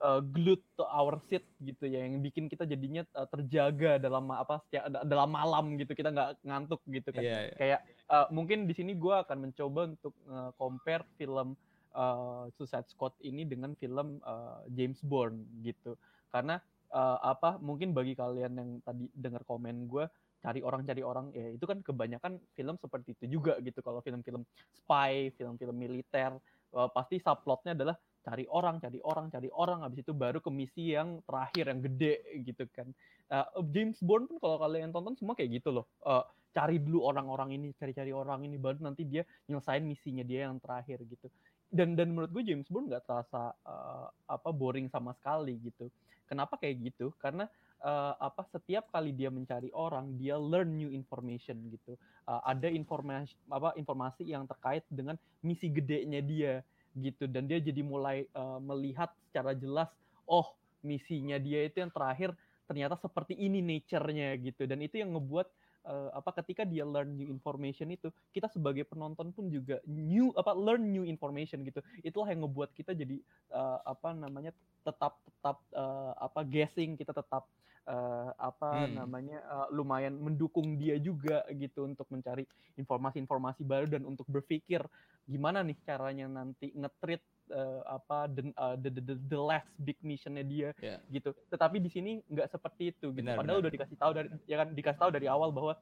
uh, 0.03 0.21
glued 0.21 0.61
to 0.75 0.83
our 0.87 1.19
seat 1.27 1.43
gitu 1.63 1.87
ya, 1.87 2.03
yang 2.03 2.19
bikin 2.19 2.51
kita 2.51 2.67
jadinya 2.67 3.07
uh, 3.15 3.27
terjaga 3.29 3.97
dalam 4.01 4.27
apa 4.31 4.63
dalam 5.07 5.31
malam 5.31 5.75
gitu, 5.79 5.95
kita 5.95 6.11
nggak 6.11 6.41
ngantuk 6.43 6.81
gitu 6.89 7.09
kan. 7.11 7.23
Yeah, 7.23 7.41
yeah. 7.51 7.57
Kayak 7.57 7.79
uh, 8.11 8.27
mungkin 8.31 8.67
di 8.67 8.73
sini 8.75 8.95
gue 8.95 9.15
akan 9.15 9.51
mencoba 9.51 9.95
untuk 9.95 10.13
uh, 10.27 10.51
compare 10.59 11.03
film 11.15 11.55
uh, 11.95 12.51
Suicide 12.59 12.87
Squad 12.91 13.15
ini 13.23 13.47
dengan 13.47 13.73
film 13.79 14.19
uh, 14.23 14.63
James 14.75 14.99
Bond 15.03 15.43
gitu. 15.63 15.95
karena 16.35 16.59
uh, 16.91 17.17
apa 17.23 17.55
mungkin 17.63 17.95
bagi 17.95 18.11
kalian 18.11 18.53
yang 18.59 18.69
tadi 18.83 19.07
dengar 19.15 19.47
komen 19.47 19.87
gue 19.87 20.03
cari 20.43 20.61
orang 20.61 20.81
cari 20.85 21.01
orang 21.01 21.25
ya 21.33 21.47
itu 21.55 21.65
kan 21.65 21.81
kebanyakan 21.81 22.37
film 22.53 22.75
seperti 22.77 23.17
itu 23.17 23.39
juga 23.39 23.57
gitu. 23.61 23.79
Kalau 23.81 23.99
film-film 24.03 24.45
spy 24.71 25.33
film-film 25.33 25.75
militer 25.75 26.37
uh, 26.75 26.89
pasti 26.91 27.17
subplotnya 27.17 27.73
adalah 27.73 27.95
cari 28.25 28.45
orang 28.49 28.81
cari 28.81 28.99
orang 29.05 29.29
cari 29.29 29.49
orang. 29.53 29.85
Habis 29.85 30.05
itu 30.05 30.13
baru 30.13 30.41
ke 30.41 30.49
misi 30.49 30.93
yang 30.97 31.21
terakhir 31.25 31.69
yang 31.69 31.79
gede 31.81 32.15
gitu 32.45 32.65
kan. 32.73 32.89
Uh, 33.29 33.61
James 33.73 33.97
Bond 34.01 34.29
pun 34.29 34.37
kalau 34.41 34.57
kalian 34.61 34.93
tonton 34.93 35.13
semua 35.17 35.37
kayak 35.37 35.61
gitu 35.61 35.69
loh. 35.73 35.85
Uh, 36.01 36.25
cari 36.55 36.79
dulu 36.79 37.03
orang-orang 37.03 37.59
ini 37.59 37.75
cari-cari 37.75 38.15
orang 38.15 38.47
ini 38.47 38.55
baru 38.55 38.79
nanti 38.79 39.03
dia 39.03 39.27
nyelesain 39.51 39.83
misinya 39.83 40.23
dia 40.23 40.47
yang 40.47 40.57
terakhir 40.57 41.03
gitu. 41.03 41.27
Dan 41.67 41.99
dan 41.99 42.15
menurut 42.15 42.31
gue 42.31 42.43
James 42.47 42.69
Bond 42.71 42.87
nggak 42.87 43.03
terasa 43.03 43.51
uh, 43.65 44.07
apa 44.29 44.49
boring 44.55 44.87
sama 44.87 45.11
sekali 45.17 45.59
gitu. 45.59 45.91
Kenapa 46.25 46.57
kayak 46.57 46.81
gitu? 46.89 47.13
Karena 47.21 47.45
uh, 47.83 48.13
apa 48.21 48.45
setiap 48.53 48.87
kali 48.93 49.11
dia 49.11 49.27
mencari 49.27 49.73
orang 49.75 50.15
dia 50.15 50.39
learn 50.39 50.77
new 50.77 50.91
information 50.93 51.57
gitu. 51.73 51.97
Uh, 52.25 52.41
ada 52.45 52.71
informasi 52.71 53.35
apa 53.51 53.75
informasi 53.75 54.23
yang 54.29 54.47
terkait 54.47 54.85
dengan 54.87 55.19
misi 55.43 55.67
gedenya 55.67 56.21
dia 56.23 56.53
gitu. 56.95 57.27
Dan 57.27 57.49
dia 57.49 57.59
jadi 57.59 57.81
mulai 57.83 58.29
uh, 58.37 58.61
melihat 58.63 59.11
secara 59.27 59.51
jelas 59.57 59.89
oh 60.29 60.55
misinya 60.85 61.35
dia 61.41 61.65
itu 61.65 61.81
yang 61.81 61.91
terakhir 61.91 62.31
ternyata 62.65 62.97
seperti 62.97 63.37
ini 63.37 63.61
nature-nya 63.61 64.37
gitu. 64.41 64.65
Dan 64.65 64.81
itu 64.81 65.01
yang 65.01 65.13
ngebuat 65.13 65.47
uh, 65.85 66.09
apa 66.11 66.41
ketika 66.43 66.65
dia 66.65 66.83
learn 66.83 67.15
new 67.15 67.29
information 67.29 67.93
itu 67.93 68.09
kita 68.33 68.49
sebagai 68.49 68.83
penonton 68.89 69.31
pun 69.31 69.47
juga 69.47 69.79
new 69.85 70.33
apa 70.35 70.51
learn 70.57 70.89
new 70.91 71.05
information 71.05 71.61
gitu. 71.63 71.79
Itulah 72.01 72.33
yang 72.33 72.43
ngebuat 72.43 72.73
kita 72.73 72.91
jadi 72.97 73.21
uh, 73.53 73.79
apa 73.85 74.11
namanya 74.17 74.51
tetap 74.85 75.17
tetap 75.23 75.57
uh, 75.73 76.13
apa 76.17 76.41
guessing 76.45 76.97
kita 76.97 77.13
tetap 77.13 77.45
uh, 77.85 78.29
apa 78.37 78.85
hmm. 78.85 78.93
namanya 78.97 79.39
uh, 79.45 79.67
lumayan 79.73 80.17
mendukung 80.17 80.77
dia 80.77 80.97
juga 80.97 81.45
gitu 81.53 81.85
untuk 81.85 82.09
mencari 82.09 82.45
informasi-informasi 82.77 83.61
baru 83.65 83.87
dan 83.89 84.03
untuk 84.05 84.25
berpikir 84.27 84.81
gimana 85.25 85.65
nih 85.65 85.77
caranya 85.85 86.29
nanti 86.29 86.69
ngetrit 86.73 87.21
uh, 87.53 87.81
apa 87.89 88.29
the, 88.29 88.43
uh, 88.57 88.75
the, 88.77 88.89
the 88.89 89.15
the 89.29 89.39
last 89.39 89.69
big 89.81 89.97
missionnya 90.01 90.45
dia 90.45 90.69
yeah. 90.81 91.01
gitu. 91.09 91.33
Tetapi 91.49 91.81
di 91.81 91.89
sini 91.89 92.11
nggak 92.29 92.49
seperti 92.53 92.93
itu. 92.93 93.13
Gitu. 93.13 93.25
Benar, 93.25 93.41
Padahal 93.41 93.61
benar. 93.61 93.63
udah 93.69 93.73
dikasih 93.73 93.97
tahu 93.97 94.11
dari 94.13 94.27
ya 94.45 94.55
kan 94.61 94.67
dikasih 94.73 94.99
tahu 95.01 95.11
dari 95.13 95.27
awal 95.29 95.49
bahwa 95.53 95.73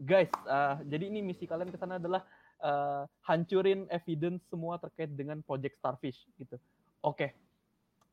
guys, 0.00 0.32
uh, 0.48 0.80
jadi 0.86 1.12
ini 1.12 1.20
misi 1.20 1.44
kalian 1.44 1.68
ke 1.68 1.78
sana 1.78 2.00
adalah 2.00 2.24
uh, 2.64 3.04
hancurin 3.26 3.84
evidence 3.92 4.42
semua 4.48 4.80
terkait 4.80 5.12
dengan 5.12 5.44
Project 5.44 5.76
Starfish 5.78 6.18
gitu. 6.38 6.56
Oke. 7.04 7.16
Okay. 7.16 7.30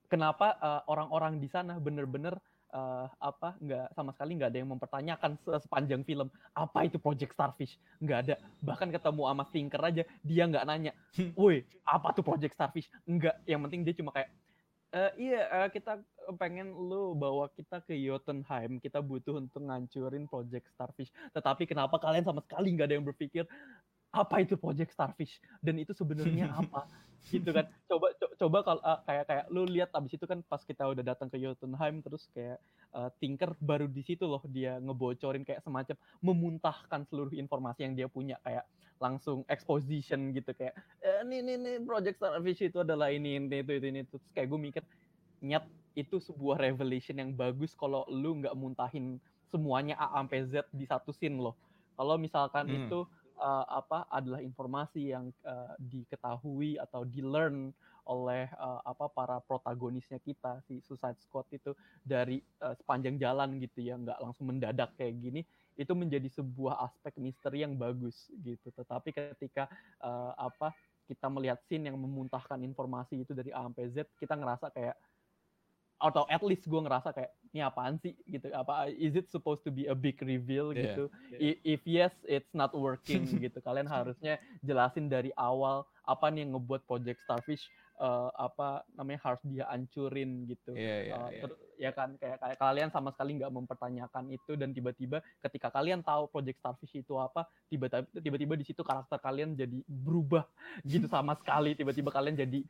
Kenapa 0.07 0.55
orang-orang 0.87 1.35
uh, 1.35 1.41
di 1.43 1.51
sana 1.51 1.75
bener-bener 1.83 2.39
uh, 2.73 3.07
apa 3.19 3.55
nggak 3.59 3.87
sama 3.95 4.11
sekali 4.15 4.31
nggak 4.35 4.49
ada 4.51 4.59
yang 4.59 4.71
mempertanyakan 4.71 5.31
sepanjang 5.61 6.01
film 6.03 6.27
apa 6.51 6.79
itu 6.87 6.97
Project 6.99 7.31
Starfish? 7.35 7.73
Nggak 8.03 8.19
ada. 8.27 8.35
Bahkan 8.63 8.89
ketemu 8.91 9.21
sama 9.27 9.43
Thinker 9.47 9.81
aja 9.83 10.03
dia 10.23 10.43
nggak 10.47 10.65
nanya 10.67 10.91
hmm. 11.15 11.31
woi 11.37 11.63
apa 11.87 12.11
tuh 12.15 12.23
Project 12.25 12.53
Starfish? 12.55 12.87
Nggak. 13.07 13.35
Yang 13.47 13.61
penting 13.67 13.81
dia 13.87 13.95
cuma 13.95 14.11
kayak 14.11 14.29
e, 14.91 14.99
iya 15.29 15.41
uh, 15.51 15.69
kita 15.71 15.99
pengen 16.35 16.75
lu 16.75 17.15
bawa 17.15 17.47
kita 17.55 17.79
ke 17.83 17.95
Jotunheim. 17.95 18.79
Kita 18.83 18.99
butuh 18.99 19.39
untuk 19.39 19.63
ngancurin 19.63 20.27
Project 20.27 20.67
Starfish. 20.75 21.11
Tetapi 21.31 21.63
kenapa 21.69 21.95
kalian 21.99 22.27
sama 22.27 22.43
sekali 22.43 22.75
nggak 22.75 22.87
ada 22.91 22.95
yang 22.99 23.07
berpikir 23.07 23.43
apa 24.11 24.43
itu 24.43 24.59
Project 24.59 24.91
Starfish? 24.91 25.39
Dan 25.63 25.79
itu 25.79 25.95
sebenarnya 25.95 26.51
apa 26.61 26.87
gitu 27.27 27.49
kan. 27.51 27.65
Coba 27.89 28.07
co 28.15 28.25
coba 28.37 28.57
kalau 28.63 28.81
uh, 28.85 28.99
kayak 29.03 29.25
kayak 29.27 29.45
lu 29.49 29.63
lihat 29.65 29.89
abis 29.93 30.15
itu 30.15 30.25
kan 30.29 30.39
pas 30.45 30.61
kita 30.61 30.85
udah 30.85 31.03
datang 31.03 31.27
ke 31.27 31.37
Jotunheim 31.41 31.99
terus 32.05 32.29
kayak 32.31 32.61
uh, 32.93 33.09
Tinker 33.17 33.57
baru 33.59 33.89
di 33.89 34.01
situ 34.05 34.23
loh 34.23 34.41
dia 34.47 34.77
ngebocorin 34.79 35.43
kayak 35.43 35.65
semacam 35.65 35.95
memuntahkan 36.23 37.01
seluruh 37.09 37.33
informasi 37.33 37.87
yang 37.87 37.93
dia 37.97 38.07
punya. 38.07 38.37
Kayak 38.45 38.67
langsung 38.97 39.45
exposition 39.45 40.33
gitu 40.33 40.57
kayak 40.57 40.73
eh, 41.05 41.21
ini 41.21 41.45
ini 41.45 41.51
ini 41.53 41.71
Project 41.85 42.17
Starfish 42.17 42.65
itu 42.65 42.81
adalah 42.81 43.13
ini 43.13 43.37
ini 43.37 43.61
itu 43.61 43.71
itu 43.77 43.87
ini. 43.89 44.01
Terus 44.05 44.23
kayak 44.33 44.47
gue 44.49 44.59
mikir 44.59 44.83
nyat 45.45 45.65
itu 45.97 46.21
sebuah 46.21 46.61
revelation 46.61 47.17
yang 47.17 47.33
bagus 47.33 47.73
kalau 47.73 48.05
lu 48.09 48.37
nggak 48.41 48.53
muntahin 48.57 49.21
semuanya 49.49 49.97
A 49.97 50.21
sampai 50.21 50.45
Z 50.45 50.69
di 50.73 50.85
satu 50.85 51.09
scene 51.13 51.39
loh. 51.41 51.57
Kalau 51.97 52.13
misalkan 52.21 52.69
hmm. 52.69 52.77
itu 52.85 52.99
uh, 53.37 53.65
apa 53.69 54.09
adalah 54.11 54.41
informasi 54.41 55.13
yang 55.13 55.31
uh, 55.45 55.73
diketahui 55.79 56.77
atau 56.81 57.05
di 57.07 57.21
learn 57.21 57.71
oleh 58.07 58.47
uh, 58.55 58.79
apa 58.87 59.11
para 59.11 59.37
protagonisnya 59.43 60.17
kita 60.23 60.63
si 60.63 60.79
Suicide 60.79 61.19
Squad 61.19 61.47
itu 61.51 61.75
dari 61.99 62.39
uh, 62.63 62.71
sepanjang 62.71 63.19
jalan 63.19 63.59
gitu 63.59 63.83
ya 63.83 63.99
nggak 63.99 64.19
langsung 64.23 64.47
mendadak 64.47 64.95
kayak 64.95 65.19
gini 65.19 65.41
itu 65.77 65.93
menjadi 65.93 66.25
sebuah 66.33 66.81
aspek 66.89 67.13
misteri 67.21 67.61
yang 67.61 67.77
bagus 67.77 68.31
gitu. 68.41 68.73
Tetapi 68.73 69.13
ketika 69.13 69.69
uh, 70.01 70.33
apa 70.33 70.73
kita 71.07 71.27
melihat 71.31 71.59
scene 71.67 71.87
yang 71.87 71.95
memuntahkan 71.95 72.59
informasi 72.63 73.23
itu 73.23 73.31
dari 73.31 73.53
A 73.55 73.63
sampai 73.63 73.87
Z 73.91 74.07
kita 74.19 74.35
ngerasa 74.35 74.73
kayak 74.73 74.95
atau 75.97 76.23
at 76.29 76.41
least 76.45 76.69
gue 76.69 76.81
ngerasa 76.81 77.09
kayak 77.13 77.31
ini 77.53 77.61
apaan 77.65 77.97
sih? 77.97 78.13
Gitu 78.29 78.53
apa 78.53 78.89
is 78.93 79.17
it 79.17 79.27
supposed 79.33 79.65
to 79.65 79.73
be 79.73 79.89
a 79.89 79.97
big 79.97 80.17
reveal? 80.21 80.71
Yeah, 80.73 80.93
gitu. 80.93 81.03
Yeah. 81.37 81.57
if 81.65 81.81
yes 81.85 82.13
it's 82.29 82.53
not 82.53 82.73
working 82.77 83.25
gitu. 83.45 83.57
Kalian 83.61 83.89
harusnya 83.89 84.37
jelasin 84.61 85.09
dari 85.09 85.33
awal 85.35 85.85
apa 86.07 86.31
nih 86.31 86.47
yang 86.47 86.55
ngebuat 86.55 86.87
project 86.87 87.19
starfish 87.27 87.67
uh, 87.99 88.29
apa 88.37 88.85
namanya 88.95 89.19
harus 89.25 89.41
dia 89.45 89.65
ancurin 89.69 90.45
gitu. 90.47 90.73
Yeah, 90.73 91.11
yeah, 91.11 91.17
uh, 91.17 91.29
yeah. 91.33 91.51
ya 91.77 91.91
kan 91.93 92.15
kayak, 92.17 92.37
kayak 92.41 92.57
kalian 92.57 92.89
sama 92.89 93.13
sekali 93.13 93.37
nggak 93.37 93.53
mempertanyakan 93.53 94.33
itu 94.33 94.57
dan 94.57 94.73
tiba-tiba 94.73 95.21
ketika 95.43 95.69
kalian 95.73 96.01
tahu 96.01 96.29
project 96.29 96.57
starfish 96.61 96.93
itu 96.97 97.17
apa 97.17 97.45
tiba-tiba 97.69 98.07
tiba-tiba 98.17 98.53
di 98.57 98.65
situ 98.65 98.81
karakter 98.81 99.19
kalian 99.21 99.57
jadi 99.57 99.77
berubah 99.85 100.45
gitu 100.89 101.09
sama 101.09 101.35
sekali. 101.37 101.73
Tiba-tiba 101.73 102.09
kalian 102.13 102.37
jadi 102.37 102.61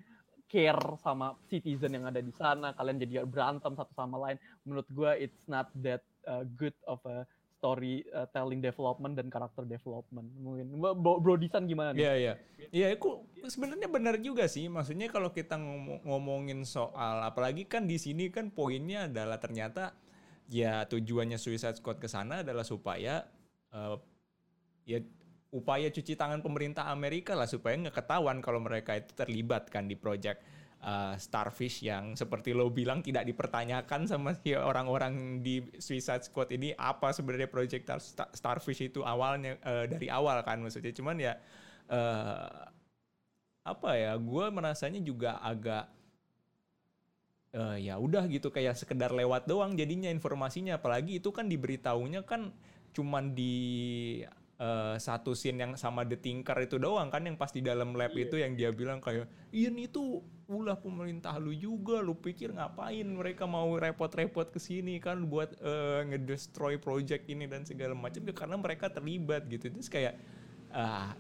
care 0.48 0.80
sama 1.04 1.36
citizen 1.52 1.96
yang 2.00 2.08
ada 2.08 2.24
di 2.24 2.32
sana. 2.34 2.72
Kalian 2.74 2.98
jadi 3.04 3.28
berantem 3.28 3.76
satu 3.76 3.94
sama 3.94 4.18
lain. 4.18 4.40
Menurut 4.64 4.88
gue 4.92 5.12
it's 5.20 5.46
not 5.46 5.70
that 5.84 6.02
uh, 6.26 6.48
good 6.56 6.76
of 6.88 7.04
a 7.08 7.28
story 7.58 8.06
uh, 8.14 8.30
telling 8.32 8.62
development 8.62 9.18
dan 9.18 9.28
karakter 9.28 9.66
development. 9.66 10.30
Mungkin. 10.40 10.78
Bro, 10.78 11.20
bro 11.20 11.36
Disan 11.36 11.66
gimana 11.66 11.92
nih? 11.92 12.06
Iya 12.06 12.14
iya. 12.16 12.34
Iya 12.70 12.88
aku 12.96 13.26
sebenarnya 13.50 13.90
benar 13.90 14.16
juga 14.22 14.46
sih. 14.46 14.70
Maksudnya 14.70 15.10
kalau 15.10 15.34
kita 15.34 15.58
ngom 15.58 16.06
ngomongin 16.06 16.64
soal 16.64 17.26
apalagi 17.26 17.66
kan 17.66 17.90
di 17.90 17.98
sini 17.98 18.30
kan 18.30 18.54
poinnya 18.54 19.10
adalah 19.10 19.42
ternyata 19.42 19.98
ya 20.48 20.88
tujuannya 20.88 21.36
Suicide 21.36 21.76
Squad 21.76 22.00
ke 22.00 22.08
sana 22.08 22.46
adalah 22.46 22.64
supaya 22.64 23.28
uh, 23.76 24.00
ya 24.88 25.04
upaya 25.52 25.88
cuci 25.88 26.20
tangan 26.20 26.44
pemerintah 26.44 26.92
Amerika 26.92 27.32
lah 27.32 27.48
supaya 27.48 27.80
nggak 27.80 27.96
ketahuan 28.04 28.44
kalau 28.44 28.60
mereka 28.60 29.00
itu 29.00 29.16
terlibat 29.16 29.72
kan 29.72 29.88
di 29.88 29.96
project 29.96 30.44
uh, 30.84 31.16
Starfish 31.16 31.82
yang 31.86 32.14
seperti 32.14 32.52
lo 32.54 32.70
bilang 32.70 33.02
tidak 33.02 33.26
dipertanyakan 33.26 34.06
sama 34.06 34.36
si 34.38 34.54
orang-orang 34.54 35.40
di 35.42 35.64
Suicide 35.80 36.26
Squad 36.28 36.52
ini 36.54 36.74
apa 36.76 37.16
sebenarnya 37.16 37.50
Star 37.98 38.30
Starfish 38.34 38.84
itu 38.84 39.02
awalnya 39.02 39.58
uh, 39.64 39.86
dari 39.88 40.12
awal 40.12 40.42
kan 40.44 40.62
maksudnya. 40.62 40.94
Cuman 40.94 41.16
ya 41.18 41.34
uh, 41.90 42.68
apa 43.68 43.90
ya 44.00 44.16
gue 44.16 44.46
merasanya 44.48 45.02
juga 45.04 45.44
agak 45.44 45.92
uh, 47.56 47.76
ya 47.76 48.00
udah 48.00 48.24
gitu 48.32 48.48
kayak 48.48 48.80
sekedar 48.80 49.12
lewat 49.12 49.50
doang 49.50 49.74
jadinya 49.74 50.12
informasinya. 50.12 50.78
Apalagi 50.78 51.24
itu 51.24 51.32
kan 51.34 51.48
diberitahunya 51.50 52.24
kan 52.28 52.54
cuman 52.96 53.38
di 53.38 53.56
uh, 54.62 54.96
satu 54.98 55.34
scene 55.38 55.62
yang 55.62 55.74
sama 55.78 56.04
The 56.06 56.18
Tinker 56.18 56.58
itu 56.62 56.78
doang 56.82 57.10
kan 57.14 57.26
yang 57.26 57.38
pas 57.38 57.50
di 57.54 57.62
dalam 57.62 57.94
lab 57.94 58.14
yeah. 58.14 58.26
itu 58.26 58.36
yang 58.42 58.54
dia 58.58 58.70
bilang 58.74 59.02
kayak 59.02 59.30
iya 59.54 59.70
itu 59.74 60.22
ulah 60.48 60.80
pemerintah 60.80 61.36
lu 61.38 61.52
juga 61.52 62.00
lu 62.00 62.16
pikir 62.16 62.56
ngapain 62.56 63.04
mereka 63.04 63.44
mau 63.44 63.68
repot-repot 63.76 64.48
ke 64.48 64.60
sini 64.64 64.98
kan 64.98 65.28
buat 65.28 65.52
uh, 65.60 66.08
ngedestroy 66.08 66.80
project 66.80 67.28
ini 67.28 67.46
dan 67.46 67.68
segala 67.68 67.92
macam 67.92 68.24
ya 68.24 68.34
karena 68.34 68.56
mereka 68.56 68.88
terlibat 68.88 69.44
gitu. 69.52 69.68
Terus 69.68 69.92
kayak 69.92 70.16
uh, 70.72 71.12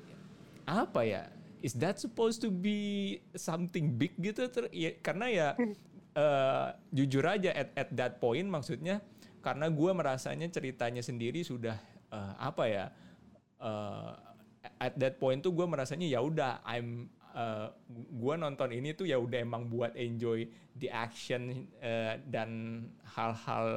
apa 0.63 1.01
ya? 1.03 1.23
Is 1.59 1.75
that 1.81 1.99
supposed 1.99 2.39
to 2.45 2.53
be 2.53 3.19
something 3.35 3.99
big? 3.99 4.15
Gitu. 4.15 4.47
Ter 4.47 4.71
ya, 4.71 4.95
karena 5.03 5.27
ya 5.27 5.47
uh, 6.15 6.71
jujur 6.95 7.27
aja 7.27 7.51
at 7.51 7.75
at 7.75 7.89
that 7.91 8.23
point 8.23 8.47
maksudnya 8.47 9.03
karena 9.43 9.67
gue 9.67 9.91
merasanya 9.91 10.47
ceritanya 10.47 11.03
sendiri 11.03 11.43
sudah 11.43 11.75
uh, 12.15 12.35
apa 12.39 12.63
ya 12.67 12.85
uh, 13.62 14.16
at 14.78 14.93
that 14.99 15.18
point 15.22 15.41
tuh 15.41 15.53
gue 15.55 15.66
merasanya 15.66 16.08
ya 16.08 16.20
udah 16.20 16.62
I'm 16.68 17.10
uh, 17.38 17.68
gue 17.93 18.36
nonton 18.36 18.70
ini 18.74 18.97
tuh 18.97 19.05
ya 19.05 19.22
udah 19.22 19.39
emang 19.41 19.70
buat 19.70 19.93
enjoy 19.93 20.49
the 20.78 20.89
action 20.89 21.70
uh, 21.82 22.18
dan 22.26 22.82
hal-hal 23.05 23.68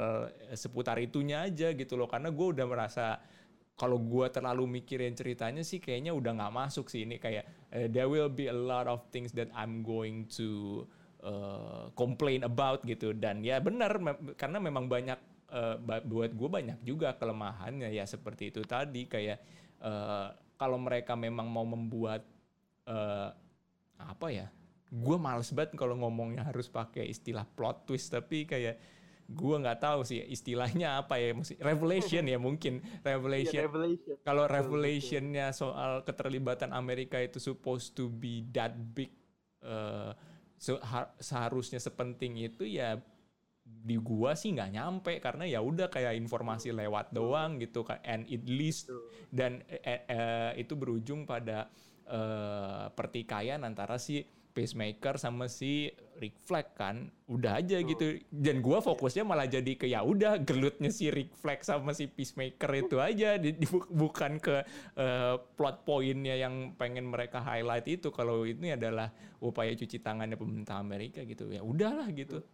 seputar 0.57 0.97
itunya 1.01 1.45
aja 1.45 1.72
gitu 1.76 2.01
loh. 2.01 2.09
Karena 2.09 2.33
gue 2.33 2.47
udah 2.57 2.66
merasa 2.68 3.20
kalau 3.76 3.97
gue 3.97 4.28
terlalu 4.28 4.81
mikirin 4.81 5.16
ceritanya 5.16 5.64
sih 5.64 5.81
kayaknya 5.81 6.12
udah 6.12 6.37
nggak 6.37 6.55
masuk 6.57 6.89
sih 6.89 7.05
ini. 7.05 7.20
Kayak 7.20 7.49
uh, 7.72 7.89
there 7.93 8.09
will 8.09 8.33
be 8.33 8.49
a 8.49 8.57
lot 8.57 8.89
of 8.89 9.05
things 9.12 9.33
that 9.37 9.53
I'm 9.53 9.85
going 9.85 10.28
to 10.41 10.85
uh, 11.24 11.93
complain 11.97 12.45
about 12.49 12.85
gitu. 12.89 13.12
Dan 13.12 13.45
ya 13.45 13.61
benar 13.61 14.01
me 14.01 14.16
karena 14.37 14.61
memang 14.61 14.89
banyak 14.89 15.20
uh, 15.53 15.76
buat 16.05 16.33
gue 16.33 16.49
banyak 16.49 16.78
juga 16.85 17.16
kelemahannya 17.16 17.93
ya 17.93 18.05
seperti 18.05 18.53
itu 18.53 18.64
tadi. 18.64 19.09
Kayak 19.09 19.41
uh, 19.81 20.33
kalau 20.61 20.76
mereka 20.76 21.16
memang 21.16 21.49
mau 21.49 21.64
membuat 21.64 22.24
uh, 22.89 23.33
apa 24.01 24.28
ya 24.33 24.47
gue 24.91 25.16
males 25.16 25.49
banget 25.55 25.78
kalau 25.78 25.95
ngomongnya 25.95 26.43
harus 26.43 26.66
pakai 26.66 27.07
istilah 27.07 27.47
plot 27.55 27.87
twist 27.87 28.11
tapi 28.11 28.43
kayak 28.43 28.76
gue 29.31 29.57
nggak 29.62 29.78
tahu 29.78 30.03
sih 30.03 30.18
istilahnya 30.26 30.99
apa 31.07 31.22
ya 31.22 31.31
mesti 31.31 31.55
revelation 31.62 32.26
ya 32.26 32.35
mungkin 32.43 32.83
revelation, 33.07 33.62
yeah, 33.62 33.70
revelation. 33.70 34.14
kalau 34.26 34.45
revelationnya 34.51 35.55
soal 35.55 36.03
keterlibatan 36.03 36.74
Amerika 36.74 37.22
itu 37.22 37.39
supposed 37.39 37.95
to 37.95 38.11
be 38.11 38.43
that 38.51 38.74
big 38.74 39.14
uh, 39.62 40.11
seharusnya 41.22 41.78
sepenting 41.78 42.43
itu 42.43 42.66
ya 42.66 42.99
di 43.80 43.96
gua 43.96 44.36
sih 44.36 44.52
nggak 44.52 44.70
nyampe 44.76 45.12
karena 45.18 45.48
ya 45.48 45.64
udah 45.64 45.88
kayak 45.88 46.14
informasi 46.20 46.70
lewat 46.70 47.10
doang 47.16 47.56
gitu 47.58 47.82
kan. 47.82 47.98
And 48.04 48.28
it 48.28 48.44
least 48.44 48.92
dan 49.32 49.64
eh, 49.66 50.04
eh, 50.04 50.52
itu 50.60 50.76
berujung 50.76 51.24
pada 51.24 51.72
eh, 52.04 52.86
pertikaian 52.92 53.64
antara 53.64 53.96
si 53.96 54.22
pacemaker 54.50 55.14
sama 55.14 55.46
si 55.46 55.88
Rick 56.20 56.36
Flag 56.44 56.76
kan. 56.76 57.08
Udah 57.30 57.62
aja 57.62 57.80
gitu. 57.80 58.20
Dan 58.28 58.60
gua 58.60 58.84
fokusnya 58.84 59.24
malah 59.24 59.48
jadi 59.48 59.72
ke 59.78 59.88
ya 59.88 60.04
udah 60.04 60.42
gelutnya 60.44 60.92
si 60.92 61.08
Rick 61.08 61.32
Flag 61.38 61.64
sama 61.64 61.96
si 61.96 62.10
peacemaker 62.10 62.68
itu 62.76 63.00
aja. 63.00 63.40
Di, 63.40 63.56
di, 63.56 63.66
bukan 63.70 64.36
ke 64.36 64.60
uh, 65.00 65.40
plot 65.56 65.88
pointnya 65.88 66.36
yang 66.36 66.76
pengen 66.76 67.08
mereka 67.08 67.40
highlight 67.40 67.88
itu. 67.88 68.12
Kalau 68.12 68.44
ini 68.44 68.76
adalah 68.76 69.08
upaya 69.40 69.72
cuci 69.72 70.02
tangannya 70.04 70.36
pemerintah 70.36 70.76
Amerika 70.76 71.24
gitu. 71.24 71.48
Ya 71.48 71.64
udahlah 71.64 72.10
gitu 72.12 72.44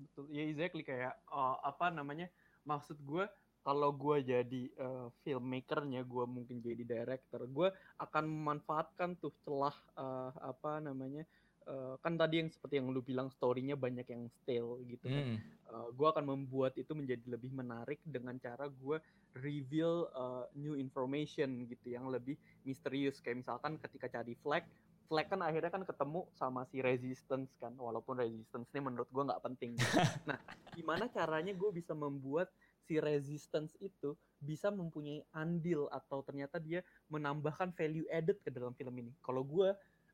betul. 0.00 0.24
Ya 0.32 0.42
exactly. 0.48 0.82
Kayak 0.82 1.20
uh, 1.28 1.60
apa 1.60 1.92
namanya 1.92 2.26
maksud 2.64 2.96
gue 3.04 3.28
kalau 3.60 3.92
gue 3.92 4.24
jadi 4.24 4.62
uh, 4.80 5.12
filmmakernya 5.20 6.00
gue 6.08 6.24
mungkin 6.24 6.64
jadi 6.64 6.80
director 6.80 7.44
gue 7.44 7.68
akan 8.00 8.24
memanfaatkan 8.24 9.20
tuh 9.20 9.36
celah 9.44 9.76
uh, 10.00 10.32
apa 10.40 10.80
namanya 10.80 11.28
uh, 11.68 12.00
kan 12.00 12.16
tadi 12.16 12.40
yang 12.40 12.48
seperti 12.48 12.80
yang 12.80 12.88
lu 12.88 13.04
bilang 13.04 13.28
storynya 13.28 13.76
banyak 13.76 14.08
yang 14.08 14.32
stale 14.32 14.80
gitu 14.88 15.06
kan. 15.12 15.36
Hmm. 15.36 15.38
uh, 15.68 15.88
gue 15.92 16.08
akan 16.08 16.24
membuat 16.24 16.72
itu 16.80 16.96
menjadi 16.96 17.36
lebih 17.36 17.52
menarik 17.52 18.00
dengan 18.02 18.40
cara 18.40 18.64
gue 18.66 18.96
reveal 19.36 20.08
uh, 20.16 20.48
new 20.56 20.74
information 20.74 21.68
gitu 21.68 21.92
yang 21.92 22.08
lebih 22.08 22.40
misterius. 22.64 23.20
Kayak 23.20 23.44
misalkan 23.44 23.76
ketika 23.76 24.08
cari 24.08 24.34
flag 24.40 24.64
flag 25.10 25.26
kan 25.26 25.42
akhirnya 25.42 25.74
kan 25.74 25.82
ketemu 25.82 26.22
sama 26.38 26.62
si 26.70 26.78
resistance 26.78 27.50
kan 27.58 27.74
walaupun 27.74 28.22
resistance 28.22 28.70
ini 28.70 28.86
menurut 28.86 29.10
gue 29.10 29.26
nggak 29.26 29.42
penting 29.42 29.74
nah 30.30 30.38
gimana 30.70 31.10
caranya 31.10 31.50
gue 31.50 31.70
bisa 31.74 31.98
membuat 31.98 32.46
si 32.86 33.02
resistance 33.02 33.74
itu 33.78 34.14
bisa 34.42 34.70
mempunyai 34.70 35.22
andil 35.30 35.86
atau 35.94 36.26
ternyata 36.26 36.58
dia 36.58 36.82
menambahkan 37.06 37.70
value 37.70 38.02
added 38.10 38.42
ke 38.42 38.50
dalam 38.50 38.74
film 38.74 38.90
ini. 38.98 39.14
Kalau 39.22 39.46
gue 39.46 39.70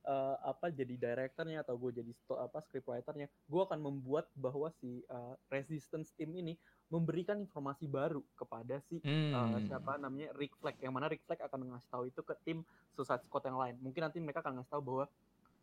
uh, 0.06 0.36
apa 0.40 0.70
jadi 0.70 0.94
directornya 0.94 1.66
atau 1.66 1.74
gue 1.76 2.00
jadi 2.00 2.12
apa 2.38 2.62
scriptwriternya, 2.64 3.26
gue 3.26 3.60
akan 3.62 3.78
membuat 3.82 4.30
bahwa 4.38 4.70
si 4.78 5.02
uh, 5.10 5.34
resistance 5.50 6.14
team 6.14 6.32
ini 6.32 6.54
memberikan 6.86 7.42
informasi 7.42 7.90
baru 7.90 8.22
kepada 8.38 8.78
si 8.86 9.02
eh, 9.02 9.10
hmm. 9.10 9.34
uh, 9.34 9.58
siapa 9.66 9.98
namanya 9.98 10.30
Rick 10.38 10.54
Flag 10.62 10.78
yang 10.78 10.94
mana 10.94 11.10
Rick 11.10 11.26
Flag 11.26 11.42
akan 11.42 11.74
ngasih 11.74 11.90
tahu 11.90 12.04
itu 12.06 12.20
ke 12.22 12.34
tim 12.46 12.62
Suicide 12.94 13.26
Squad 13.26 13.44
yang 13.50 13.58
lain. 13.58 13.74
Mungkin 13.82 14.06
nanti 14.06 14.22
mereka 14.22 14.46
akan 14.46 14.62
ngasih 14.62 14.70
tahu 14.70 14.82
bahwa 14.86 15.04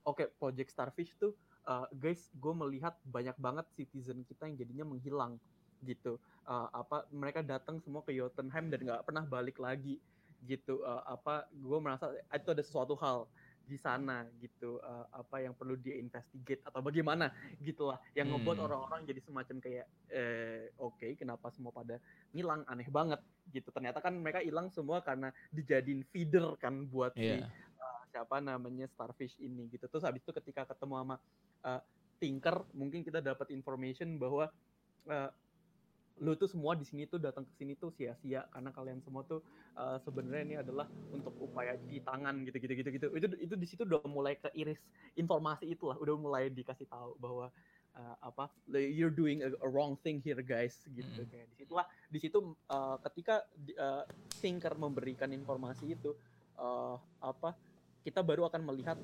oke 0.03 0.19
okay, 0.19 0.27
Project 0.35 0.69
Starfish 0.75 1.15
tuh 1.15 1.31
uh, 1.67 1.87
guys 1.95 2.27
gue 2.35 2.53
melihat 2.53 2.99
banyak 3.07 3.35
banget 3.39 3.65
citizen 3.71 4.27
kita 4.27 4.51
yang 4.51 4.59
jadinya 4.59 4.85
menghilang 4.91 5.39
gitu 5.83 6.19
uh, 6.47 6.67
apa 6.71 7.07
mereka 7.11 7.43
datang 7.43 7.79
semua 7.83 8.03
ke 8.03 8.15
Jotunheim 8.15 8.71
dan 8.71 8.79
nggak 8.83 9.03
pernah 9.03 9.23
balik 9.27 9.59
lagi 9.59 9.99
gitu 10.43 10.83
uh, 10.83 11.03
apa 11.07 11.47
gue 11.51 11.79
merasa 11.79 12.11
itu 12.35 12.49
ada 12.51 12.63
sesuatu 12.63 12.99
hal 12.99 13.27
di 13.63 13.79
sana 13.79 14.27
gitu 14.43 14.77
uh, 14.83 15.07
apa 15.15 15.39
yang 15.39 15.55
perlu 15.55 15.79
dia 15.79 15.95
investigate 15.95 16.59
atau 16.67 16.83
bagaimana 16.83 17.31
gitulah 17.63 17.95
yang 18.11 18.27
hmm. 18.27 18.43
ngebuat 18.43 18.57
orang-orang 18.59 19.01
jadi 19.07 19.19
semacam 19.23 19.55
kayak 19.63 19.85
eh, 20.11 20.67
oke 20.83 20.99
okay, 20.99 21.11
kenapa 21.15 21.47
semua 21.55 21.71
pada 21.71 21.95
ngilang 22.35 22.67
aneh 22.67 22.87
banget 22.91 23.23
gitu 23.55 23.71
ternyata 23.71 24.03
kan 24.03 24.19
mereka 24.19 24.43
hilang 24.43 24.67
semua 24.75 24.99
karena 24.99 25.31
dijadiin 25.55 26.03
feeder 26.11 26.59
kan 26.59 26.83
buat 26.91 27.15
yeah. 27.15 27.47
si 27.47 27.47
uh, 27.79 28.01
siapa 28.11 28.43
namanya 28.43 28.87
starfish 28.91 29.39
ini 29.39 29.71
gitu 29.71 29.87
terus 29.87 30.03
habis 30.03 30.19
itu 30.19 30.35
ketika 30.35 30.67
ketemu 30.67 30.93
sama 30.99 31.15
uh, 31.63 31.81
Tinker 32.19 32.67
mungkin 32.75 33.03
kita 33.03 33.19
dapat 33.23 33.51
information 33.51 34.19
bahwa 34.19 34.51
uh, 35.07 35.29
lu 36.21 36.37
tuh 36.37 36.45
semua 36.45 36.77
di 36.77 36.85
sini 36.85 37.09
tuh 37.09 37.17
datang 37.17 37.41
ke 37.41 37.53
sini 37.57 37.73
tuh 37.73 37.89
sia-sia 37.89 38.45
karena 38.53 38.69
kalian 38.69 39.01
semua 39.01 39.25
tuh 39.25 39.41
uh, 39.73 39.97
sebenarnya 40.05 40.43
ini 40.45 40.55
adalah 40.61 40.85
untuk 41.09 41.33
upaya 41.41 41.73
di 41.89 41.97
tangan 42.05 42.45
gitu 42.45 42.61
gitu 42.61 42.73
gitu 42.77 43.07
itu 43.17 43.27
itu 43.41 43.55
di 43.57 43.67
situ 43.67 43.81
udah 43.81 44.05
mulai 44.05 44.37
keiris 44.37 44.77
informasi 45.17 45.73
itulah 45.73 45.97
udah 45.97 46.13
mulai 46.13 46.53
dikasih 46.53 46.85
tahu 46.85 47.17
bahwa 47.17 47.49
uh, 47.97 48.15
apa 48.21 48.49
you're 48.69 49.13
doing 49.13 49.41
a, 49.41 49.49
a 49.65 49.69
wrong 49.69 49.97
thing 50.05 50.21
here 50.21 50.37
guys 50.45 50.77
gitu. 50.93 51.25
Mm. 51.25 51.29
kayak 51.33 51.47
di 51.49 51.55
situlah 51.65 51.85
di 52.09 52.19
situ 52.21 52.37
uh, 52.69 52.97
ketika 53.09 53.41
uh, 53.81 54.05
Thinker 54.37 54.77
memberikan 54.77 55.33
informasi 55.33 55.97
itu 55.97 56.13
uh, 56.61 56.97
apa 57.25 57.57
kita 58.03 58.19
baru 58.21 58.51
akan 58.51 58.61
melihat 58.67 58.99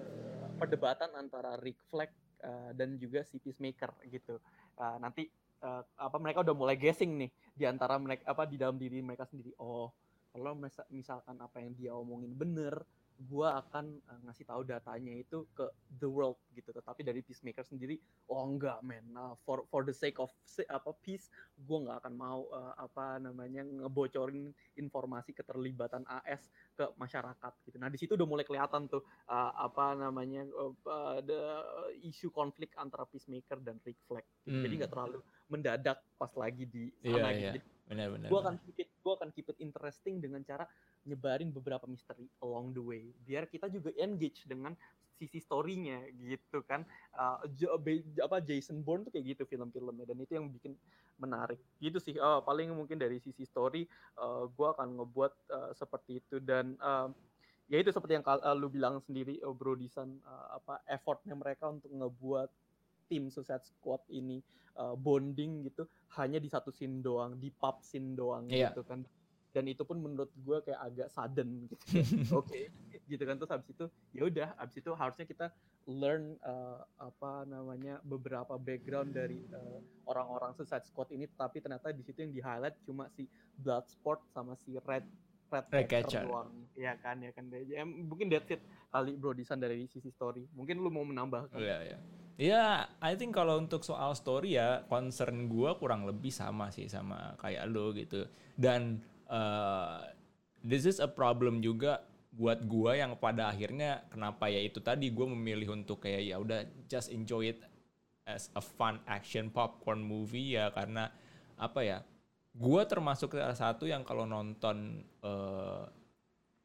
uh, 0.00 0.48
perdebatan 0.56 1.12
antara 1.18 1.58
Rick 1.60 1.76
Flag 1.90 2.08
uh, 2.40 2.70
dan 2.72 2.96
juga 2.96 3.26
si 3.26 3.42
Peacemaker 3.42 3.90
gitu. 4.08 4.38
Uh, 4.78 4.96
nanti 5.02 5.26
uh, 5.62 5.82
apa 6.00 6.16
mereka 6.18 6.42
udah 6.42 6.56
mulai 6.56 6.74
guessing 6.74 7.14
nih 7.20 7.30
di 7.54 7.64
antara 7.68 8.00
mereka 8.00 8.26
apa 8.26 8.48
di 8.48 8.56
dalam 8.58 8.74
diri 8.80 8.98
mereka 9.04 9.28
sendiri. 9.28 9.54
Oh, 9.60 9.92
kalau 10.34 10.58
misalkan 10.90 11.36
apa 11.38 11.62
yang 11.62 11.72
dia 11.78 11.92
omongin 11.94 12.34
bener, 12.34 12.82
gue 13.14 13.48
akan 13.48 13.86
uh, 14.10 14.20
ngasih 14.26 14.44
tahu 14.46 14.66
datanya 14.66 15.14
itu 15.14 15.46
ke 15.54 15.66
the 16.02 16.08
world 16.08 16.38
gitu 16.50 16.74
tetapi 16.74 17.06
dari 17.06 17.22
peacemaker 17.22 17.62
sendiri 17.62 17.94
oh 18.26 18.42
enggak 18.42 18.82
men 18.82 19.06
uh, 19.14 19.38
for 19.46 19.62
for 19.70 19.86
the 19.86 19.94
sake 19.94 20.18
of 20.18 20.30
apa 20.66 20.90
peace 20.98 21.30
gue 21.54 21.78
nggak 21.78 22.02
akan 22.02 22.14
mau 22.18 22.50
uh, 22.50 22.74
apa 22.74 23.22
namanya 23.22 23.62
ngebocorin 23.62 24.50
informasi 24.74 25.30
keterlibatan 25.30 26.02
AS 26.10 26.50
ke 26.74 26.90
masyarakat 26.98 27.52
gitu 27.70 27.76
nah 27.78 27.86
di 27.86 27.98
situ 28.02 28.18
udah 28.18 28.26
mulai 28.26 28.42
kelihatan 28.42 28.90
tuh 28.90 29.06
uh, 29.30 29.52
apa 29.62 29.94
namanya 29.94 30.42
uh, 30.58 31.18
the 31.22 31.40
isu 32.02 32.34
konflik 32.34 32.74
antara 32.74 33.06
peacemaker 33.06 33.62
dan 33.62 33.78
Rick 33.86 34.02
Flag 34.10 34.26
gitu. 34.42 34.58
hmm. 34.58 34.64
jadi 34.66 34.74
nggak 34.84 34.92
terlalu 34.92 35.18
mendadak 35.46 36.02
pas 36.18 36.32
lagi 36.34 36.66
di 36.66 36.90
sana 36.98 37.30
yeah, 37.30 37.54
gitu 37.54 37.60
yeah. 37.62 37.72
Gue 38.32 38.40
akan 38.40 38.56
keep 38.64 38.80
it, 38.80 38.88
gue 39.04 39.12
akan 39.12 39.28
keep 39.28 39.46
it 39.52 39.58
interesting 39.60 40.16
dengan 40.16 40.40
cara 40.40 40.64
nyebarin 41.04 41.52
beberapa 41.52 41.84
misteri 41.84 42.28
along 42.40 42.72
the 42.72 42.82
way, 42.82 43.04
biar 43.24 43.48
kita 43.48 43.68
juga 43.68 43.92
engage 44.00 44.44
dengan 44.48 44.72
sisi 45.14 45.38
storynya 45.38 46.02
gitu 46.18 46.60
kan. 46.66 46.82
Uh, 47.14 47.38
apa 48.20 48.42
Jason 48.42 48.82
Bourne 48.82 49.06
tuh 49.06 49.14
kayak 49.14 49.38
gitu 49.38 49.42
film-filmnya 49.46 50.04
dan 50.04 50.18
itu 50.18 50.34
yang 50.34 50.50
bikin 50.50 50.74
menarik. 51.22 51.60
Gitu 51.78 52.02
sih. 52.02 52.14
Uh, 52.18 52.42
paling 52.42 52.74
mungkin 52.74 52.98
dari 52.98 53.22
sisi 53.22 53.46
story, 53.46 53.86
uh, 54.18 54.50
gue 54.50 54.68
akan 54.74 54.98
ngebuat 55.00 55.32
uh, 55.54 55.70
seperti 55.72 56.18
itu 56.18 56.42
dan 56.42 56.74
uh, 56.82 57.08
ya 57.70 57.78
itu 57.80 57.94
seperti 57.94 58.18
yang 58.18 58.26
uh, 58.26 58.54
lu 58.58 58.68
bilang 58.68 58.98
sendiri, 59.00 59.38
uh, 59.46 59.54
Bro 59.54 59.78
Disan, 59.78 60.18
uh, 60.26 60.58
apa 60.58 60.82
effortnya 60.90 61.38
mereka 61.38 61.70
untuk 61.70 61.94
ngebuat 61.94 62.50
tim 63.06 63.30
Suicide 63.30 63.62
Squad 63.62 64.02
ini 64.10 64.42
uh, 64.76 64.98
bonding 64.98 65.64
gitu 65.70 65.86
hanya 66.18 66.42
di 66.42 66.50
satu 66.50 66.74
scene 66.74 67.02
doang, 67.02 67.38
di 67.38 67.50
pub 67.50 67.82
scene 67.82 68.14
doang 68.18 68.50
yeah. 68.50 68.70
gitu 68.70 68.82
kan. 68.86 69.06
Dan 69.54 69.70
itu 69.70 69.86
pun 69.86 70.02
menurut 70.02 70.34
gue 70.34 70.58
kayak 70.66 70.80
agak 70.82 71.08
sudden 71.14 71.70
gitu. 71.70 71.74
Oke, 72.34 72.50
okay. 72.50 72.64
gitu 73.06 73.22
kan 73.22 73.38
terus 73.38 73.54
habis 73.54 73.70
itu 73.70 73.86
ya 74.10 74.26
udah 74.26 74.48
habis 74.58 74.76
itu 74.82 74.90
harusnya 74.98 75.24
kita 75.30 75.46
learn 75.86 76.34
uh, 76.42 76.82
apa 76.98 77.46
namanya 77.46 78.02
beberapa 78.02 78.58
background 78.58 79.14
dari 79.14 79.46
uh, 79.54 79.78
orang-orang 80.10 80.50
Suicide 80.58 80.82
Squad 80.82 81.14
ini 81.14 81.30
tapi 81.38 81.62
ternyata 81.62 81.94
di 81.94 82.02
situ 82.02 82.26
yang 82.26 82.34
di 82.34 82.42
highlight 82.42 82.74
cuma 82.82 83.06
si 83.14 83.30
Bloodsport 83.54 84.26
sama 84.34 84.58
si 84.58 84.74
Red 84.82 85.06
Red, 85.70 85.86
Catcher 85.86 86.26
doang. 86.26 86.50
Ya 86.74 86.98
kan 86.98 87.22
ya 87.22 87.30
kan 87.30 87.46
ya, 87.52 87.86
mungkin 87.86 88.26
that's 88.26 88.50
it 88.50 88.58
kali 88.90 89.14
Bro 89.14 89.38
Disan 89.38 89.62
dari 89.62 89.86
sisi 89.86 90.10
story. 90.10 90.42
Mungkin 90.50 90.82
lu 90.82 90.90
mau 90.90 91.06
menambah 91.06 91.54
kan? 91.54 91.58
Iya, 91.62 91.78
iya. 91.86 91.98
Ya, 92.34 92.90
I 92.98 93.14
think 93.14 93.30
kalau 93.30 93.62
untuk 93.62 93.86
soal 93.86 94.10
story 94.18 94.58
ya 94.58 94.82
concern 94.90 95.46
gue 95.46 95.70
kurang 95.78 96.02
lebih 96.02 96.34
sama 96.34 96.66
sih 96.74 96.90
sama 96.90 97.38
kayak 97.38 97.70
lo 97.70 97.94
gitu. 97.94 98.26
Dan 98.58 98.98
uh, 99.28 100.04
this 100.64 100.88
is 100.88 100.98
a 101.00 101.08
problem 101.08 101.60
juga 101.60 102.02
buat 102.34 102.66
gue 102.66 102.98
yang 102.98 103.14
pada 103.14 103.46
akhirnya 103.46 104.02
kenapa 104.10 104.50
ya 104.50 104.58
itu 104.58 104.82
tadi 104.82 105.14
gue 105.14 105.26
memilih 105.28 105.78
untuk 105.78 106.02
kayak 106.02 106.22
ya 106.26 106.36
udah 106.42 106.66
just 106.90 107.14
enjoy 107.14 107.54
it 107.54 107.62
as 108.26 108.50
a 108.58 108.62
fun 108.64 108.98
action 109.06 109.52
popcorn 109.52 110.02
movie 110.02 110.58
ya. 110.58 110.74
Karena 110.74 111.06
apa 111.54 111.80
ya 111.86 111.98
gue 112.54 112.82
termasuk 112.86 113.34
salah 113.34 113.58
satu 113.58 113.86
yang 113.86 114.06
kalau 114.06 114.26
nonton 114.26 115.02
uh, 115.22 115.86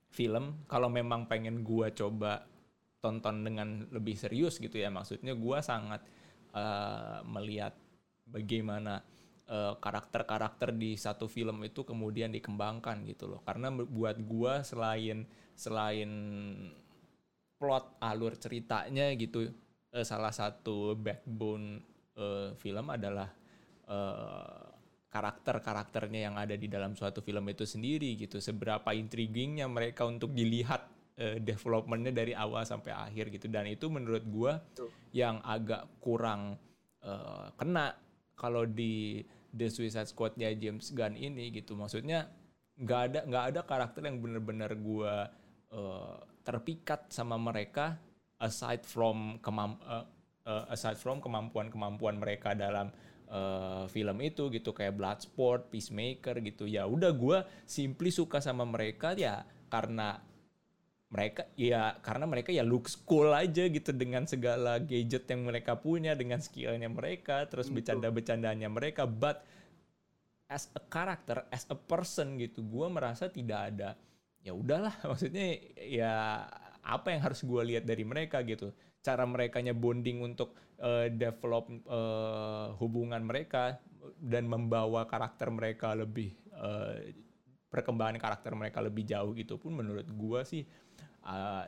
film 0.10 0.66
kalau 0.66 0.90
memang 0.90 1.30
pengen 1.30 1.62
gue 1.62 1.94
coba 1.94 2.46
tonton 3.00 3.46
dengan 3.46 3.88
lebih 3.94 4.18
serius 4.18 4.58
gitu 4.58 4.76
ya 4.78 4.92
maksudnya 4.92 5.34
gue 5.34 5.58
sangat 5.64 6.02
uh, 6.54 7.22
melihat 7.26 7.74
bagaimana 8.30 9.02
karakter-karakter 9.82 10.78
di 10.78 10.94
satu 10.94 11.26
film 11.26 11.66
itu 11.66 11.82
kemudian 11.82 12.30
dikembangkan 12.30 13.02
gitu 13.10 13.26
loh. 13.26 13.42
Karena 13.42 13.74
buat 13.74 14.22
gue 14.22 14.54
selain 14.62 15.26
selain 15.58 16.12
plot 17.60 18.00
alur 18.00 18.40
ceritanya 18.40 19.12
gitu 19.20 19.52
uh, 19.92 20.06
salah 20.08 20.32
satu 20.32 20.96
backbone 20.96 21.84
uh, 22.16 22.56
film 22.56 22.88
adalah 22.88 23.28
uh, 23.92 24.64
karakter-karakternya 25.10 26.30
yang 26.30 26.36
ada 26.38 26.54
di 26.54 26.70
dalam 26.70 26.94
suatu 26.94 27.20
film 27.20 27.44
itu 27.50 27.66
sendiri 27.66 28.16
gitu. 28.16 28.40
Seberapa 28.40 28.94
intriguingnya 28.96 29.68
mereka 29.68 30.06
untuk 30.06 30.32
dilihat 30.32 30.88
uh, 31.20 31.38
developmentnya 31.42 32.14
dari 32.16 32.32
awal 32.32 32.64
sampai 32.64 32.96
akhir 32.96 33.34
gitu. 33.34 33.52
Dan 33.52 33.68
itu 33.68 33.92
menurut 33.92 34.24
gue 34.24 34.54
yang 35.12 35.44
agak 35.44 36.00
kurang 36.00 36.56
uh, 37.04 37.50
kena 37.58 37.98
kalau 38.40 38.64
di 38.64 39.20
The 39.54 39.68
Suicide 39.70 40.10
Squad-nya 40.10 40.54
James 40.56 40.94
Gunn 40.94 41.18
ini 41.18 41.50
gitu. 41.54 41.74
Maksudnya 41.74 42.30
nggak 42.80 43.02
ada 43.12 43.20
nggak 43.28 43.46
ada 43.54 43.62
karakter 43.68 44.02
yang 44.08 44.24
benar-benar 44.24 44.72
gue 44.80 45.14
uh, 45.76 46.16
terpikat 46.48 47.12
sama 47.12 47.36
mereka 47.36 48.00
aside 48.40 48.88
from 48.88 49.38
kemam 49.44 49.76
uh, 49.84 50.08
uh, 50.48 50.66
aside 50.72 50.96
from 50.96 51.20
kemampuan-kemampuan 51.20 52.16
mereka 52.16 52.56
dalam 52.56 52.90
uh, 53.28 53.86
film 53.92 54.18
itu 54.24 54.48
gitu. 54.50 54.72
Kayak 54.72 54.96
Bloodsport, 54.96 55.68
Peacemaker 55.68 56.40
gitu. 56.40 56.66
Ya 56.66 56.88
udah 56.88 57.12
gue 57.12 57.44
simply 57.68 58.10
suka 58.10 58.40
sama 58.40 58.64
mereka 58.64 59.14
ya 59.14 59.44
karena 59.70 60.18
mereka 61.10 61.50
ya 61.58 61.98
karena 62.06 62.30
mereka 62.30 62.54
ya 62.54 62.62
looks 62.62 62.94
cool 63.10 63.34
aja 63.34 63.66
gitu 63.66 63.90
dengan 63.90 64.30
segala 64.30 64.78
gadget 64.78 65.26
yang 65.26 65.42
mereka 65.42 65.74
punya 65.74 66.14
dengan 66.14 66.38
skillnya 66.38 66.86
mereka 66.86 67.50
terus 67.50 67.74
bercanda-bercandanya 67.74 68.70
mereka. 68.70 69.10
But 69.10 69.42
as 70.46 70.70
a 70.78 70.82
character 70.86 71.50
as 71.50 71.66
a 71.70 71.78
person 71.78 72.38
gitu 72.38 72.62
gue 72.62 72.88
merasa 72.90 73.26
tidak 73.30 73.74
ada 73.74 73.98
ya 74.46 74.54
udahlah 74.54 74.94
maksudnya 75.10 75.58
ya 75.82 76.46
apa 76.86 77.14
yang 77.14 77.22
harus 77.26 77.42
gue 77.42 77.62
lihat 77.74 77.90
dari 77.90 78.06
mereka 78.06 78.46
gitu. 78.46 78.70
Cara 79.02 79.26
mereka 79.26 79.64
bonding 79.74 80.22
untuk 80.22 80.54
uh, 80.78 81.10
develop 81.10 81.74
uh, 81.90 82.78
hubungan 82.78 83.26
mereka 83.26 83.82
dan 84.22 84.46
membawa 84.46 85.10
karakter 85.10 85.50
mereka 85.50 85.98
lebih 85.98 86.38
uh, 86.54 87.02
perkembangan 87.70 88.18
karakter 88.18 88.52
mereka 88.54 88.82
lebih 88.82 89.06
jauh 89.06 89.32
gitu 89.38 89.62
pun 89.62 89.78
menurut 89.78 90.06
gue 90.06 90.42
sih 90.46 90.64
uh, 91.30 91.64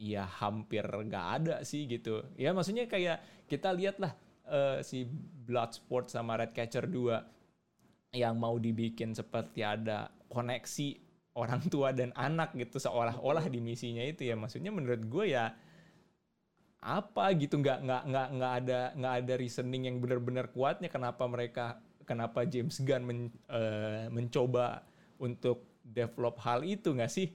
ya 0.00 0.24
hampir 0.40 0.84
nggak 0.84 1.26
ada 1.40 1.56
sih 1.62 1.84
gitu. 1.84 2.24
Ya 2.40 2.56
maksudnya 2.56 2.88
kayak 2.88 3.46
kita 3.46 3.70
lihat 3.76 4.00
lah 4.00 4.12
uh, 4.48 4.80
si 4.80 5.04
Bloodsport 5.44 6.08
sama 6.08 6.40
Redcatcher 6.40 6.88
2 6.88 8.16
yang 8.16 8.38
mau 8.40 8.56
dibikin 8.56 9.12
seperti 9.12 9.60
ada 9.60 10.08
koneksi 10.30 10.88
orang 11.34 11.62
tua 11.72 11.90
dan 11.90 12.14
anak 12.14 12.54
gitu 12.54 12.78
seolah-olah 12.78 13.46
di 13.52 13.60
misinya 13.60 14.02
itu 14.02 14.26
ya. 14.26 14.34
Maksudnya 14.34 14.72
menurut 14.72 15.02
gue 15.04 15.36
ya 15.36 15.52
apa 16.84 17.32
gitu 17.40 17.64
nggak 17.64 17.80
nggak 17.80 18.02
nggak 18.12 18.28
nggak 18.36 18.52
ada 18.60 18.80
nggak 18.92 19.14
ada 19.24 19.34
reasoning 19.40 19.88
yang 19.88 19.96
benar-benar 20.04 20.52
kuatnya 20.52 20.92
kenapa 20.92 21.24
mereka 21.24 21.80
kenapa 22.04 22.44
James 22.44 22.76
Gunn 22.84 23.02
men, 23.08 23.20
uh, 23.48 24.12
mencoba 24.12 24.84
untuk 25.16 25.80
develop 25.80 26.36
hal 26.44 26.60
itu 26.60 26.92
nggak 26.92 27.08
sih 27.08 27.32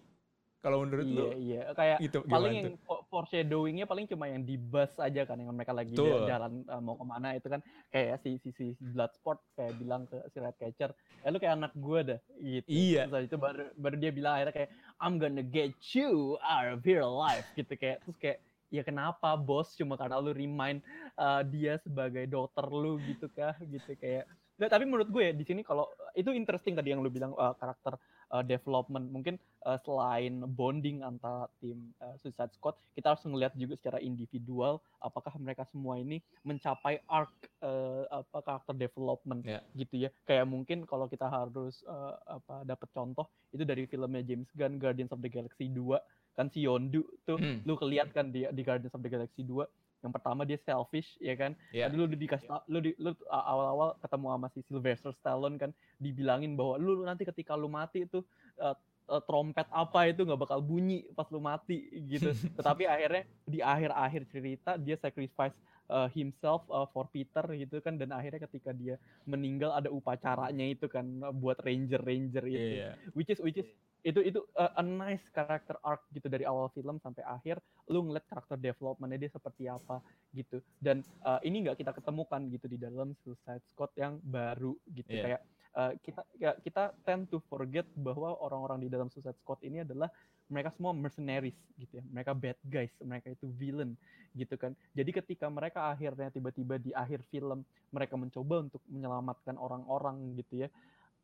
kalau 0.59 0.83
menurut 0.83 1.07
iya, 1.07 1.15
lu 1.15 1.25
iya. 1.39 1.61
Kayak 1.71 1.97
gitu, 2.03 2.17
paling 2.27 2.51
yang 2.51 2.75
foreshadowingnya 3.07 3.85
paling 3.87 4.05
cuma 4.11 4.27
yang 4.27 4.43
di 4.43 4.59
bus 4.59 4.91
aja 4.99 5.23
kan 5.23 5.39
yang 5.39 5.55
mereka 5.55 5.71
lagi 5.71 5.95
Tuh. 5.95 6.27
jalan 6.27 6.67
uh, 6.67 6.83
mau 6.83 6.99
ke 6.99 7.05
mana 7.07 7.35
itu 7.39 7.47
kan. 7.47 7.63
Kayak 7.87 8.19
si 8.19 8.35
si 8.43 8.49
si 8.51 8.65
Bloodsport 8.79 9.39
kayak 9.55 9.79
bilang 9.79 10.03
ke 10.11 10.19
si 10.31 10.37
Redcatcher 10.43 10.91
ya 11.23 11.27
lu 11.31 11.39
kayak 11.39 11.55
anak 11.63 11.73
gue 11.79 11.99
dah 12.15 12.19
gitu. 12.43 12.67
Iya. 12.67 13.07
Terus 13.07 13.25
itu 13.31 13.37
baru 13.39 13.71
baru 13.79 13.95
dia 13.95 14.11
bilang 14.11 14.33
akhirnya 14.35 14.55
kayak 14.55 14.71
I'm 14.99 15.15
gonna 15.15 15.43
get 15.43 15.75
you 15.95 16.35
out 16.43 16.67
of 16.67 16.83
here 16.83 17.03
alive 17.07 17.47
gitu 17.55 17.73
kayak. 17.79 18.03
Terus 18.03 18.17
kayak 18.19 18.37
ya 18.67 18.83
kenapa 18.83 19.39
bos? 19.39 19.71
Cuma 19.79 19.95
karena 19.95 20.19
lu 20.19 20.35
remind 20.35 20.83
uh, 21.15 21.39
dia 21.47 21.79
sebagai 21.79 22.27
dokter 22.27 22.67
lu 22.67 22.99
gitu 23.07 23.31
kah? 23.31 23.55
Gitu 23.63 23.95
kayak. 23.95 24.27
Nah, 24.59 24.67
tapi 24.67 24.83
menurut 24.83 25.07
gue 25.07 25.23
ya 25.23 25.31
di 25.31 25.47
sini 25.47 25.63
kalau 25.63 25.87
itu 26.19 26.35
interesting 26.35 26.75
tadi 26.75 26.91
yang 26.91 26.99
lu 26.99 27.07
bilang 27.07 27.31
uh, 27.39 27.55
karakter 27.55 27.95
uh, 28.31 28.43
development 28.45 29.09
mungkin 29.09 29.35
uh, 29.65 29.77
selain 29.81 30.45
bonding 30.55 31.01
antara 31.03 31.49
tim 31.59 31.91
uh, 31.99 32.15
Suicide 32.21 32.53
Squad 32.55 32.77
kita 32.95 33.13
harus 33.13 33.23
ngelihat 33.25 33.53
juga 33.57 33.75
secara 33.77 33.99
individual 33.99 34.79
apakah 35.03 35.33
mereka 35.41 35.65
semua 35.69 35.97
ini 35.99 36.21
mencapai 36.45 37.01
arc 37.09 37.33
uh, 37.61 38.05
apa 38.09 38.37
karakter 38.41 38.75
development 38.77 39.41
yeah. 39.43 39.61
gitu 39.75 40.07
ya 40.07 40.09
kayak 40.25 40.45
mungkin 40.47 40.85
kalau 40.85 41.09
kita 41.09 41.27
harus 41.27 41.81
uh, 41.89 42.15
apa 42.29 42.63
dapat 42.65 42.89
contoh 42.93 43.27
itu 43.51 43.65
dari 43.65 43.89
filmnya 43.89 44.23
James 44.23 44.49
Gunn 44.53 44.77
Guardians 44.77 45.11
of 45.11 45.21
the 45.21 45.31
Galaxy 45.31 45.67
2 45.71 45.97
kan 46.37 46.47
si 46.47 46.63
Yondu 46.63 47.03
tuh 47.27 47.35
hmm. 47.35 47.67
lu 47.67 47.75
kelihat 47.75 48.15
kan 48.15 48.31
di 48.31 48.47
di 48.47 48.61
Guardians 48.63 48.95
of 48.95 49.03
the 49.03 49.11
Galaxy 49.11 49.43
2 49.43 49.59
yang 49.99 50.13
pertama 50.15 50.47
dia 50.47 50.59
selfish 50.63 51.19
ya 51.19 51.35
kan 51.35 51.51
yeah. 51.75 51.87
tadi 51.91 51.95
lu 51.99 52.07
dikasih 52.07 52.47
yeah. 52.47 52.63
lu 52.71 52.79
di, 52.79 52.91
lu 52.95 53.11
awal-awal 53.27 53.95
ketemu 53.99 54.25
sama 54.31 54.47
si 54.55 54.59
Sylvester 54.67 55.11
Stallone 55.19 55.57
kan 55.59 55.71
dibilangin 55.99 56.55
bahwa 56.55 56.79
lu, 56.79 56.99
lu 56.99 57.03
nanti 57.03 57.27
ketika 57.27 57.55
lu 57.59 57.67
mati 57.67 58.07
itu 58.07 58.23
uh, 58.63 58.75
uh, 59.09 59.21
trompet 59.25 59.67
apa 59.73 60.07
itu 60.07 60.23
nggak 60.23 60.39
bakal 60.39 60.59
bunyi 60.63 61.03
pas 61.17 61.27
lu 61.33 61.43
mati 61.43 61.89
gitu 62.07 62.31
tetapi 62.57 62.87
akhirnya 62.87 63.23
di 63.43 63.59
akhir-akhir 63.59 64.21
cerita 64.31 64.71
dia 64.79 64.95
sacrifice 64.95 65.55
uh, 65.89 66.07
himself 66.13 66.63
uh, 66.69 66.85
for 66.93 67.09
Peter 67.09 67.43
gitu 67.57 67.81
kan 67.81 67.97
dan 67.97 68.13
akhirnya 68.13 68.45
ketika 68.45 68.71
dia 68.71 68.95
meninggal 69.25 69.73
ada 69.73 69.89
upacaranya 69.89 70.63
itu 70.69 70.85
kan 70.87 71.03
buat 71.41 71.59
ranger 71.65 71.99
ranger 72.05 72.45
itu 72.45 72.55
yeah, 72.55 72.93
yeah. 72.93 73.11
which 73.17 73.27
is 73.27 73.41
which 73.41 73.57
is 73.57 73.67
itu 74.09 74.19
itu 74.25 74.39
uh, 74.57 74.73
a 74.73 74.83
nice 74.83 75.21
character 75.29 75.77
arc 75.85 76.01
gitu 76.09 76.25
dari 76.25 76.41
awal 76.49 76.73
film 76.73 76.97
sampai 76.97 77.21
akhir. 77.21 77.61
Lu 77.93 78.01
ngeliat 78.01 78.25
karakter 78.25 78.57
developmentnya 78.57 79.21
dia 79.21 79.31
seperti 79.31 79.69
apa 79.69 80.01
gitu. 80.33 80.57
Dan 80.81 81.05
uh, 81.21 81.37
ini 81.45 81.69
nggak 81.69 81.77
kita 81.77 81.93
ketemukan 81.93 82.41
gitu 82.49 82.65
di 82.65 82.81
dalam 82.81 83.13
Suicide 83.21 83.61
Squad 83.69 83.93
yang 83.93 84.17
baru 84.25 84.73
gitu. 84.89 85.13
Yeah. 85.13 85.23
kayak 85.23 85.41
uh, 85.77 85.91
kita 86.01 86.21
ya, 86.41 86.51
kita 86.57 86.83
tend 87.05 87.29
to 87.29 87.37
forget 87.45 87.85
bahwa 87.93 88.33
orang-orang 88.41 88.81
di 88.81 88.89
dalam 88.89 89.13
Suicide 89.13 89.37
Squad 89.37 89.61
ini 89.61 89.85
adalah 89.85 90.09
mereka 90.49 90.73
semua 90.73 90.97
mercenaries 90.97 91.57
gitu 91.77 92.01
ya. 92.01 92.03
Mereka 92.09 92.33
bad 92.33 92.57
guys 92.65 92.89
mereka 93.05 93.29
itu 93.29 93.45
villain 93.53 93.93
gitu 94.33 94.57
kan. 94.57 94.73
Jadi 94.97 95.13
ketika 95.13 95.45
mereka 95.45 95.93
akhirnya 95.93 96.33
tiba-tiba 96.33 96.81
di 96.81 96.89
akhir 96.97 97.21
film 97.29 97.61
mereka 97.93 98.17
mencoba 98.17 98.65
untuk 98.65 98.81
menyelamatkan 98.89 99.53
orang-orang 99.61 100.33
gitu 100.33 100.65
ya 100.65 100.69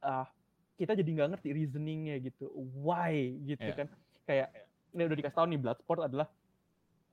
uh, 0.05 0.25
kita 0.75 0.93
jadi 0.95 1.09
nggak 1.09 1.29
ngerti 1.35 1.49
reasoningnya 1.55 2.15
gitu. 2.23 2.51
Why? 2.55 3.39
Gitu 3.43 3.63
yeah. 3.63 3.77
kan. 3.77 3.87
Kayak 4.25 4.49
ini 4.95 5.01
udah 5.07 5.17
dikasih 5.17 5.37
tahu 5.37 5.47
nih 5.51 5.59
Bloodsport 5.59 6.01
adalah 6.03 6.27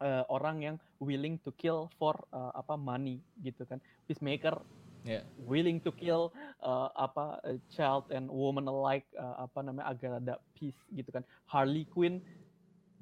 uh, 0.02 0.24
orang 0.30 0.56
yang 0.62 0.76
willing 0.98 1.38
to 1.42 1.54
kill 1.54 1.90
for 1.98 2.14
uh, 2.34 2.50
apa 2.54 2.74
money 2.74 3.22
gitu 3.42 3.62
kan. 3.66 3.78
Peacemaker 4.10 4.58
yeah. 5.06 5.22
willing 5.46 5.78
to 5.82 5.94
kill 5.94 6.34
uh, 6.62 6.90
apa 6.98 7.38
child 7.70 8.10
and 8.10 8.26
woman 8.30 8.66
alike 8.66 9.06
uh, 9.18 9.46
apa 9.46 9.62
namanya 9.62 9.94
agar 9.94 10.10
ada 10.18 10.34
peace 10.58 10.78
gitu 10.94 11.10
kan. 11.14 11.22
Harley 11.46 11.86
Quinn 11.86 12.22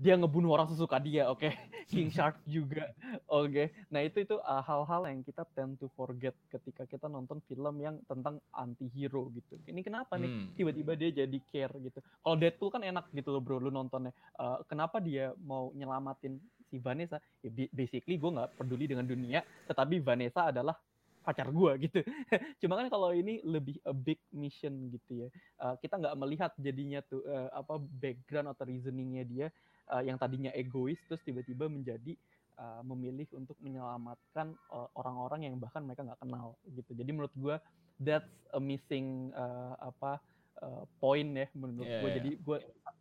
dia 0.00 0.16
ngebunuh 0.16 0.56
orang 0.56 0.72
sesuka 0.72 0.96
dia, 0.96 1.28
oke. 1.28 1.44
Okay? 1.44 1.52
King 1.92 2.08
Shark 2.08 2.40
juga, 2.48 2.88
oke. 3.28 3.52
Okay? 3.52 3.66
Nah 3.92 4.00
itu 4.00 4.24
itu 4.24 4.40
uh, 4.40 4.64
hal-hal 4.64 5.04
yang 5.12 5.20
kita 5.20 5.44
tend 5.52 5.76
to 5.76 5.92
forget 5.92 6.32
ketika 6.48 6.88
kita 6.88 7.04
nonton 7.04 7.44
film 7.44 7.76
yang 7.84 8.00
tentang 8.08 8.40
anti-hero 8.56 9.28
gitu. 9.36 9.60
Ini 9.68 9.84
kenapa 9.84 10.16
nih 10.16 10.32
hmm. 10.32 10.56
tiba-tiba 10.56 10.92
dia 10.96 11.10
jadi 11.12 11.38
care 11.52 11.76
gitu. 11.84 12.00
Kalau 12.00 12.36
Deadpool 12.40 12.72
kan 12.72 12.80
enak 12.80 13.12
gitu 13.12 13.28
loh 13.28 13.44
bro, 13.44 13.60
lu 13.60 13.68
nontonnya. 13.68 14.16
Uh, 14.40 14.64
kenapa 14.64 15.04
dia 15.04 15.36
mau 15.44 15.68
nyelamatin 15.76 16.40
si 16.72 16.80
Vanessa? 16.80 17.20
Ya, 17.44 17.52
basically 17.68 18.16
gue 18.16 18.30
nggak 18.32 18.56
peduli 18.56 18.88
dengan 18.88 19.04
dunia, 19.04 19.44
tetapi 19.68 20.00
Vanessa 20.00 20.48
adalah 20.48 20.80
pacar 21.20 21.52
gue 21.52 21.72
gitu. 21.84 22.00
Cuma 22.64 22.80
kan 22.80 22.88
kalau 22.88 23.12
ini 23.12 23.44
lebih 23.44 23.76
a 23.84 23.92
big 23.92 24.16
mission 24.32 24.88
gitu 24.88 25.26
ya. 25.26 25.28
Uh, 25.60 25.76
kita 25.76 26.00
nggak 26.00 26.16
melihat 26.16 26.50
jadinya 26.56 27.04
tuh 27.04 27.20
uh, 27.28 27.52
apa 27.52 27.76
background 27.76 28.48
atau 28.56 28.64
reasoningnya 28.64 29.24
dia 29.28 29.48
uh, 29.90 30.02
yang 30.02 30.16
tadinya 30.16 30.54
egois 30.54 30.98
terus 31.10 31.20
tiba-tiba 31.26 31.66
menjadi 31.66 32.14
uh, 32.60 32.82
memilih 32.86 33.26
untuk 33.34 33.58
menyelamatkan 33.58 34.54
orang 34.70 34.90
orang-orang 34.94 35.40
yang 35.50 35.54
bahkan 35.58 35.82
mereka 35.82 36.06
nggak 36.06 36.20
kenal 36.22 36.56
gitu. 36.70 36.92
Jadi 36.94 37.10
menurut 37.10 37.34
gue 37.34 37.56
that's 38.00 38.30
a 38.54 38.60
missing 38.60 39.34
uh, 39.36 39.74
apa 39.80 40.22
uh, 40.62 40.84
point 41.02 41.30
ya 41.34 41.46
menurut 41.56 41.88
yeah, 41.88 42.00
gue. 42.00 42.08
Yeah. 42.08 42.16
Jadi 42.20 42.30
gue 42.40 42.56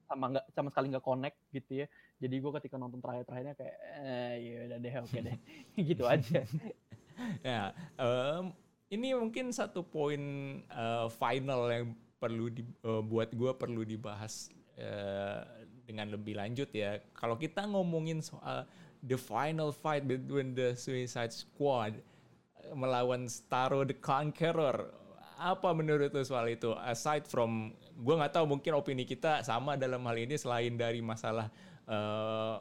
sama 0.10 0.26
nggak 0.34 0.46
sama 0.58 0.68
sekali 0.74 0.86
nggak 0.96 1.06
connect 1.06 1.38
gitu 1.54 1.72
ya. 1.86 1.88
Jadi 2.20 2.36
gue 2.42 2.52
ketika 2.60 2.76
nonton 2.76 3.00
terakhir-terakhirnya 3.00 3.56
kayak 3.56 3.76
eh 4.04 4.34
ya 4.42 4.60
udah 4.68 4.78
deh 4.80 4.94
oke 5.00 5.08
okay 5.08 5.22
deh 5.24 5.38
gitu 5.94 6.04
aja. 6.10 6.42
ya 7.48 7.76
um, 8.00 8.56
ini 8.90 9.12
mungkin 9.14 9.52
satu 9.52 9.84
poin 9.84 10.22
uh, 10.72 11.12
final 11.12 11.68
yang 11.68 11.94
perlu 12.20 12.52
di, 12.52 12.64
uh, 12.84 13.04
gue 13.04 13.52
perlu 13.56 13.88
dibahas 13.88 14.52
uh, 14.76 15.59
dengan 15.90 16.14
lebih 16.14 16.38
lanjut 16.38 16.70
ya. 16.70 17.02
Kalau 17.18 17.34
kita 17.42 17.66
ngomongin 17.66 18.22
soal 18.22 18.70
the 19.02 19.18
final 19.18 19.74
fight 19.74 20.06
between 20.06 20.54
the 20.54 20.78
Suicide 20.78 21.34
Squad 21.34 21.98
eh, 22.62 22.74
melawan 22.78 23.26
Starro 23.26 23.82
the 23.82 23.98
Conqueror. 23.98 24.94
Apa 25.42 25.74
menurut 25.74 26.14
lo 26.14 26.22
soal 26.22 26.54
itu? 26.54 26.76
Aside 26.78 27.26
from, 27.26 27.74
gue 27.98 28.14
nggak 28.14 28.38
tahu 28.38 28.46
mungkin 28.46 28.76
opini 28.78 29.08
kita 29.08 29.42
sama 29.42 29.80
dalam 29.80 30.06
hal 30.06 30.20
ini 30.20 30.36
selain 30.36 30.76
dari 30.76 31.00
masalah 31.00 31.48
uh, 31.88 32.60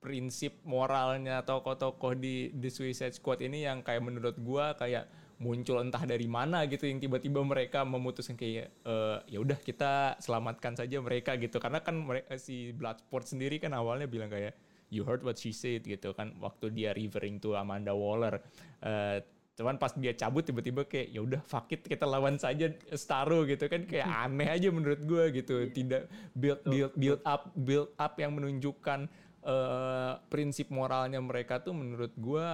prinsip 0.00 0.64
moralnya 0.64 1.44
tokoh-tokoh 1.44 2.16
di 2.16 2.48
The 2.56 2.72
Suicide 2.72 3.12
Squad 3.12 3.44
ini 3.44 3.68
yang 3.68 3.84
kayak 3.84 4.00
menurut 4.00 4.40
gue 4.40 4.66
kayak 4.80 5.12
muncul 5.40 5.80
entah 5.80 6.04
dari 6.04 6.28
mana 6.28 6.68
gitu 6.68 6.84
yang 6.84 7.00
tiba-tiba 7.00 7.40
mereka 7.40 7.80
memutuskan 7.80 8.36
kayak 8.36 8.68
e, 8.84 8.94
ya 9.32 9.40
udah 9.40 9.56
kita 9.56 10.20
selamatkan 10.20 10.76
saja 10.76 11.00
mereka 11.00 11.40
gitu. 11.40 11.56
Karena 11.56 11.80
kan 11.80 11.96
mereka 11.96 12.36
si 12.36 12.76
Bloodsport 12.76 13.24
sendiri 13.24 13.56
kan 13.56 13.72
awalnya 13.72 14.04
bilang 14.04 14.28
kayak 14.28 14.52
you 14.92 15.00
heard 15.00 15.24
what 15.24 15.40
she 15.40 15.56
said 15.56 15.80
gitu 15.80 16.12
kan 16.12 16.36
waktu 16.44 16.68
dia 16.76 16.92
referring 16.92 17.40
to 17.40 17.56
Amanda 17.56 17.96
Waller. 17.96 18.44
Uh, 18.84 19.24
cuman 19.56 19.80
pas 19.80 19.92
dia 19.96 20.12
cabut 20.12 20.44
tiba-tiba 20.44 20.84
kayak 20.84 21.08
ya 21.12 21.20
udah 21.24 21.40
fuck 21.44 21.68
it 21.72 21.84
kita 21.84 22.04
lawan 22.04 22.36
saja 22.36 22.68
Starro 22.92 23.48
gitu 23.48 23.64
kan. 23.64 23.88
Kayak 23.88 24.12
aneh 24.28 24.48
aja 24.52 24.68
menurut 24.68 25.00
gue 25.00 25.40
gitu. 25.40 25.72
Tidak 25.72 26.36
build 26.36 26.60
build 26.68 26.92
build 27.00 27.22
up 27.24 27.48
build 27.56 27.88
up 27.96 28.12
yang 28.20 28.36
menunjukkan 28.36 29.08
uh, 29.48 30.20
prinsip 30.28 30.68
moralnya 30.68 31.16
mereka 31.16 31.64
tuh 31.64 31.72
menurut 31.72 32.12
gue 32.20 32.44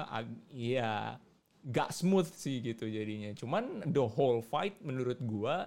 ya 0.55 1.18
gak 1.67 1.91
smooth 1.91 2.31
sih 2.31 2.62
gitu 2.62 2.87
jadinya. 2.87 3.35
Cuman 3.35 3.87
the 3.91 4.05
whole 4.05 4.41
fight 4.43 4.79
menurut 4.83 5.19
gua 5.27 5.67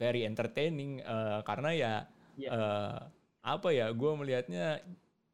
very 0.00 0.24
entertaining 0.24 1.04
uh, 1.04 1.44
karena 1.44 1.70
ya 1.70 1.78
yeah. 1.78 2.02
Iya. 2.34 2.50
uh, 2.50 2.98
apa 3.44 3.68
ya 3.70 3.86
gua 3.94 4.18
melihatnya 4.18 4.82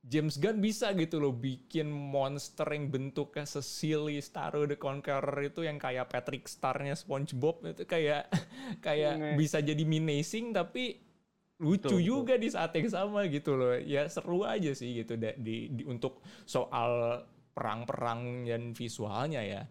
James 0.00 0.40
Gunn 0.40 0.64
bisa 0.64 0.96
gitu 0.96 1.20
loh 1.20 1.36
bikin 1.36 1.92
monster 1.92 2.64
yang 2.72 2.88
bentuknya 2.88 3.44
sesili 3.44 4.16
Starro 4.24 4.64
the 4.64 4.80
Conqueror 4.80 5.44
itu 5.44 5.60
yang 5.68 5.76
kayak 5.76 6.08
Patrick 6.08 6.48
Starnya 6.48 6.96
SpongeBob 6.96 7.60
itu 7.68 7.84
kayak 7.84 8.32
kayak 8.86 9.14
mm. 9.20 9.36
bisa 9.36 9.60
jadi 9.60 9.84
menacing 9.84 10.56
tapi 10.56 11.04
lucu 11.60 11.92
betul, 11.92 12.00
juga 12.00 12.34
betul. 12.40 12.44
di 12.44 12.48
saat 12.48 12.72
yang 12.72 12.88
sama 12.88 13.20
gitu 13.28 13.52
loh 13.52 13.76
ya 13.76 14.08
seru 14.08 14.48
aja 14.48 14.72
sih 14.72 15.04
gitu 15.04 15.20
di, 15.20 15.36
di 15.36 15.84
untuk 15.84 16.24
soal 16.48 17.20
perang-perang 17.52 18.48
dan 18.48 18.72
visualnya 18.72 19.44
ya 19.44 19.62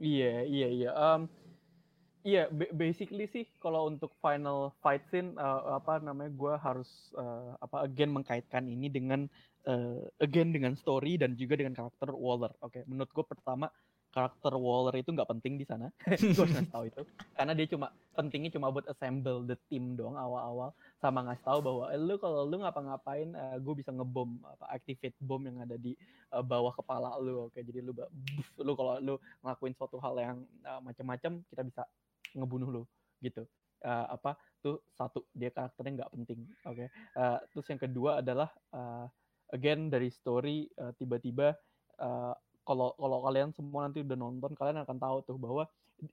Iya, 0.00 0.48
iya, 0.48 0.68
iya. 0.72 0.90
Um, 0.96 1.28
iya, 2.24 2.48
basically 2.72 3.28
sih 3.28 3.44
kalau 3.60 3.92
untuk 3.92 4.16
final 4.24 4.72
fight 4.80 5.04
scene 5.12 5.36
uh, 5.36 5.76
apa 5.76 6.00
namanya 6.00 6.32
gue 6.32 6.54
harus 6.56 6.88
uh, 7.20 7.52
apa 7.60 7.84
again 7.84 8.08
mengkaitkan 8.08 8.64
ini 8.64 8.88
dengan 8.88 9.28
uh, 9.68 10.00
again 10.24 10.56
dengan 10.56 10.72
story 10.72 11.20
dan 11.20 11.36
juga 11.36 11.60
dengan 11.60 11.76
karakter 11.76 12.16
Waller. 12.16 12.52
Oke, 12.64 12.80
okay. 12.80 12.82
menurut 12.88 13.12
gue 13.12 13.24
pertama 13.28 13.68
karakter 14.10 14.52
Waller 14.58 14.94
itu 14.98 15.10
nggak 15.14 15.30
penting 15.30 15.54
di 15.56 15.64
sana. 15.66 15.86
gue 16.18 16.34
harus 16.34 16.70
tahu 16.70 16.84
itu. 16.90 17.02
Karena 17.34 17.52
dia 17.54 17.66
cuma 17.70 17.94
pentingnya 18.14 18.50
cuma 18.52 18.74
buat 18.74 18.86
assemble 18.90 19.46
the 19.46 19.56
team 19.70 19.94
doang 19.94 20.18
awal-awal 20.18 20.74
sama 20.98 21.24
ngasih 21.24 21.46
tahu 21.46 21.58
bahwa 21.62 21.84
eh, 21.94 22.00
lu 22.00 22.18
kalau 22.18 22.44
lu 22.44 22.60
ngapa-ngapain 22.60 23.28
uh, 23.32 23.54
eh, 23.54 23.56
gue 23.62 23.74
bisa 23.78 23.94
ngebom 23.94 24.42
apa 24.44 24.64
activate 24.74 25.16
bom 25.22 25.40
yang 25.40 25.62
ada 25.62 25.78
di 25.78 25.94
uh, 26.34 26.42
bawah 26.42 26.74
kepala 26.74 27.14
lu. 27.22 27.48
Oke, 27.48 27.62
jadi 27.62 27.80
lu 27.80 27.94
buff, 27.94 28.48
lu 28.58 28.72
kalau 28.74 28.98
lu 28.98 29.14
ngelakuin 29.46 29.74
suatu 29.78 29.96
hal 30.02 30.14
yang 30.18 30.38
uh, 30.66 30.82
macam-macam 30.82 31.40
kita 31.46 31.62
bisa 31.62 31.82
ngebunuh 32.34 32.68
lu 32.68 32.82
gitu. 33.22 33.46
Uh, 33.80 34.12
apa 34.12 34.36
tuh 34.60 34.84
satu 34.92 35.24
dia 35.32 35.48
karakternya 35.48 36.04
nggak 36.04 36.12
penting 36.12 36.44
oke 36.68 36.76
okay? 36.76 36.88
uh, 37.16 37.40
terus 37.48 37.64
yang 37.72 37.80
kedua 37.80 38.20
adalah 38.20 38.52
uh, 38.76 39.08
again 39.56 39.88
dari 39.88 40.12
story 40.12 40.68
uh, 40.76 40.92
tiba-tiba 41.00 41.56
uh, 41.96 42.36
kalau 42.66 42.94
kalau 42.96 43.18
kalian 43.24 43.50
semua 43.56 43.88
nanti 43.88 44.04
udah 44.04 44.18
nonton 44.18 44.52
kalian 44.54 44.82
akan 44.84 44.98
tahu 45.00 45.16
tuh 45.24 45.38
bahwa 45.40 45.64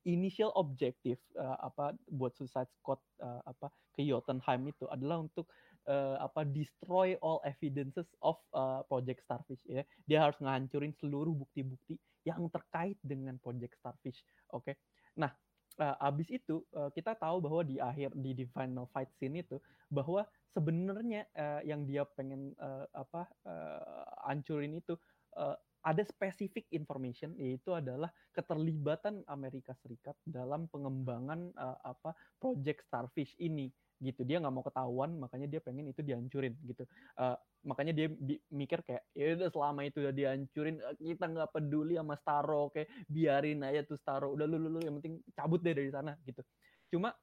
initial 0.03 0.51
objective 0.59 1.19
uh, 1.39 1.55
apa 1.63 1.95
buat 2.11 2.35
Suicide 2.35 2.67
Squad 2.79 2.99
uh, 3.23 3.39
apa 3.47 3.71
ke 3.95 4.03
Jotunheim 4.03 4.67
itu 4.67 4.83
adalah 4.91 5.23
untuk 5.23 5.47
uh, 5.87 6.19
apa 6.19 6.43
destroy 6.43 7.15
all 7.23 7.39
evidences 7.47 8.07
of 8.19 8.35
uh, 8.51 8.83
Project 8.85 9.23
Starfish 9.23 9.63
ya. 9.67 9.87
Dia 10.03 10.27
harus 10.27 10.37
ngancurin 10.43 10.91
seluruh 10.99 11.31
bukti-bukti 11.31 11.95
yang 12.27 12.51
terkait 12.51 12.99
dengan 12.99 13.39
Project 13.39 13.79
Starfish. 13.79 14.19
Oke. 14.51 14.71
Okay? 14.71 14.75
Nah, 15.15 15.31
uh, 15.79 15.95
abis 16.03 16.27
itu 16.35 16.61
uh, 16.75 16.91
kita 16.91 17.15
tahu 17.15 17.39
bahwa 17.39 17.63
di 17.63 17.79
akhir 17.79 18.11
di, 18.19 18.35
di 18.35 18.45
final 18.51 18.91
fight 18.91 19.09
scene 19.15 19.39
itu 19.41 19.57
bahwa 19.87 20.27
sebenarnya 20.51 21.23
uh, 21.37 21.61
yang 21.63 21.87
dia 21.87 22.03
pengen 22.17 22.51
uh, 22.59 22.85
apa 22.91 23.29
uh, 23.47 24.27
ancurin 24.27 24.77
itu 24.77 24.99
uh, 25.39 25.55
ada 25.87 26.03
spesifik 26.03 26.67
information 26.75 27.31
yaitu 27.39 27.71
adalah 27.71 28.11
keterlibatan 28.35 29.23
Amerika 29.31 29.71
Serikat 29.79 30.19
dalam 30.27 30.67
pengembangan 30.67 31.55
uh, 31.55 31.79
apa 31.87 32.11
project 32.43 32.83
Starfish 32.83 33.31
ini 33.39 33.71
gitu. 34.03 34.27
Dia 34.27 34.43
nggak 34.43 34.53
mau 34.53 34.65
ketahuan 34.67 35.15
makanya 35.15 35.47
dia 35.47 35.61
pengen 35.63 35.87
itu 35.87 36.03
dihancurin 36.03 36.59
gitu. 36.67 36.83
Uh, 37.15 37.39
makanya 37.63 37.95
dia 37.95 38.07
mikir 38.51 38.83
kayak 38.83 39.07
ya 39.15 39.33
udah 39.39 39.49
selama 39.49 39.81
itu 39.87 40.03
udah 40.03 40.13
dihancurin 40.13 40.75
eh, 40.83 40.95
kita 41.15 41.25
nggak 41.25 41.49
peduli 41.55 41.95
sama 41.95 42.15
Starro 42.19 42.69
oke 42.69 42.83
biarin 43.07 43.63
aja 43.63 43.87
tuh 43.87 43.95
Starro. 43.95 44.35
Udah 44.35 44.43
lu, 44.43 44.59
lu 44.59 44.69
lu 44.77 44.79
yang 44.83 44.99
penting 44.99 45.23
cabut 45.31 45.63
deh 45.63 45.71
dari 45.71 45.89
sana 45.89 46.19
gitu. 46.27 46.43
Cuma 46.91 47.15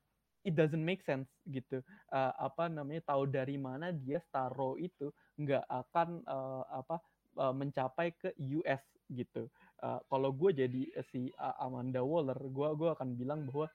it 0.45 0.57
doesn't 0.57 0.83
make 0.83 1.05
sense 1.05 1.29
gitu. 1.53 1.85
Uh, 2.09 2.33
apa 2.41 2.73
namanya 2.73 3.05
tahu 3.13 3.29
dari 3.29 3.61
mana 3.61 3.93
dia 3.93 4.25
Starro 4.25 4.81
itu 4.81 5.13
nggak 5.37 5.65
akan 5.69 6.25
uh, 6.25 6.65
apa 6.81 6.97
uh, 7.39 7.55
mencapai 7.55 8.15
ke 8.15 8.33
US 8.61 8.83
gitu. 9.13 9.47
Uh, 9.83 10.01
kalau 10.09 10.33
gue 10.33 10.51
jadi 10.55 10.83
si 11.13 11.29
Amanda 11.61 12.01
Waller, 12.01 12.39
gue 12.39 12.69
gua 12.75 12.97
akan 12.97 13.15
bilang 13.15 13.45
bahwa 13.45 13.69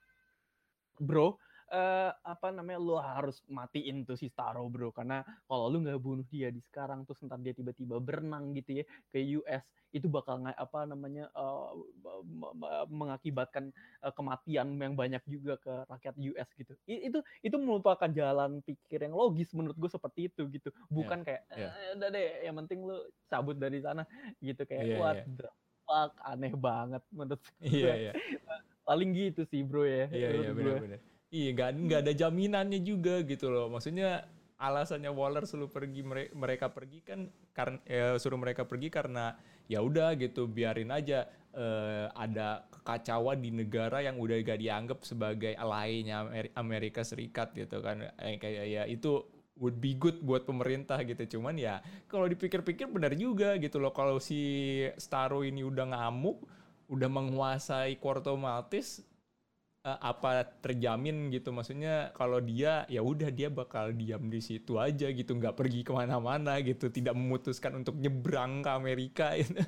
bro 1.00 1.38
uh, 1.70 2.10
apa 2.26 2.50
namanya 2.50 2.78
lo 2.82 2.98
harus 2.98 3.40
matiin 3.46 4.02
tuh 4.02 4.18
si 4.18 4.26
Starro 4.28 4.66
bro 4.68 4.90
karena 4.90 5.22
kalau 5.46 5.70
lu 5.70 5.82
nggak 5.86 6.02
bunuh 6.02 6.26
dia 6.28 6.50
di 6.50 6.60
sekarang 6.60 7.06
terus 7.06 7.22
ntar 7.24 7.38
dia 7.40 7.54
tiba-tiba 7.54 8.02
berenang 8.02 8.52
gitu 8.58 8.82
ya 8.82 8.84
ke 9.10 9.18
US 9.40 9.64
itu 9.90 10.06
bakal 10.06 10.38
nggak 10.46 10.54
apa 10.54 10.86
namanya 10.86 11.26
uh, 11.34 11.74
mengakibatkan 12.86 13.74
uh, 14.06 14.14
kematian 14.14 14.78
yang 14.78 14.94
banyak 14.94 15.22
juga 15.26 15.58
ke 15.58 15.72
rakyat 15.90 16.14
US 16.30 16.48
gitu 16.54 16.72
I, 16.86 17.10
itu 17.10 17.18
itu 17.42 17.56
merupakan 17.58 18.06
jalan 18.06 18.62
pikir 18.62 19.02
yang 19.02 19.14
logis 19.18 19.50
menurut 19.50 19.74
gue 19.74 19.90
seperti 19.90 20.30
itu 20.30 20.46
gitu 20.46 20.70
bukan 20.86 21.26
yeah. 21.26 21.26
kayak 21.26 21.42
yeah. 21.58 21.70
Eh, 21.74 21.90
udah 21.98 22.08
deh 22.14 22.28
yang 22.46 22.56
penting 22.62 22.78
lu 22.86 22.98
cabut 23.26 23.58
dari 23.58 23.82
sana 23.82 24.06
gitu 24.38 24.62
kayak 24.62 24.84
yeah, 24.94 24.98
what 25.02 25.18
yeah. 25.18 25.26
the 25.26 25.48
fuck 25.82 26.14
aneh 26.22 26.54
banget 26.54 27.02
menurut 27.10 27.42
gue 27.58 27.82
yeah, 27.82 28.14
yeah. 28.14 28.14
paling 28.86 29.10
gitu 29.10 29.42
sih 29.50 29.66
bro 29.66 29.82
ya 29.82 30.06
iya 30.14 30.28
iya 30.38 30.50
benar-benar 30.54 31.09
Iya, 31.30 31.54
nggak 31.54 31.70
nggak 31.86 32.00
ada 32.06 32.12
jaminannya 32.14 32.80
juga 32.82 33.22
gitu 33.22 33.46
loh. 33.54 33.70
Maksudnya 33.70 34.26
alasannya 34.58 35.08
Waller 35.14 35.46
suruh 35.46 35.70
pergi 35.70 36.02
mereka 36.34 36.68
pergi 36.74 37.00
kan 37.06 37.30
karena 37.54 37.78
ya, 37.86 38.18
suruh 38.18 38.36
mereka 38.36 38.66
pergi 38.66 38.90
karena 38.92 39.38
ya 39.70 39.78
udah 39.80 40.18
gitu 40.18 40.50
biarin 40.50 40.90
aja 40.90 41.24
uh, 41.54 42.10
ada 42.18 42.66
kekacauan 42.74 43.38
di 43.40 43.54
negara 43.54 44.02
yang 44.02 44.18
udah 44.20 44.36
gak 44.42 44.58
dianggap 44.60 44.98
sebagai 45.06 45.54
alainya 45.54 46.26
Amerika 46.58 47.06
Serikat 47.06 47.54
gitu 47.54 47.78
kan. 47.78 48.10
Eh, 48.18 48.36
kayak 48.42 48.66
ya 48.66 48.82
itu 48.90 49.22
would 49.62 49.78
be 49.78 49.94
good 49.94 50.18
buat 50.26 50.42
pemerintah 50.42 50.98
gitu. 51.06 51.38
Cuman 51.38 51.54
ya 51.54 51.78
kalau 52.10 52.26
dipikir-pikir 52.26 52.90
benar 52.90 53.14
juga 53.14 53.54
gitu 53.62 53.78
loh. 53.78 53.94
Kalau 53.94 54.18
si 54.18 54.82
Starro 54.98 55.46
ini 55.46 55.62
udah 55.62 55.94
ngamuk 55.94 56.42
udah 56.90 57.06
menguasai 57.06 58.02
Corto 58.02 58.34
Maltese 58.34 59.06
uh, 59.84 59.98
apa 60.00 60.44
terjamin 60.60 61.32
gitu 61.32 61.52
maksudnya 61.52 62.12
kalau 62.12 62.40
dia 62.40 62.84
ya 62.86 63.00
udah 63.00 63.32
dia 63.32 63.48
bakal 63.48 63.92
diam 63.94 64.28
di 64.28 64.40
situ 64.40 64.76
aja 64.76 65.08
gitu 65.08 65.36
nggak 65.36 65.56
pergi 65.56 65.80
ke 65.86 65.92
mana-mana 65.92 66.60
gitu 66.60 66.92
tidak 66.92 67.16
memutuskan 67.16 67.80
untuk 67.80 67.96
nyebrang 67.96 68.60
ke 68.64 68.70
Amerika 68.70 69.26
gitu. 69.40 69.60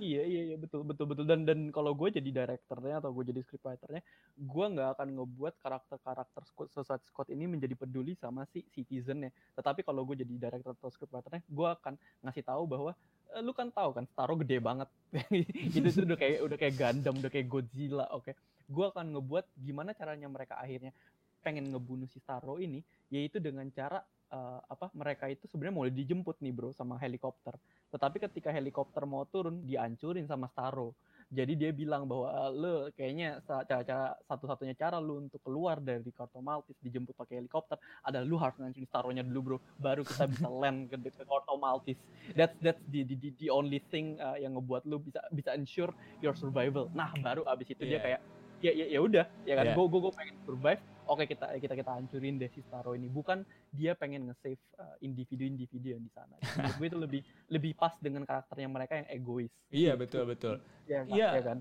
iya 0.00 0.22
iya 0.24 0.42
iya 0.52 0.56
betul 0.56 0.86
betul 0.86 1.10
betul 1.10 1.24
dan 1.26 1.44
dan 1.44 1.68
kalau 1.74 1.92
gue 1.92 2.08
jadi 2.08 2.44
direkturnya 2.44 3.02
atau 3.02 3.10
gue 3.12 3.24
jadi 3.28 3.40
scriptwriternya 3.44 4.02
gue 4.38 4.66
nggak 4.78 4.88
akan 4.96 5.08
ngebuat 5.20 5.54
karakter 5.60 5.98
karakter 6.00 6.42
Suicide 6.70 7.04
Squad 7.04 7.28
ini 7.32 7.44
menjadi 7.50 7.74
peduli 7.76 8.16
sama 8.16 8.46
si 8.48 8.64
citizennya 8.72 9.34
tetapi 9.58 9.84
kalau 9.84 10.06
gue 10.06 10.22
jadi 10.22 10.48
director 10.48 10.72
atau 10.72 10.88
scriptwriternya 10.88 11.42
gue 11.44 11.68
akan 11.68 11.98
ngasih 12.24 12.44
tahu 12.46 12.62
bahwa 12.64 12.92
eh, 13.34 13.42
lu 13.42 13.52
kan 13.52 13.68
tahu 13.68 13.90
kan 13.96 14.04
Starro 14.08 14.38
gede 14.40 14.62
banget 14.62 14.88
itu 15.76 15.88
udah 16.04 16.18
kayak 16.18 16.38
udah 16.46 16.56
kayak 16.56 16.74
Gundam 16.78 17.14
udah 17.18 17.30
kayak 17.32 17.46
Godzilla 17.50 18.06
oke 18.14 18.32
okay? 18.32 18.34
Gue 18.72 18.86
akan 18.88 19.06
ngebuat 19.12 19.44
gimana 19.60 19.92
caranya 19.92 20.26
mereka 20.32 20.56
akhirnya 20.56 20.96
pengen 21.44 21.68
ngebunuh 21.68 22.08
si 22.08 22.22
Starro 22.22 22.56
ini 22.56 22.80
yaitu 23.12 23.36
dengan 23.42 23.68
cara 23.68 24.00
uh, 24.32 24.60
apa 24.64 24.88
mereka 24.96 25.28
itu 25.28 25.44
sebenarnya 25.50 25.76
mau 25.76 25.84
dijemput 25.84 26.40
nih 26.40 26.54
bro 26.54 26.72
sama 26.72 26.96
helikopter 26.96 27.52
tetapi 27.92 28.24
ketika 28.24 28.48
helikopter 28.48 29.04
mau 29.04 29.28
turun 29.28 29.60
dihancurin 29.68 30.24
sama 30.24 30.48
Starro 30.48 30.96
Jadi 31.32 31.56
dia 31.56 31.72
bilang 31.72 32.04
bahwa 32.04 32.28
lo 32.52 32.92
kayaknya 32.92 33.40
cara-cara 33.48 34.12
satu-satunya 34.28 34.76
cara 34.76 35.00
lu 35.00 35.24
untuk 35.24 35.40
keluar 35.40 35.80
dari 35.80 36.12
Corto 36.12 36.44
Maltese 36.44 36.76
dijemput 36.84 37.16
pakai 37.16 37.40
helikopter 37.40 37.80
adalah 38.04 38.28
lu 38.28 38.36
harus 38.36 38.60
ngancin 38.60 38.84
Staronya 38.84 39.24
dulu 39.24 39.40
bro, 39.40 39.58
baru 39.80 40.04
kita 40.04 40.28
bisa 40.28 40.48
land 40.60 40.92
ke, 40.92 41.00
ke 41.00 41.24
Corto 41.24 41.56
Maltese. 41.56 42.04
That's 42.36 42.52
that's 42.60 42.84
the 42.92 43.08
the, 43.08 43.32
the 43.40 43.48
only 43.48 43.80
thing 43.88 44.20
uh, 44.20 44.36
yang 44.36 44.60
ngebuat 44.60 44.84
lu 44.84 45.00
bisa 45.00 45.24
bisa 45.32 45.56
ensure 45.56 45.96
your 46.20 46.36
survival. 46.36 46.92
Nah 46.92 47.16
baru 47.16 47.48
abis 47.48 47.72
itu 47.72 47.88
yeah. 47.88 47.96
dia 47.96 48.00
kayak 48.04 48.20
ya 48.62 48.72
ya 48.72 48.86
ya 48.88 49.00
udah. 49.02 49.26
Ya 49.44 49.54
kan? 49.58 49.64
Yeah. 49.74 49.76
gue 49.76 49.98
gue 50.00 50.12
pengen 50.14 50.36
survive. 50.46 50.82
Oke 51.10 51.26
kita 51.26 51.58
kita 51.58 51.74
kita 51.74 51.90
hancurin 51.98 52.38
deh 52.38 52.48
si 52.54 52.62
Staro 52.62 52.94
ini. 52.94 53.10
Bukan 53.10 53.42
dia 53.74 53.98
pengen 53.98 54.30
nge-save 54.30 54.62
uh, 54.78 54.96
individu-individu 55.02 55.98
yang 55.98 56.02
di 56.02 56.10
sana. 56.14 56.38
Menurut 56.38 56.76
gue 56.78 56.86
itu 56.86 56.98
lebih 56.98 57.20
lebih 57.50 57.72
pas 57.74 57.92
dengan 57.98 58.22
karakternya 58.22 58.70
mereka 58.70 59.02
yang 59.02 59.08
egois. 59.10 59.52
Iya 59.74 59.98
betul 59.98 60.30
betul. 60.30 60.62
Iya 60.86 61.02
ya, 61.10 61.28
ya 61.36 61.42
kan 61.42 61.58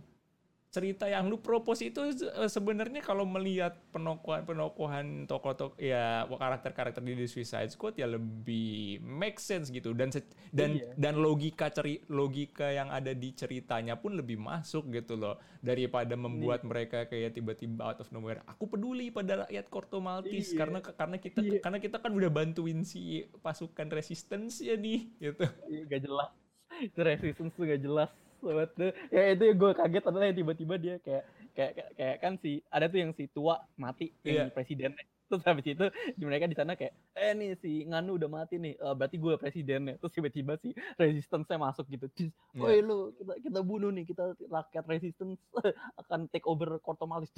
cerita 0.71 1.03
yang 1.03 1.27
lu 1.27 1.35
propose 1.35 1.91
itu 1.91 1.99
eh, 2.15 2.47
sebenarnya 2.47 3.03
kalau 3.03 3.27
melihat 3.27 3.75
penokohan 3.91 4.47
penokohan 4.47 5.27
tokoh-tokoh 5.27 5.75
ya 5.75 6.23
karakter-karakter 6.31 7.03
di 7.03 7.19
The 7.19 7.27
Suicide 7.27 7.75
Squad 7.75 7.99
ya 7.99 8.07
lebih 8.07 9.03
make 9.03 9.35
sense 9.43 9.67
gitu 9.67 9.91
dan 9.91 10.15
dan 10.55 10.79
iya. 10.79 10.95
dan 10.95 11.19
logika 11.19 11.67
ceri 11.75 11.99
logika 12.07 12.71
yang 12.71 12.87
ada 12.87 13.11
di 13.11 13.35
ceritanya 13.35 13.99
pun 13.99 14.15
lebih 14.15 14.39
masuk 14.39 14.87
gitu 14.95 15.19
loh 15.19 15.35
daripada 15.59 16.15
membuat 16.15 16.63
iya. 16.63 16.67
mereka 16.71 17.03
kayak 17.03 17.35
tiba-tiba 17.35 17.91
out 17.91 17.99
of 17.99 18.07
nowhere 18.15 18.39
aku 18.47 18.71
peduli 18.71 19.11
pada 19.11 19.43
rakyat 19.43 19.67
Korto 19.67 19.99
Maltese 19.99 20.55
iya. 20.55 20.59
karena 20.63 20.79
karena 20.79 21.17
kita 21.19 21.39
iya. 21.43 21.59
karena 21.59 21.79
kita 21.83 21.99
kan 21.99 22.15
udah 22.15 22.31
bantuin 22.31 22.87
si 22.87 23.27
pasukan 23.43 23.91
resistance 23.91 24.63
ya 24.63 24.79
nih 24.79 25.03
gitu 25.19 25.43
iya, 25.67 25.83
gak 25.83 26.01
jelas 26.07 26.31
itu 26.79 26.99
resistance 27.03 27.51
tuh 27.59 27.67
gak 27.67 27.83
jelas 27.83 28.20
banget 28.41 28.69
tuh 28.75 28.91
ya 29.13 29.21
itu 29.31 29.43
yang 29.47 29.57
gue 29.57 29.71
kaget 29.77 30.03
adalah 30.09 30.25
yang 30.27 30.37
tiba-tiba 30.37 30.75
dia 30.81 30.95
kayak 31.05 31.23
kayak 31.55 31.71
kayak, 31.77 31.91
kayak 31.95 32.17
kan 32.19 32.33
si 32.41 32.51
ada 32.73 32.85
tuh 32.89 32.99
yang 32.99 33.11
si 33.13 33.23
tua 33.31 33.61
mati 33.77 34.11
yang 34.25 34.49
yeah. 34.49 34.53
presiden 34.53 34.91
terus 35.31 35.47
habis 35.47 35.63
itu 35.63 35.85
mereka 36.19 36.43
di 36.43 36.57
sana 36.59 36.75
kayak 36.75 36.91
eh 37.15 37.31
nih 37.31 37.55
si 37.63 37.87
Nganu 37.87 38.19
udah 38.19 38.27
mati 38.27 38.59
nih 38.59 38.75
uh, 38.83 38.91
berarti 38.91 39.15
gue 39.15 39.39
presidennya. 39.39 39.95
Terus 40.03 40.11
tiba-tiba 40.11 40.59
si 40.59 40.75
resistance 40.99 41.47
maksuk 41.47 41.87
gitu. 41.87 42.11
Terus 42.11 42.35
yeah. 42.51 42.59
woi 42.59 42.83
lu 42.83 43.15
kita 43.15 43.33
kita 43.39 43.59
bunuh 43.63 43.95
nih 43.95 44.03
kita 44.03 44.35
rakyat 44.51 44.83
resistance 44.91 45.39
akan 46.03 46.27
take 46.35 46.43
over 46.43 46.75
Kortomalis 46.83 47.31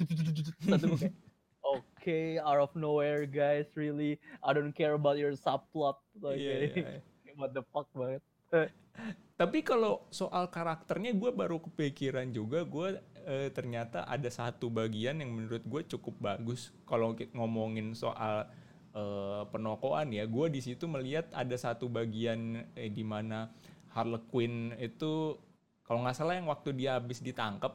satu 0.66 0.90
gue 0.90 1.06
kayak 1.06 1.14
okay 1.62 2.26
out 2.42 2.58
of 2.58 2.74
nowhere 2.74 3.30
guys 3.30 3.70
really 3.78 4.18
I 4.42 4.50
don't 4.50 4.74
care 4.74 4.98
about 4.98 5.14
your 5.14 5.38
subplot. 5.38 6.02
Like 6.18 6.42
yeah, 6.42 6.66
yeah. 6.66 6.98
what 7.38 7.54
the 7.54 7.62
fuck 7.70 7.86
banget 7.94 8.26
tapi 9.34 9.66
kalau 9.66 10.06
soal 10.14 10.46
karakternya 10.46 11.10
gue 11.10 11.30
baru 11.34 11.58
kepikiran 11.58 12.30
juga 12.30 12.62
gue 12.62 13.02
eh, 13.26 13.50
ternyata 13.50 14.06
ada 14.06 14.30
satu 14.30 14.70
bagian 14.70 15.18
yang 15.18 15.34
menurut 15.34 15.66
gue 15.66 15.82
cukup 15.96 16.14
bagus 16.22 16.70
kalau 16.86 17.18
ngomongin 17.34 17.98
soal 17.98 18.46
eh, 18.94 19.42
penokoan 19.50 20.14
ya 20.14 20.24
gue 20.30 20.46
di 20.54 20.62
situ 20.62 20.86
melihat 20.86 21.26
ada 21.34 21.56
satu 21.58 21.90
bagian 21.90 22.62
eh, 22.78 22.90
di 22.94 23.02
mana 23.02 23.50
Harley 23.90 24.22
Quinn 24.30 24.74
itu 24.78 25.34
kalau 25.82 26.06
nggak 26.06 26.16
salah 26.16 26.38
yang 26.38 26.46
waktu 26.46 26.70
dia 26.78 26.96
habis 27.02 27.18
ditangkap 27.18 27.74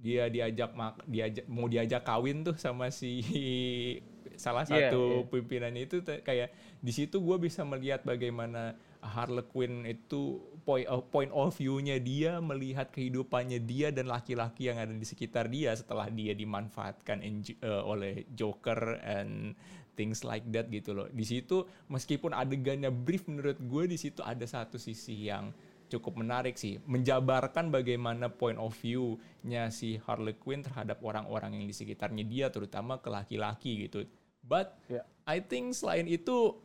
dia 0.00 0.32
diajak 0.32 0.72
mak 0.72 1.04
diajak 1.04 1.44
mau 1.46 1.68
diajak 1.68 2.02
kawin 2.02 2.40
tuh 2.42 2.56
sama 2.56 2.88
si 2.88 3.20
salah 4.42 4.64
iya, 4.64 4.88
satu 4.88 5.02
yeah, 5.04 5.16
yeah. 5.20 5.28
pimpinannya 5.28 5.82
itu 5.84 5.96
kayak 6.02 6.48
di 6.80 6.92
situ 6.96 7.20
gue 7.20 7.36
bisa 7.36 7.60
melihat 7.62 8.00
bagaimana 8.02 8.72
Harley 9.00 9.44
Quinn 9.48 9.88
itu 9.88 10.40
point 10.62 10.86
of, 10.86 11.08
point 11.08 11.32
of 11.32 11.56
view-nya 11.56 11.96
dia 11.98 12.38
melihat 12.38 12.92
kehidupannya 12.92 13.64
dia 13.64 13.88
dan 13.90 14.08
laki-laki 14.08 14.68
yang 14.68 14.78
ada 14.78 14.92
di 14.92 15.06
sekitar 15.08 15.48
dia 15.48 15.72
setelah 15.72 16.06
dia 16.12 16.36
dimanfaatkan 16.36 17.24
uh, 17.64 17.82
oleh 17.84 18.28
Joker 18.36 19.00
and 19.00 19.56
things 19.96 20.24
like 20.24 20.44
that 20.52 20.68
gitu 20.68 20.92
loh. 20.92 21.08
Di 21.08 21.24
situ 21.24 21.64
meskipun 21.88 22.36
adegannya 22.36 22.92
brief 22.92 23.26
menurut 23.26 23.58
gue 23.60 23.84
di 23.88 23.98
situ 24.00 24.20
ada 24.24 24.44
satu 24.44 24.76
sisi 24.76 25.28
yang 25.28 25.52
cukup 25.90 26.22
menarik 26.22 26.54
sih 26.54 26.78
menjabarkan 26.86 27.74
bagaimana 27.74 28.30
point 28.30 28.56
of 28.56 28.70
view-nya 28.78 29.74
si 29.74 29.98
Harley 30.06 30.38
Quinn 30.38 30.62
terhadap 30.62 31.02
orang-orang 31.02 31.58
yang 31.58 31.66
di 31.66 31.74
sekitarnya 31.74 32.22
dia 32.22 32.46
terutama 32.48 33.02
ke 33.02 33.10
laki-laki 33.10 33.90
gitu. 33.90 34.06
But 34.46 34.78
yeah. 34.86 35.04
I 35.26 35.42
think 35.42 35.74
selain 35.74 36.06
itu 36.06 36.56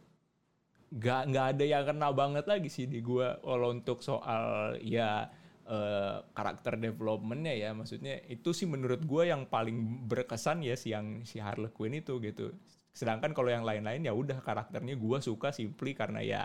nggak 0.93 1.21
nggak 1.33 1.45
ada 1.55 1.63
yang 1.65 1.83
kena 1.83 2.09
banget 2.13 2.45
lagi 2.45 2.69
sih 2.69 2.85
di 2.85 3.01
gue 3.01 3.27
kalau 3.41 3.73
untuk 3.73 4.05
soal 4.05 4.77
ya 4.85 5.25
uh, 5.65 6.21
karakter 6.31 6.77
developmentnya 6.77 7.53
ya 7.57 7.69
maksudnya 7.73 8.21
itu 8.29 8.53
sih 8.53 8.69
menurut 8.69 9.01
gue 9.01 9.23
yang 9.27 9.49
paling 9.49 10.05
berkesan 10.05 10.61
ya 10.61 10.77
si 10.77 10.93
yang 10.93 11.25
si 11.25 11.41
Harley 11.41 11.73
Quinn 11.73 11.97
itu 11.97 12.21
gitu 12.21 12.53
sedangkan 12.95 13.35
kalau 13.35 13.51
yang 13.51 13.65
lain-lain 13.65 14.07
ya 14.07 14.13
udah 14.13 14.39
karakternya 14.39 14.95
gue 14.95 15.17
suka 15.19 15.51
simply 15.51 15.97
karena 15.97 16.21
ya 16.21 16.41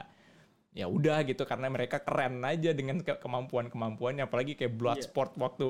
ya 0.71 0.87
udah 0.87 1.27
gitu 1.27 1.43
karena 1.43 1.67
mereka 1.67 1.99
keren 1.99 2.47
aja 2.47 2.71
dengan 2.71 3.03
ke 3.03 3.19
kemampuan-kemampuannya 3.19 4.31
apalagi 4.31 4.55
kayak 4.55 4.79
Bloodsport 4.79 5.35
yeah. 5.35 5.43
waktu 5.43 5.67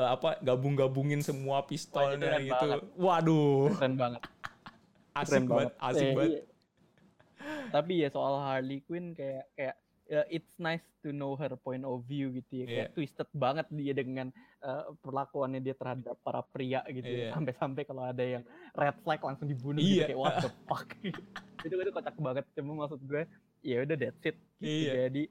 uh, 0.00 0.16
apa 0.16 0.40
gabung-gabungin 0.40 1.20
semua 1.20 1.68
pistolnya 1.68 2.32
Wah, 2.32 2.40
gitu. 2.40 2.64
Banget. 2.64 2.80
Waduh. 2.96 3.68
Keren 3.76 3.94
banget. 4.00 4.22
asik 5.18 5.28
keren 5.28 5.44
banget, 5.50 5.72
asik 5.82 6.06
eh, 6.06 6.14
banget. 6.16 6.32
Iya 6.32 6.57
tapi 7.74 8.04
ya 8.04 8.08
soal 8.12 8.40
Harley 8.40 8.80
Quinn 8.84 9.12
kayak 9.16 9.48
kayak 9.54 9.76
uh, 10.12 10.26
it's 10.32 10.56
nice 10.56 10.84
to 11.04 11.12
know 11.12 11.36
her 11.36 11.52
point 11.60 11.84
of 11.84 12.04
view 12.08 12.32
gitu 12.32 12.64
ya 12.64 12.66
kayak 12.66 12.88
yeah. 12.90 12.94
twisted 12.96 13.28
banget 13.36 13.66
dia 13.72 13.92
dengan 13.92 14.28
uh, 14.64 14.92
perlakuannya 15.04 15.60
dia 15.60 15.76
terhadap 15.76 16.16
para 16.24 16.42
pria 16.48 16.80
gitu 16.88 17.06
yeah. 17.06 17.20
ya. 17.20 17.26
Iya. 17.28 17.34
sampai-sampai 17.36 17.82
kalau 17.84 18.02
ada 18.08 18.24
yang 18.24 18.42
red 18.74 18.96
flag 19.04 19.20
langsung 19.20 19.46
dibunuh 19.46 19.80
yeah. 19.80 19.88
gitu 19.88 20.00
iya. 20.00 20.08
kayak 20.08 20.20
what 20.20 20.36
the 20.40 20.50
fuck 20.66 20.88
itu 21.66 21.74
itu 21.74 21.92
kocak 21.92 22.16
banget 22.18 22.44
cuma 22.56 22.72
maksud 22.86 23.00
gue 23.04 23.22
ya 23.66 23.82
udah 23.82 23.96
that's 23.98 24.24
it 24.24 24.36
gitu. 24.62 24.88
yeah. 24.88 25.08
jadi 25.08 25.22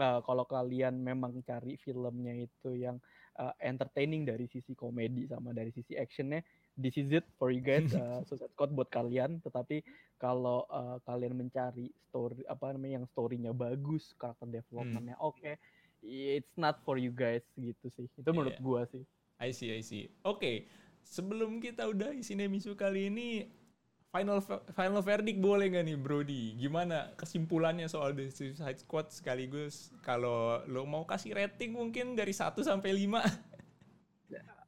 uh, 0.00 0.20
kalau 0.24 0.44
kalian 0.48 0.94
memang 1.02 1.42
cari 1.44 1.76
filmnya 1.76 2.34
itu 2.48 2.70
yang 2.74 2.96
uh, 3.38 3.52
entertaining 3.60 4.24
dari 4.24 4.46
sisi 4.48 4.72
komedi 4.72 5.26
sama 5.28 5.52
dari 5.52 5.70
sisi 5.74 5.98
actionnya 5.98 6.40
this 6.78 6.98
is 6.98 7.10
it 7.14 7.26
for 7.38 7.50
you 7.54 7.62
guys 7.62 7.90
uh, 7.98 8.22
Suicide 8.26 8.50
Squad 8.54 8.74
buat 8.74 8.90
kalian 8.90 9.38
tetapi 9.42 9.82
kalau 10.18 10.66
uh, 10.70 10.98
kalian 11.06 11.38
mencari 11.38 11.90
story 12.10 12.42
apa 12.46 12.74
namanya 12.74 13.02
yang 13.02 13.06
storynya 13.10 13.52
bagus 13.54 14.14
karakter 14.18 14.50
developmentnya 14.50 15.16
hmm. 15.18 15.26
oke 15.26 15.38
okay, 15.38 15.54
it's 16.04 16.54
not 16.58 16.82
for 16.82 16.98
you 16.98 17.14
guys 17.14 17.42
gitu 17.54 17.86
sih 17.94 18.06
itu 18.06 18.26
yeah. 18.26 18.34
menurut 18.34 18.58
gua 18.62 18.82
sih 18.90 19.02
I 19.38 19.50
see 19.54 19.70
I 19.70 19.82
see 19.82 20.10
oke 20.26 20.42
okay. 20.42 20.66
sebelum 21.06 21.62
kita 21.62 21.86
udah 21.86 22.14
isi 22.14 22.34
misu 22.34 22.74
kali 22.74 23.10
ini 23.10 23.48
final 24.14 24.38
final 24.70 25.02
verdict 25.02 25.42
boleh 25.42 25.74
nggak 25.74 25.90
nih 25.90 25.98
Brody 25.98 26.54
gimana 26.54 27.10
kesimpulannya 27.18 27.90
soal 27.90 28.14
The 28.14 28.30
Suicide 28.30 28.78
Squad 28.78 29.10
sekaligus 29.10 29.90
kalau 30.06 30.62
lo 30.70 30.86
mau 30.86 31.02
kasih 31.02 31.34
rating 31.34 31.74
mungkin 31.74 32.14
dari 32.14 32.30
1 32.30 32.54
sampai 32.62 32.94
5 32.94 33.10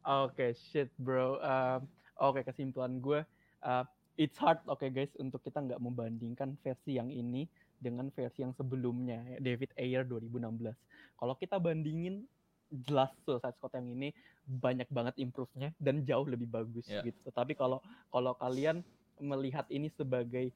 Oke, 0.07 0.39
okay, 0.39 0.51
shit 0.55 0.87
bro. 1.03 1.43
Uh, 1.43 1.83
Oke, 2.17 2.41
okay, 2.41 2.43
kesimpulan 2.49 2.97
gue, 3.01 3.21
uh, 3.65 3.85
it's 4.17 4.41
hard, 4.41 4.61
oke 4.65 4.81
okay, 4.81 4.89
guys, 4.89 5.13
untuk 5.21 5.45
kita 5.45 5.61
nggak 5.61 5.81
membandingkan 5.81 6.57
versi 6.65 6.97
yang 6.97 7.13
ini 7.13 7.45
dengan 7.77 8.09
versi 8.09 8.41
yang 8.41 8.57
sebelumnya, 8.57 9.21
ya, 9.37 9.39
David 9.45 9.71
Ayer 9.77 10.03
2016. 10.09 10.73
Kalau 11.21 11.35
kita 11.37 11.61
bandingin, 11.61 12.25
jelas 12.73 13.13
Suicide 13.23 13.55
Squad 13.55 13.79
yang 13.79 13.89
ini 13.95 14.09
banyak 14.47 14.91
banget 14.91 15.15
improve-nya 15.23 15.71
dan 15.79 16.03
jauh 16.03 16.27
lebih 16.27 16.51
bagus 16.51 16.87
yeah. 16.91 17.03
gitu. 17.07 17.31
Tapi 17.31 17.55
kalau 17.55 17.79
kalau 18.11 18.35
kalian 18.35 18.83
melihat 19.23 19.67
ini 19.71 19.87
sebagai 19.95 20.51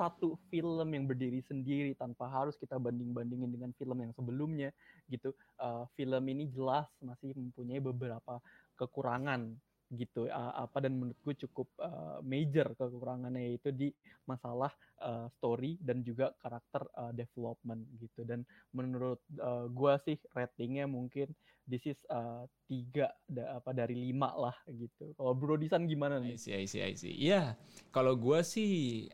satu 0.00 0.40
film 0.48 0.88
yang 0.96 1.04
berdiri 1.04 1.44
sendiri 1.44 1.92
tanpa 1.92 2.24
harus 2.32 2.56
kita 2.56 2.80
banding-bandingin 2.80 3.52
dengan 3.52 3.70
film 3.76 4.00
yang 4.00 4.12
sebelumnya 4.16 4.72
gitu. 5.12 5.36
Uh, 5.60 5.84
film 5.92 6.24
ini 6.32 6.48
jelas 6.48 6.88
masih 7.04 7.36
mempunyai 7.36 7.84
beberapa 7.84 8.40
kekurangan 8.80 9.52
gitu 9.90 10.30
uh, 10.30 10.54
apa 10.54 10.86
dan 10.86 10.94
menurutku 10.94 11.34
cukup 11.46 11.66
uh, 11.82 12.22
major 12.22 12.70
kekurangannya 12.78 13.58
itu 13.58 13.74
di 13.74 13.88
masalah 14.22 14.70
uh, 15.02 15.26
story 15.38 15.74
dan 15.82 16.06
juga 16.06 16.30
karakter 16.38 16.86
uh, 16.94 17.10
development 17.10 17.82
gitu. 17.98 18.22
Dan 18.22 18.46
menurut 18.70 19.18
uh, 19.42 19.66
gue 19.66 19.92
sih 20.06 20.16
ratingnya 20.30 20.86
mungkin 20.86 21.34
this 21.66 21.82
is 21.90 21.98
uh, 22.06 22.46
tiga 22.70 23.10
da, 23.26 23.58
apa 23.58 23.74
dari 23.74 23.98
lima 23.98 24.30
lah 24.38 24.54
gitu. 24.70 25.10
Kalau 25.18 25.34
Bro 25.34 25.58
Disan 25.58 25.90
gimana 25.90 26.22
nih? 26.22 26.34
I 26.34 26.40
see 26.40 26.54
I 26.54 26.64
see 26.70 26.82
I 26.82 26.94
see. 26.94 27.14
Ya 27.18 27.58
kalau 27.90 28.14
gue 28.14 28.38
sih 28.46 29.06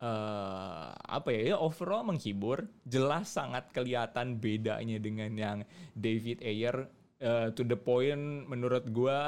uh, 0.00 0.96
apa 0.96 1.28
ya, 1.28 1.54
ya 1.54 1.56
overall 1.60 2.08
menghibur. 2.08 2.64
Jelas 2.88 3.28
sangat 3.32 3.68
kelihatan 3.76 4.40
bedanya 4.40 4.96
dengan 4.96 5.30
yang 5.36 5.58
David 5.92 6.40
Ayer 6.40 6.88
uh, 7.20 7.52
to 7.52 7.62
the 7.64 7.76
point 7.76 8.48
menurut 8.48 8.88
gue 8.88 9.20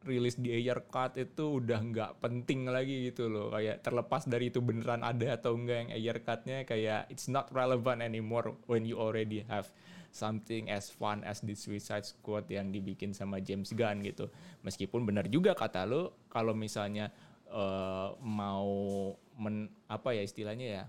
rilis 0.00 0.40
di 0.40 0.48
air 0.48 0.88
cut 0.88 1.20
itu 1.20 1.60
udah 1.60 1.80
nggak 1.84 2.10
penting 2.24 2.68
lagi 2.68 3.12
gitu 3.12 3.28
loh. 3.28 3.52
Kayak 3.52 3.84
terlepas 3.84 4.24
dari 4.24 4.48
itu 4.48 4.64
beneran 4.64 5.04
ada 5.04 5.36
atau 5.36 5.56
enggak 5.56 5.76
yang 5.86 5.90
air 5.92 6.16
cutnya 6.24 6.58
kayak 6.64 7.10
it's 7.12 7.28
not 7.28 7.52
relevant 7.52 8.00
anymore 8.00 8.56
when 8.64 8.88
you 8.88 8.96
already 8.96 9.44
have 9.44 9.68
something 10.10 10.72
as 10.72 10.90
fun 10.90 11.22
as 11.22 11.38
the 11.44 11.54
Suicide 11.54 12.02
Squad 12.02 12.50
yang 12.50 12.74
dibikin 12.74 13.14
sama 13.14 13.38
James 13.44 13.76
Gunn 13.76 14.02
gitu. 14.02 14.32
Meskipun 14.64 15.04
benar 15.04 15.28
juga 15.28 15.52
kata 15.52 15.84
lo 15.86 16.26
kalau 16.32 16.56
misalnya 16.56 17.12
uh, 17.52 18.16
mau 18.24 19.12
men, 19.38 19.70
apa 19.86 20.16
ya 20.16 20.22
istilahnya 20.24 20.66
ya 20.66 20.84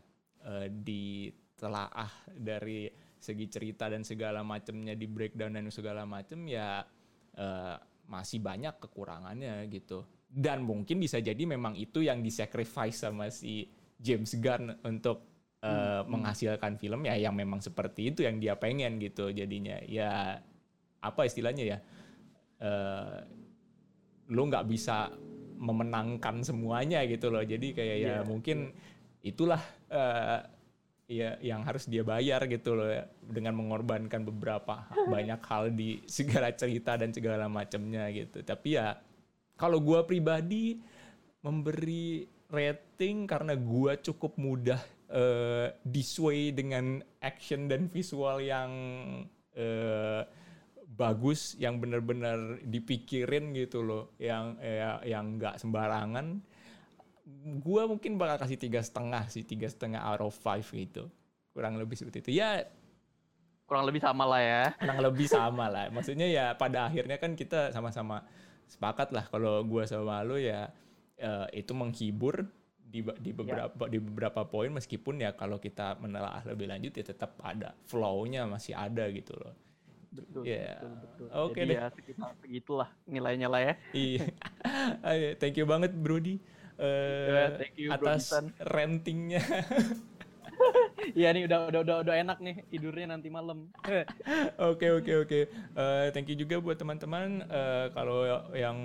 uh, 0.47 0.67
ditelaah 0.71 2.11
dari 2.33 2.89
segi 3.21 3.45
cerita 3.45 3.85
dan 3.85 4.01
segala 4.01 4.41
macamnya 4.41 4.97
di 4.97 5.05
breakdown 5.05 5.53
dan 5.53 5.69
segala 5.69 6.09
macam 6.09 6.41
ya 6.49 6.81
uh, 7.37 7.77
masih 8.07 8.41
banyak 8.43 8.77
kekurangannya 8.81 9.67
gitu 9.69 10.05
dan 10.31 10.63
mungkin 10.63 11.03
bisa 11.03 11.19
jadi 11.19 11.43
memang 11.43 11.75
itu 11.75 11.99
yang 12.07 12.23
disacrifice 12.23 13.03
sama 13.03 13.27
si 13.27 13.67
James 13.99 14.31
Gunn 14.39 14.79
untuk 14.87 15.27
uh, 15.59 16.01
hmm. 16.01 16.07
menghasilkan 16.07 16.79
film 16.79 17.03
ya 17.03 17.19
yang 17.19 17.35
memang 17.35 17.59
seperti 17.59 18.15
itu 18.15 18.23
yang 18.23 18.39
dia 18.39 18.55
pengen 18.55 18.95
gitu 18.97 19.29
jadinya 19.35 19.75
ya 19.83 20.39
apa 21.03 21.21
istilahnya 21.27 21.63
ya 21.75 21.77
uh, 22.63 23.19
lu 24.31 24.47
nggak 24.47 24.65
bisa 24.71 25.11
memenangkan 25.61 26.41
semuanya 26.41 27.03
gitu 27.05 27.29
loh 27.29 27.43
jadi 27.43 27.67
kayak 27.75 27.97
yeah. 27.99 28.07
ya 28.07 28.15
iya. 28.17 28.19
mungkin 28.25 28.71
itulah 29.21 29.61
uh, 29.93 30.41
ya 31.11 31.35
yang 31.43 31.67
harus 31.67 31.83
dia 31.91 32.07
bayar 32.07 32.47
gitu 32.47 32.79
loh 32.79 32.87
ya, 32.87 33.03
dengan 33.19 33.59
mengorbankan 33.59 34.23
beberapa 34.23 34.87
banyak 35.13 35.41
hal 35.43 35.75
di 35.75 35.99
segala 36.07 36.55
cerita 36.55 36.95
dan 36.95 37.11
segala 37.11 37.51
macamnya 37.51 38.07
gitu. 38.15 38.39
Tapi 38.39 38.79
ya 38.79 38.95
kalau 39.59 39.83
gue 39.83 39.99
pribadi 40.07 40.79
memberi 41.43 42.23
rating 42.47 43.27
karena 43.27 43.59
gue 43.59 43.93
cukup 43.99 44.39
mudah 44.39 44.79
uh, 45.11 45.67
disway 45.83 46.55
dengan 46.55 47.03
action 47.19 47.67
dan 47.67 47.91
visual 47.91 48.39
yang 48.39 48.71
uh, 49.59 50.23
bagus, 50.91 51.55
yang 51.59 51.79
benar-benar 51.79 52.59
dipikirin 52.63 53.55
gitu 53.55 53.83
loh, 53.83 54.15
yang 54.19 54.59
ya, 54.59 54.99
yang 55.03 55.39
nggak 55.39 55.59
sembarangan 55.59 56.43
gue 57.41 57.81
mungkin 57.89 58.21
bakal 58.21 58.45
kasih 58.45 58.57
tiga 58.57 58.81
setengah 58.83 59.25
sih 59.27 59.41
tiga 59.41 59.67
setengah 59.67 60.01
out 60.01 60.21
of 60.21 60.35
five 60.37 60.65
gitu. 60.69 61.09
Kurang 61.51 61.75
lebih 61.75 61.97
seperti 61.97 62.23
itu. 62.23 62.31
Ya 62.41 62.65
kurang 63.65 63.87
lebih 63.87 64.03
sama 64.03 64.27
lah 64.27 64.41
ya. 64.43 64.63
kurang 64.77 64.99
lebih 64.99 65.27
sama 65.31 65.65
lah. 65.71 65.87
Maksudnya 65.89 66.27
ya 66.27 66.45
pada 66.59 66.91
akhirnya 66.91 67.17
kan 67.17 67.33
kita 67.33 67.71
sama-sama 67.71 68.23
sepakat 68.67 69.15
lah. 69.15 69.25
Kalau 69.31 69.63
gue 69.63 69.83
sama 69.87 70.21
lo 70.21 70.35
ya 70.35 70.69
uh, 71.23 71.47
itu 71.55 71.71
menghibur 71.71 72.45
di 72.91 72.99
di 73.23 73.31
beberapa 73.31 73.71
ya. 73.87 73.89
di 73.89 73.97
beberapa 73.97 74.41
poin. 74.45 74.69
Meskipun 74.75 75.23
ya 75.23 75.33
kalau 75.33 75.57
kita 75.57 75.97
menelaah 75.97 76.43
lebih 76.45 76.67
lanjut 76.67 76.93
ya 76.93 77.03
tetap 77.03 77.39
ada 77.41 77.73
flow-nya 77.87 78.45
masih 78.45 78.77
ada 78.77 79.07
gitu 79.09 79.33
loh. 79.39 79.55
Betul 80.11 80.43
yeah. 80.43 80.75
betul, 80.75 80.91
betul. 80.99 81.27
oke 81.31 81.55
okay 81.55 81.63
deh. 81.63 81.77
ya 81.79 81.87
sekitar 81.95 82.31
segitulah 82.43 82.89
nilainya 83.07 83.47
lah 83.47 83.61
ya. 83.63 83.73
Iya. 83.95 84.25
Thank 85.39 85.55
you 85.55 85.63
banget 85.63 85.95
Brody 85.95 86.43
uh, 86.81 87.55
thank 87.61 87.77
you, 87.77 87.93
atas 87.93 88.33
rentingnya. 88.73 89.45
Iya 91.17 91.33
nih 91.33 91.49
udah 91.49 91.73
udah 91.73 91.81
udah 91.81 91.97
udah 92.05 92.15
enak 92.21 92.37
nih 92.39 92.55
tidurnya 92.69 93.17
nanti 93.17 93.33
malam. 93.33 93.73
Oke 94.71 94.93
oke 94.93 95.25
oke. 95.25 95.39
Eh, 95.49 96.07
thank 96.13 96.29
you 96.29 96.37
juga 96.37 96.61
buat 96.61 96.77
teman-teman 96.77 97.41
uh, 97.49 97.89
kalau 97.91 98.29
yang 98.53 98.77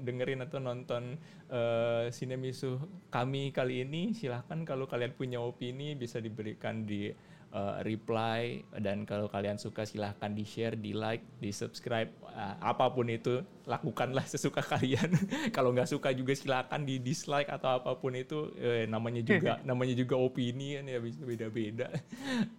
dengerin 0.00 0.40
atau 0.40 0.58
nonton 0.58 1.20
uh, 1.52 2.08
Sinemisu 2.08 2.80
kami 3.12 3.52
kali 3.52 3.84
ini 3.84 4.16
silahkan 4.16 4.64
kalau 4.64 4.88
kalian 4.88 5.12
punya 5.12 5.38
opini 5.44 5.92
bisa 5.92 6.18
diberikan 6.18 6.88
di 6.88 7.12
uh, 7.50 7.82
reply 7.82 8.62
dan 8.78 9.02
kalau 9.06 9.26
kalian 9.26 9.58
suka 9.58 9.82
silahkan 9.86 10.30
di 10.30 10.46
share, 10.46 10.78
di 10.78 10.94
like, 10.94 11.22
di 11.42 11.50
subscribe, 11.50 12.10
uh, 12.30 12.54
apa 12.62 12.90
pun 12.90 13.10
itu 13.10 13.42
lakukanlah 13.66 14.24
sesuka 14.26 14.62
kalian. 14.62 15.10
kalau 15.56 15.74
nggak 15.74 15.90
suka 15.90 16.14
juga 16.14 16.34
silahkan 16.34 16.82
di 16.82 17.02
dislike 17.02 17.50
atau 17.50 17.82
apa 17.82 17.94
pun 17.98 18.14
itu 18.14 18.54
eh, 18.58 18.86
namanya 18.86 19.22
juga 19.22 19.58
namanya 19.68 19.94
juga 19.94 20.14
opini 20.18 20.78
kan 20.78 20.84
ya 20.86 20.98
bisa 21.02 21.22
beda-beda. 21.22 21.88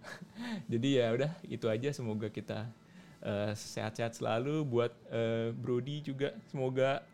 Jadi 0.72 0.88
ya 1.00 1.06
udah 1.12 1.32
itu 1.48 1.66
aja 1.68 1.88
semoga 1.92 2.28
kita 2.28 2.68
sehat-sehat 3.54 4.12
uh, 4.12 4.16
selalu 4.18 4.66
buat 4.66 4.92
uh, 5.14 5.54
Brody 5.54 6.02
juga 6.02 6.34
semoga 6.50 7.06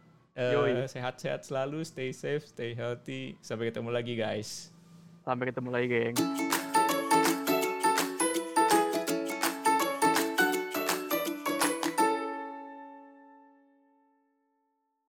sehat-sehat 0.89 1.43
uh, 1.43 1.47
selalu, 1.47 1.83
stay 1.83 2.15
safe, 2.15 2.47
stay 2.47 2.71
healthy. 2.71 3.35
Sampai 3.43 3.75
ketemu 3.75 3.91
lagi 3.91 4.15
guys. 4.15 4.71
Sampai 5.27 5.51
ketemu 5.51 5.69
lagi 5.75 5.87
geng. 5.91 6.17